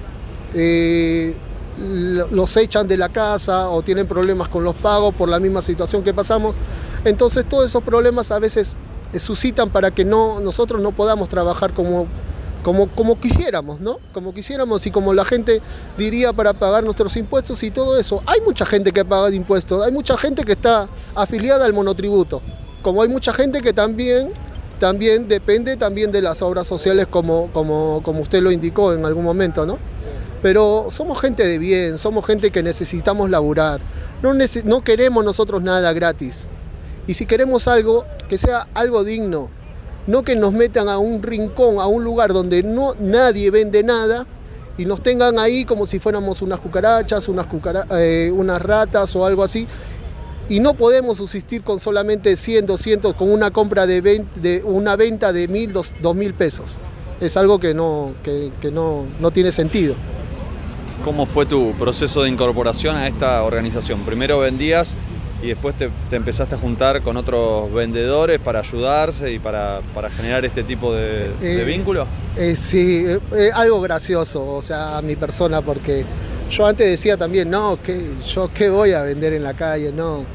eh, 0.55 1.35
lo- 1.79 2.29
los 2.29 2.57
echan 2.57 2.87
de 2.87 2.97
la 2.97 3.09
casa 3.09 3.69
o 3.71 3.83
tienen 3.83 4.07
problemas 4.07 4.47
con 4.49 4.63
los 4.63 4.77
pagos 4.77 5.13
por 5.15 5.29
la 5.29 5.41
misma 5.41 5.61
situación 5.63 6.05
que 6.05 6.15
pasamos. 6.15 6.55
Entonces 7.05 7.45
todos 7.49 7.65
esos 7.67 7.83
problemas 7.83 8.31
a 8.31 8.39
veces 8.39 8.77
eh, 9.13 9.19
suscitan 9.19 9.71
para 9.71 9.91
que 9.91 10.05
no, 10.05 10.39
nosotros 10.41 10.81
no 10.81 10.93
podamos 10.93 11.29
trabajar 11.29 11.73
como, 11.75 12.07
como, 12.65 12.89
como 12.89 13.21
quisiéramos, 13.21 13.79
¿no? 13.81 13.99
Como 14.13 14.35
quisiéramos 14.35 14.85
y 14.87 14.91
como 14.91 15.15
la 15.15 15.25
gente 15.25 15.61
diría 15.97 16.33
para 16.33 16.53
pagar 16.55 16.83
nuestros 16.83 17.17
impuestos 17.17 17.63
y 17.63 17.71
todo 17.71 17.97
eso. 17.97 18.23
Hay 18.27 18.41
mucha 18.41 18.67
gente 18.67 18.91
que 18.91 19.05
paga 19.05 19.31
impuestos, 19.33 19.85
hay 19.85 19.93
mucha 19.93 20.17
gente 20.17 20.43
que 20.43 20.53
está 20.53 20.89
afiliada 21.15 21.65
al 21.65 21.73
monotributo, 21.73 22.43
como 22.83 23.03
hay 23.03 23.09
mucha 23.09 23.33
gente 23.33 23.61
que 23.61 23.73
también, 23.73 24.33
también 24.81 25.29
depende 25.29 25.77
también 25.77 26.11
de 26.11 26.23
las 26.23 26.43
obras 26.43 26.67
sociales 26.67 27.07
como, 27.09 27.51
como, 27.53 28.01
como 28.03 28.21
usted 28.23 28.43
lo 28.43 28.51
indicó 28.51 28.93
en 28.93 29.05
algún 29.05 29.23
momento, 29.25 29.65
¿no? 29.65 29.79
Pero 30.43 30.89
somos 30.91 31.21
gente 31.21 31.47
de 31.47 31.59
bien, 31.59 31.97
somos 31.97 32.27
gente 32.27 32.51
que 32.51 32.63
necesitamos 32.63 33.31
laburar. 33.31 33.81
No, 34.23 34.35
nece- 34.35 34.65
no 34.65 34.83
queremos 34.83 35.25
nosotros 35.25 35.63
nada 35.63 35.93
gratis. 35.95 36.49
Y 37.07 37.15
si 37.15 37.25
queremos 37.25 37.67
algo, 37.69 38.05
que 38.29 38.37
sea 38.37 38.67
algo 38.75 39.05
digno. 39.05 39.49
No 40.07 40.23
que 40.23 40.37
nos 40.37 40.53
metan 40.53 40.89
a 40.89 40.99
un 40.99 41.23
rincón, 41.23 41.79
a 41.79 41.87
un 41.87 42.05
lugar 42.05 42.33
donde 42.33 42.63
no, 42.63 42.93
nadie 43.01 43.51
vende 43.51 43.83
nada 43.83 44.27
y 44.77 44.85
nos 44.85 45.03
tengan 45.03 45.39
ahí 45.39 45.65
como 45.65 45.87
si 45.87 45.99
fuéramos 45.99 46.43
unas 46.43 46.59
cucarachas, 46.61 47.29
unas, 47.29 47.47
eh, 47.93 48.31
unas 48.35 48.61
ratas 48.61 49.15
o 49.17 49.25
algo 49.25 49.43
así. 49.43 49.67
Y 50.49 50.61
no 50.61 50.75
podemos 50.75 51.19
subsistir 51.19 51.63
con 51.63 51.81
solamente 51.81 52.37
100, 52.37 52.67
200, 52.67 53.15
con 53.15 53.33
una 53.33 53.51
compra 53.51 53.87
de, 53.87 54.63
una 54.65 54.97
venta 54.97 55.33
de 55.33 55.49
1000, 55.49 55.73
2000 56.03 56.35
pesos. 56.35 56.79
Es 57.21 57.37
algo 57.39 57.59
que 57.59 57.73
no, 57.73 58.13
que 58.23 58.71
no, 58.71 59.05
no 59.21 59.31
tiene 59.31 59.53
sentido. 59.53 59.95
¿Cómo 61.05 61.27
fue 61.27 61.45
tu 61.45 61.73
proceso 61.73 62.23
de 62.23 62.31
incorporación 62.31 62.97
a 62.97 63.07
esta 63.07 63.43
organización? 63.43 64.01
Primero 64.07 64.39
vendías 64.39 64.97
y 65.45 65.49
después 65.49 65.77
te, 65.77 65.91
te 66.09 66.17
empezaste 66.17 66.55
a 66.55 66.59
juntar 66.59 67.03
con 67.03 67.17
otros 67.19 67.73
vendedores 67.73 68.41
para 68.41 68.61
ayudarse 68.61 69.31
y 69.33 69.39
para, 69.39 69.83
para 69.93 70.11
generar 70.11 70.45
este 70.45 70.65
tipo 70.65 70.93
de, 70.95 71.37
de 71.53 71.63
Eh, 71.63 71.65
vínculo. 71.65 72.09
Eh, 72.35 72.57
sí, 72.57 73.05
eh, 73.07 73.21
eh, 73.37 73.51
algo 73.55 73.81
gracioso, 73.81 74.45
o 74.45 74.63
sea, 74.63 74.97
a 74.99 75.03
mi 75.03 75.17
persona, 75.17 75.61
porque 75.63 76.07
yo 76.51 76.67
antes 76.67 76.87
decía 76.87 77.17
también, 77.17 77.51
no, 77.51 77.79
que 77.83 78.17
yo 78.27 78.51
qué 78.55 78.71
voy 78.71 78.93
a 78.93 79.03
vender 79.03 79.35
en 79.35 79.43
la 79.43 79.55
calle, 79.55 79.93
no. 79.93 80.27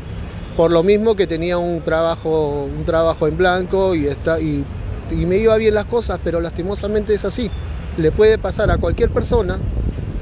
Por 0.55 0.71
lo 0.71 0.83
mismo 0.83 1.15
que 1.15 1.25
tenía 1.27 1.57
un 1.57 1.81
trabajo, 1.81 2.63
un 2.65 2.85
trabajo 2.85 3.27
en 3.27 3.37
blanco 3.37 3.95
y, 3.95 4.07
está, 4.07 4.39
y, 4.39 4.65
y 5.09 5.25
me 5.25 5.37
iba 5.37 5.55
bien 5.57 5.73
las 5.73 5.85
cosas, 5.85 6.19
pero 6.23 6.39
lastimosamente 6.41 7.13
es 7.15 7.25
así. 7.25 7.49
Le 7.97 8.11
puede 8.11 8.37
pasar 8.37 8.69
a 8.71 8.77
cualquier 8.77 9.09
persona. 9.11 9.59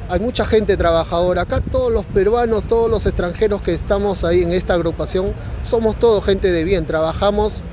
Hay 0.09 0.19
mucha 0.19 0.45
gente 0.45 0.77
trabajadora. 0.77 1.41
Acá 1.41 1.59
todos 1.59 1.91
los 1.91 2.05
peruanos, 2.05 2.63
todos 2.63 2.89
los 2.89 3.05
extranjeros 3.05 3.61
que 3.61 3.73
estamos 3.73 4.23
ahí 4.23 4.43
en 4.43 4.51
esta 4.51 4.73
agrupación, 4.73 5.33
somos 5.63 5.97
todos 5.97 6.23
gente 6.23 6.51
de 6.51 6.63
bien. 6.63 6.85
Trabajamos 6.85 7.63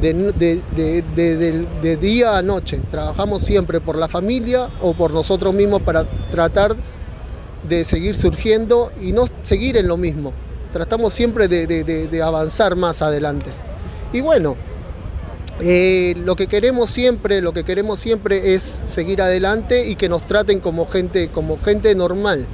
de, 0.00 1.98
día 2.00 2.36
a 2.36 2.42
noche. 2.42 2.80
Trabajamos 2.90 3.42
siempre 3.42 3.80
por 3.80 3.96
la 3.96 4.08
familia 4.08 4.68
o 4.80 4.94
por 4.94 5.12
nosotros 5.12 5.54
mismos 5.54 5.82
para 5.82 6.04
tratar 6.30 6.74
de 7.68 7.84
seguir 7.84 8.16
surgiendo 8.16 8.90
y 9.00 9.12
no 9.12 9.26
seguir 9.42 9.76
en 9.76 9.86
lo 9.86 9.96
mismo. 9.96 10.32
Tratamos 10.72 11.12
siempre 11.12 11.46
de 11.46 12.22
avanzar 12.22 12.74
más 12.74 13.00
adelante. 13.00 13.50
Y 14.12 14.20
bueno, 14.20 14.56
eh, 15.60 16.14
lo 16.18 16.36
que 16.36 16.48
queremos 16.48 16.90
siempre, 16.90 17.40
lo 17.40 17.52
que 17.52 17.64
queremos 17.64 17.98
siempre 17.98 18.54
es 18.54 18.62
seguir 18.62 19.22
adelante 19.22 19.86
y 19.88 19.96
que 19.96 20.08
nos 20.08 20.26
traten 20.26 20.60
como 20.60 20.86
gente, 20.86 21.28
como 21.28 21.58
gente 21.58 21.94
normal. 21.94 22.46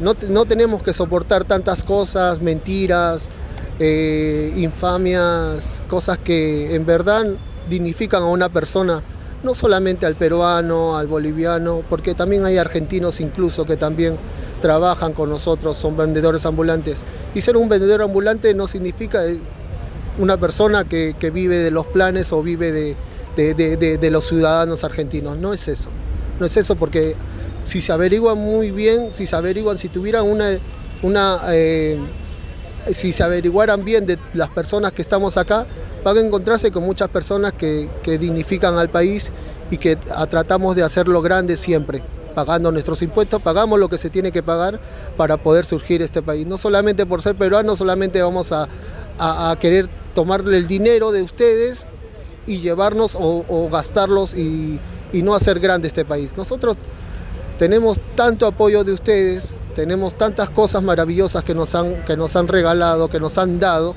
No, 0.00 0.14
no 0.28 0.44
tenemos 0.44 0.82
que 0.82 0.92
soportar 0.92 1.44
tantas 1.44 1.82
cosas, 1.82 2.42
mentiras, 2.42 3.30
eh, 3.78 4.52
infamias, 4.56 5.82
cosas 5.88 6.18
que 6.18 6.74
en 6.74 6.84
verdad 6.84 7.26
dignifican 7.70 8.22
a 8.22 8.26
una 8.26 8.50
persona, 8.50 9.02
no 9.42 9.54
solamente 9.54 10.04
al 10.04 10.14
peruano, 10.14 10.96
al 10.96 11.06
boliviano, 11.06 11.82
porque 11.88 12.14
también 12.14 12.44
hay 12.44 12.58
argentinos 12.58 13.20
incluso 13.20 13.64
que 13.64 13.76
también 13.76 14.16
trabajan 14.60 15.14
con 15.14 15.30
nosotros, 15.30 15.76
son 15.76 15.96
vendedores 15.96 16.44
ambulantes. 16.44 17.04
Y 17.34 17.40
ser 17.40 17.56
un 17.56 17.68
vendedor 17.68 18.02
ambulante 18.02 18.52
no 18.54 18.66
significa 18.66 19.22
una 20.18 20.36
persona 20.36 20.84
que, 20.84 21.14
vive 21.32 21.58
de 21.58 21.70
los 21.70 21.86
planes 21.86 22.32
o 22.32 22.42
vive 22.42 22.96
de, 23.36 24.10
los 24.10 24.26
ciudadanos 24.26 24.84
argentinos. 24.84 25.36
No 25.38 25.52
es 25.52 25.68
eso. 25.68 25.90
No 26.40 26.46
es 26.46 26.56
eso 26.56 26.76
porque 26.76 27.16
si 27.62 27.80
se 27.80 27.92
averiguan 27.92 28.38
muy 28.38 28.70
bien, 28.70 29.12
si 29.12 29.26
se 29.26 29.36
averiguan, 29.36 29.78
si 29.78 29.88
tuvieran 29.88 30.24
una, 30.24 30.58
una 31.02 31.40
eh, 31.48 31.98
si 32.92 33.12
se 33.12 33.22
averiguaran 33.22 33.84
bien 33.84 34.06
de 34.06 34.18
las 34.34 34.50
personas 34.50 34.92
que 34.92 35.02
estamos 35.02 35.36
acá, 35.36 35.66
van 36.04 36.16
a 36.18 36.20
encontrarse 36.20 36.70
con 36.70 36.84
muchas 36.84 37.08
personas 37.08 37.52
que, 37.52 37.88
que 38.02 38.18
dignifican 38.18 38.78
al 38.78 38.90
país 38.90 39.32
y 39.70 39.78
que 39.78 39.96
tratamos 39.96 40.76
de 40.76 40.82
hacerlo 40.82 41.20
grande 41.22 41.56
siempre 41.56 42.02
pagando 42.36 42.70
nuestros 42.70 43.00
impuestos, 43.00 43.40
pagamos 43.40 43.80
lo 43.80 43.88
que 43.88 43.96
se 43.96 44.10
tiene 44.10 44.30
que 44.30 44.42
pagar 44.42 44.78
para 45.16 45.38
poder 45.38 45.64
surgir 45.64 46.02
este 46.02 46.20
país. 46.20 46.46
No 46.46 46.58
solamente 46.58 47.06
por 47.06 47.22
ser 47.22 47.34
peruanos, 47.34 47.78
solamente 47.78 48.20
vamos 48.20 48.52
a, 48.52 48.68
a 49.18 49.56
querer 49.58 49.88
tomarle 50.16 50.56
el 50.56 50.66
dinero 50.66 51.12
de 51.12 51.20
ustedes 51.20 51.86
y 52.46 52.60
llevarnos 52.60 53.16
o, 53.20 53.68
gastarlos 53.70 54.34
y, 54.34 54.80
no 55.12 55.34
hacer 55.34 55.60
grande 55.60 55.88
este 55.88 56.04
país. 56.04 56.36
Nosotros 56.36 56.76
tenemos 57.58 57.98
tanto 58.16 58.46
apoyo 58.46 58.84
de 58.84 58.92
ustedes, 58.92 59.54
tenemos 59.74 60.14
tantas 60.14 60.50
cosas 60.50 60.82
maravillosas 60.82 61.42
que 61.44 61.54
nos 61.54 61.74
han, 61.74 62.04
que 62.04 62.16
nos 62.16 62.36
han 62.36 62.48
regalado, 62.48 63.08
que 63.08 63.20
nos 63.20 63.38
han 63.38 63.60
dado, 63.60 63.94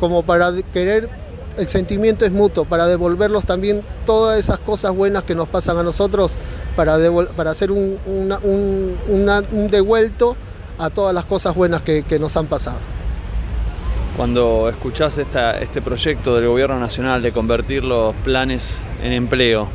como 0.00 0.22
para 0.22 0.52
querer, 0.72 1.10
el 1.56 1.68
sentimiento 1.68 2.24
es 2.24 2.32
mutuo, 2.32 2.64
para 2.64 2.86
devolverlos 2.86 3.44
también 3.44 3.82
todas 4.06 4.38
esas 4.38 4.58
cosas 4.58 4.94
buenas 4.94 5.24
que 5.24 5.34
nos 5.34 5.48
pasan 5.48 5.76
a 5.78 5.82
nosotros, 5.82 6.32
para, 6.76 6.98
para 7.36 7.50
hacer 7.50 7.70
un, 7.72 7.98
devuelto 9.70 10.36
a 10.78 10.90
todas 10.90 11.14
las 11.14 11.24
cosas 11.24 11.54
buenas 11.54 11.82
que 11.82 12.18
nos 12.18 12.36
han 12.36 12.46
pasado. 12.46 12.97
Cuando 14.18 14.68
escuchás 14.68 15.16
este 15.16 15.80
proyecto 15.80 16.34
del 16.34 16.48
Gobierno 16.48 16.80
Nacional 16.80 17.22
de 17.22 17.30
convertir 17.30 17.84
los 17.84 18.16
planes 18.16 18.76
en 19.00 19.12
empleo, 19.12 19.68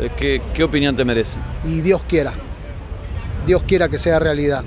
eh, 0.00 0.10
¿qué, 0.16 0.42
¿qué, 0.52 0.64
opinión 0.64 0.96
te 0.96 1.04
merece? 1.04 1.38
Y 1.64 1.80
Dios 1.80 2.02
quiera, 2.02 2.32
Dios 3.46 3.62
quiera 3.62 3.88
que 3.88 3.96
sea 3.96 4.18
realidad. 4.18 4.64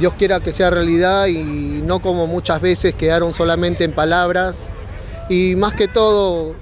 Dios 0.00 0.14
quiera 0.18 0.40
que 0.40 0.50
sea 0.50 0.70
realidad 0.70 1.28
y 1.28 1.82
no 1.86 2.00
como 2.00 2.26
muchas 2.26 2.60
veces 2.60 2.96
quedaron 2.96 3.32
solamente 3.32 3.84
en 3.84 3.92
palabras. 3.92 4.70
Y 5.28 5.54
más 5.54 5.74
que 5.74 5.86
todo, 5.86 6.56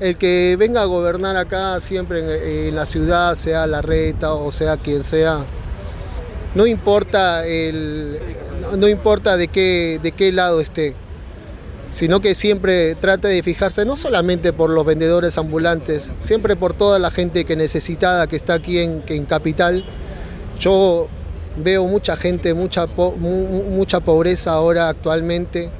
el 0.00 0.18
que 0.18 0.54
venga 0.58 0.82
a 0.82 0.84
gobernar 0.84 1.36
acá 1.36 1.80
siempre 1.80 2.18
en, 2.18 2.66
en 2.68 2.74
la 2.74 2.84
ciudad, 2.84 3.36
sea 3.36 3.66
la 3.66 3.80
reta 3.80 4.34
o 4.34 4.52
sea 4.52 4.76
quien 4.76 5.02
sea, 5.02 5.46
no 6.54 6.66
importa 6.66 7.46
el, 7.46 8.18
no 8.76 8.88
importa 8.88 9.36
de 9.36 9.48
qué, 9.48 10.00
de 10.02 10.12
qué 10.12 10.32
lado 10.32 10.60
esté, 10.60 10.94
sino 11.88 12.20
que 12.20 12.34
siempre 12.34 12.94
trate 12.96 13.28
de 13.28 13.42
fijarse 13.42 13.84
no 13.84 13.96
solamente 13.96 14.52
por 14.52 14.70
los 14.70 14.84
vendedores 14.84 15.38
ambulantes, 15.38 16.12
siempre 16.18 16.56
por 16.56 16.74
toda 16.74 16.98
la 16.98 17.10
gente 17.10 17.44
que 17.44 17.56
necesitada 17.56 18.26
que 18.26 18.36
está 18.36 18.54
aquí 18.54 18.78
en, 18.78 19.02
en 19.06 19.24
Capital. 19.24 19.84
Yo 20.60 21.08
veo 21.56 21.84
mucha 21.84 22.16
gente, 22.16 22.54
mucha, 22.54 22.86
mucha 22.86 24.00
pobreza 24.00 24.52
ahora 24.52 24.88
actualmente 24.88 25.70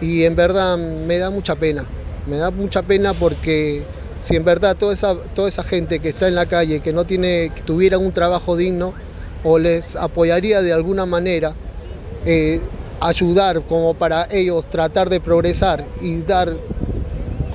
y 0.00 0.24
en 0.24 0.36
verdad 0.36 0.78
me 0.78 1.18
da 1.18 1.30
mucha 1.30 1.56
pena, 1.56 1.84
me 2.26 2.36
da 2.36 2.50
mucha 2.50 2.82
pena 2.82 3.12
porque 3.12 3.82
si 4.20 4.36
en 4.36 4.44
verdad 4.44 4.76
toda 4.76 4.92
esa, 4.92 5.14
toda 5.34 5.48
esa 5.48 5.62
gente 5.62 5.98
que 5.98 6.08
está 6.08 6.28
en 6.28 6.34
la 6.34 6.46
calle, 6.46 6.80
que 6.80 6.92
no 6.92 7.04
tiene, 7.04 7.50
que 7.54 7.62
tuviera 7.62 7.98
un 7.98 8.12
trabajo 8.12 8.56
digno, 8.56 8.94
o 9.42 9.58
les 9.58 9.96
apoyaría 9.96 10.60
de 10.60 10.72
alguna 10.72 11.06
manera, 11.06 11.54
eh, 12.24 12.60
ayudar 13.00 13.62
como 13.62 13.94
para 13.94 14.26
ellos 14.30 14.66
tratar 14.66 15.08
de 15.08 15.20
progresar 15.20 15.84
y 16.00 16.22
dar 16.22 16.54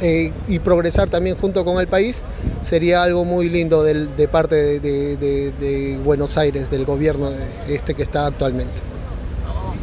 eh, 0.01 0.33
y 0.49 0.59
progresar 0.59 1.09
también 1.09 1.37
junto 1.37 1.63
con 1.63 1.79
el 1.79 1.87
país, 1.87 2.23
sería 2.61 3.01
algo 3.03 3.23
muy 3.23 3.47
lindo 3.47 3.81
de 3.83 4.27
parte 4.27 4.79
de, 4.79 5.99
Buenos 6.03 6.37
Aires, 6.37 6.69
del 6.69 6.85
gobierno 6.85 7.29
este 7.67 7.93
que 7.93 8.03
está 8.03 8.27
actualmente. 8.27 8.81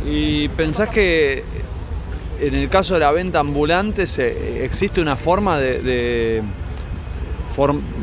¿Y 0.07 0.49
pensás 0.51 0.91
que 0.91 1.43
en 2.41 2.55
el 2.55 2.69
caso 2.69 2.95
de 2.95 3.01
la 3.01 3.13
venta 3.13 3.41
ambulante 3.41 4.07
se, 4.07 4.65
existe 4.65 5.01
una 5.01 5.17
forma 5.17 5.59
de, 5.59 6.43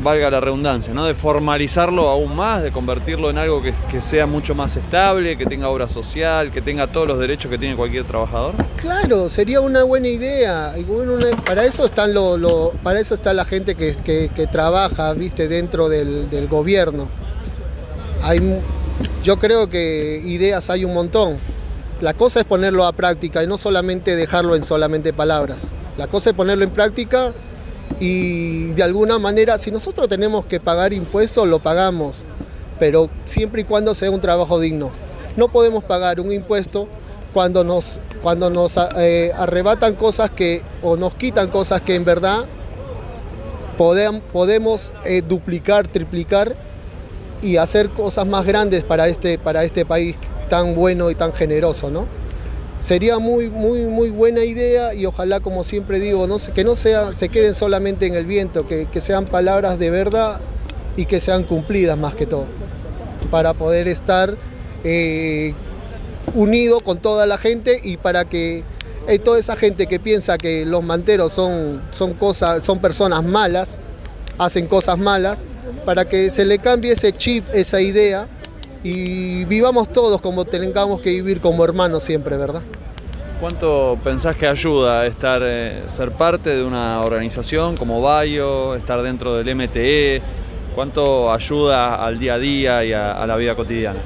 valga 0.02 0.30
la 0.30 0.40
redundancia, 0.40 0.94
¿no? 0.94 1.06
de 1.06 1.14
formalizarlo 1.14 2.08
aún 2.08 2.34
más, 2.34 2.62
de 2.62 2.72
convertirlo 2.72 3.30
en 3.30 3.38
algo 3.38 3.62
que, 3.62 4.00
sea 4.00 4.26
mucho 4.26 4.54
más 4.54 4.76
estable, 4.76 5.36
que 5.36 5.46
tenga 5.46 5.68
obra 5.68 5.86
social, 5.86 6.50
que 6.50 6.62
tenga 6.62 6.86
todos 6.86 7.06
los 7.06 7.18
derechos 7.18 7.50
que 7.50 7.58
tiene 7.58 7.76
cualquier 7.76 8.04
trabajador? 8.04 8.54
Claro, 8.76 9.28
sería 9.28 9.60
una 9.60 9.82
buena 9.82 10.08
idea. 10.08 10.74
Para 11.44 11.64
eso, 11.64 11.84
están 11.84 12.12
para 12.82 13.00
eso 13.00 13.14
está 13.14 13.34
la 13.34 13.44
gente 13.44 13.74
que 13.74 14.48
trabaja 14.50 15.12
¿viste? 15.12 15.48
dentro 15.48 15.88
del, 15.88 16.30
del 16.30 16.48
gobierno. 16.48 17.08
Hay, 18.22 18.40
yo 19.22 19.38
creo 19.38 19.68
que 19.68 20.22
ideas 20.24 20.70
hay 20.70 20.84
un 20.84 20.94
montón. 20.94 21.38
La 22.00 22.14
cosa 22.14 22.40
es 22.40 22.46
ponerlo 22.46 22.86
a 22.86 22.92
práctica 22.92 23.42
y 23.42 23.46
no 23.46 23.58
solamente 23.58 24.16
dejarlo 24.16 24.56
en 24.56 24.62
solamente 24.62 25.12
palabras. 25.12 25.68
La 25.98 26.06
cosa 26.06 26.30
es 26.30 26.36
ponerlo 26.36 26.64
en 26.64 26.70
práctica 26.70 27.34
y 27.98 28.68
de 28.74 28.82
alguna 28.82 29.18
manera, 29.18 29.58
si 29.58 29.70
nosotros 29.70 30.08
tenemos 30.08 30.46
que 30.46 30.60
pagar 30.60 30.92
impuestos, 30.92 31.46
lo 31.48 31.58
pagamos, 31.58 32.16
pero 32.78 33.10
siempre 33.24 33.62
y 33.62 33.64
cuando 33.64 33.94
sea 33.94 34.10
un 34.10 34.20
trabajo 34.20 34.60
digno. 34.60 34.90
No 35.36 35.48
podemos 35.48 35.84
pagar 35.84 36.20
un 36.20 36.32
impuesto 36.32 36.88
cuando 37.32 37.64
nos, 37.64 38.00
cuando 38.22 38.50
nos 38.50 38.78
eh, 38.98 39.32
arrebatan 39.36 39.94
cosas 39.94 40.30
que, 40.30 40.62
o 40.82 40.96
nos 40.96 41.14
quitan 41.14 41.48
cosas 41.48 41.80
que 41.82 41.94
en 41.94 42.04
verdad 42.04 42.46
podem, 43.76 44.20
podemos 44.20 44.92
eh, 45.04 45.22
duplicar, 45.26 45.88
triplicar 45.88 46.56
y 47.42 47.56
hacer 47.56 47.90
cosas 47.90 48.26
más 48.26 48.44
grandes 48.44 48.84
para 48.84 49.08
este, 49.08 49.38
para 49.38 49.64
este 49.64 49.86
país 49.86 50.16
tan 50.48 50.74
bueno 50.74 51.10
y 51.10 51.14
tan 51.14 51.32
generoso, 51.32 51.90
¿no? 51.90 52.06
Sería 52.80 53.18
muy, 53.18 53.48
muy, 53.48 53.82
muy 53.82 54.10
buena 54.10 54.42
idea 54.42 54.94
y 54.94 55.06
ojalá, 55.06 55.40
como 55.40 55.62
siempre 55.64 56.00
digo, 56.00 56.26
que 56.54 56.64
no 56.64 56.74
sea, 56.74 57.12
se 57.12 57.28
queden 57.28 57.54
solamente 57.54 58.06
en 58.06 58.14
el 58.14 58.26
viento, 58.26 58.66
que, 58.66 58.86
que 58.86 59.00
sean 59.00 59.26
palabras 59.26 59.78
de 59.78 59.90
verdad 59.90 60.40
y 60.96 61.04
que 61.04 61.20
sean 61.20 61.44
cumplidas 61.44 61.96
más 61.96 62.14
que 62.14 62.26
todo, 62.26 62.46
para 63.30 63.54
poder 63.54 63.86
estar 63.86 64.36
eh, 64.82 65.54
unido 66.34 66.80
con 66.80 66.98
toda 66.98 67.26
la 67.26 67.38
gente 67.38 67.80
y 67.82 67.98
para 67.98 68.24
que 68.24 68.64
eh, 69.06 69.18
toda 69.18 69.38
esa 69.38 69.56
gente 69.56 69.86
que 69.86 70.00
piensa 70.00 70.38
que 70.38 70.64
los 70.64 70.82
manteros 70.82 71.32
son, 71.32 71.82
son, 71.90 72.14
cosas, 72.14 72.64
son 72.64 72.80
personas 72.80 73.22
malas, 73.24 73.78
hacen 74.38 74.66
cosas 74.66 74.98
malas, 74.98 75.44
para 75.84 76.06
que 76.06 76.30
se 76.30 76.44
le 76.46 76.58
cambie 76.58 76.92
ese 76.92 77.12
chip, 77.12 77.44
esa 77.52 77.80
idea 77.80 78.26
y 78.82 79.44
vivamos 79.44 79.90
todos 79.92 80.20
como 80.20 80.44
tengamos 80.44 81.00
que 81.00 81.10
vivir 81.10 81.40
como 81.40 81.64
hermanos 81.64 82.02
siempre, 82.02 82.36
¿verdad? 82.36 82.62
¿Cuánto 83.40 83.98
pensás 84.04 84.36
que 84.36 84.46
ayuda 84.46 85.06
estar, 85.06 85.40
eh, 85.42 85.82
ser 85.86 86.12
parte 86.12 86.50
de 86.50 86.62
una 86.62 87.00
organización 87.02 87.76
como 87.76 88.02
Bayo, 88.02 88.74
estar 88.74 89.00
dentro 89.02 89.34
del 89.36 89.54
MTE? 89.54 90.20
¿Cuánto 90.74 91.32
ayuda 91.32 92.04
al 92.04 92.18
día 92.18 92.34
a 92.34 92.38
día 92.38 92.84
y 92.84 92.92
a, 92.92 93.12
a 93.12 93.26
la 93.26 93.36
vida 93.36 93.56
cotidiana? 93.56 93.98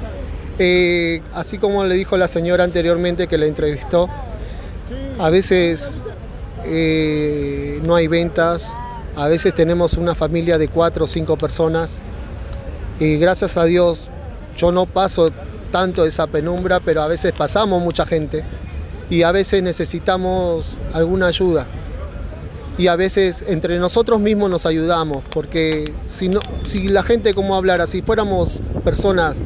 Eh, 0.57 1.21
así 1.33 1.57
como 1.57 1.83
le 1.83 1.95
dijo 1.95 2.15
la 2.15 2.29
señora 2.29 2.63
anteriormente 2.63 3.27
que 3.27 3.37
la 3.37 3.45
entrevistó, 3.45 4.09
a 5.19 5.29
veces 5.29 6.03
eh, 6.65 7.79
no 7.83 7.95
hay 7.95 8.07
ventas, 8.07 8.73
a 9.17 9.27
veces 9.27 9.53
tenemos 9.53 9.95
una 9.95 10.15
familia 10.15 10.57
de 10.57 10.69
cuatro 10.69 11.05
o 11.05 11.07
cinco 11.07 11.37
personas 11.37 12.01
y 12.99 13.17
gracias 13.17 13.57
a 13.57 13.65
Dios 13.65 14.09
yo 14.57 14.71
no 14.71 14.85
paso 14.85 15.31
tanto 15.71 16.05
esa 16.05 16.27
penumbra, 16.27 16.79
pero 16.79 17.01
a 17.01 17.07
veces 17.07 17.33
pasamos 17.33 17.81
mucha 17.81 18.05
gente 18.05 18.43
y 19.09 19.23
a 19.23 19.31
veces 19.31 19.61
necesitamos 19.61 20.79
alguna 20.93 21.27
ayuda. 21.27 21.67
Y 22.77 22.87
a 22.87 22.95
veces 22.97 23.45
entre 23.47 23.79
nosotros 23.79 24.19
mismos 24.19 24.49
nos 24.49 24.65
ayudamos, 24.65 25.23
porque 25.31 25.93
si, 26.03 26.27
no, 26.27 26.41
si 26.63 26.89
la 26.89 27.03
gente 27.03 27.33
como 27.33 27.55
hablara, 27.55 27.87
si 27.87 28.01
fuéramos 28.01 28.61
personas 28.83 29.37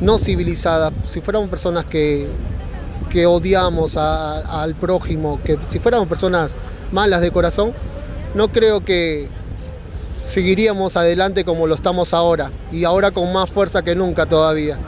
no 0.00 0.18
civilizadas, 0.18 0.92
si 1.06 1.22
fuéramos 1.22 1.48
personas 1.48 1.86
que, 1.86 2.28
que 3.08 3.24
odiamos 3.24 3.96
al 3.96 4.74
prójimo, 4.74 5.40
que 5.42 5.58
si 5.68 5.78
fuéramos 5.78 6.06
personas 6.06 6.56
malas 6.92 7.22
de 7.22 7.30
corazón, 7.30 7.72
no 8.34 8.48
creo 8.48 8.84
que, 8.84 9.28
seguiríamos 10.12 10.96
adelante 10.96 11.44
como 11.44 11.66
lo 11.66 11.74
estamos 11.74 12.14
ahora 12.14 12.50
y 12.72 12.84
ahora 12.84 13.10
con 13.10 13.32
más 13.32 13.50
fuerza 13.50 13.82
que 13.82 13.94
nunca 13.94 14.26
todavía. 14.26 14.78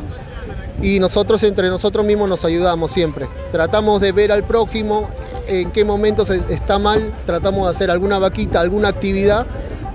y 0.80 1.00
nosotros 1.00 1.42
entre 1.42 1.70
nosotros 1.70 2.06
mismos 2.06 2.28
nos 2.28 2.44
ayudamos 2.44 2.92
siempre. 2.92 3.26
Tratamos 3.50 4.00
de 4.00 4.12
ver 4.12 4.30
al 4.30 4.44
prójimo 4.44 5.08
en 5.48 5.72
qué 5.72 5.84
momentos 5.84 6.30
está 6.30 6.78
mal, 6.78 7.12
tratamos 7.26 7.64
de 7.64 7.70
hacer 7.70 7.90
alguna 7.90 8.18
vaquita, 8.18 8.60
alguna 8.60 8.88
actividad 8.88 9.46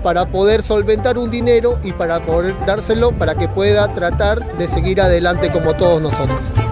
para 0.02 0.26
poder 0.26 0.62
solventar 0.62 1.16
un 1.16 1.30
dinero 1.30 1.78
y 1.82 1.92
para 1.92 2.20
poder 2.20 2.54
dárselo 2.66 3.16
para 3.16 3.34
que 3.34 3.48
pueda 3.48 3.94
tratar 3.94 4.58
de 4.58 4.68
seguir 4.68 5.00
adelante 5.00 5.50
como 5.50 5.72
todos 5.74 6.02
nosotros. 6.02 6.63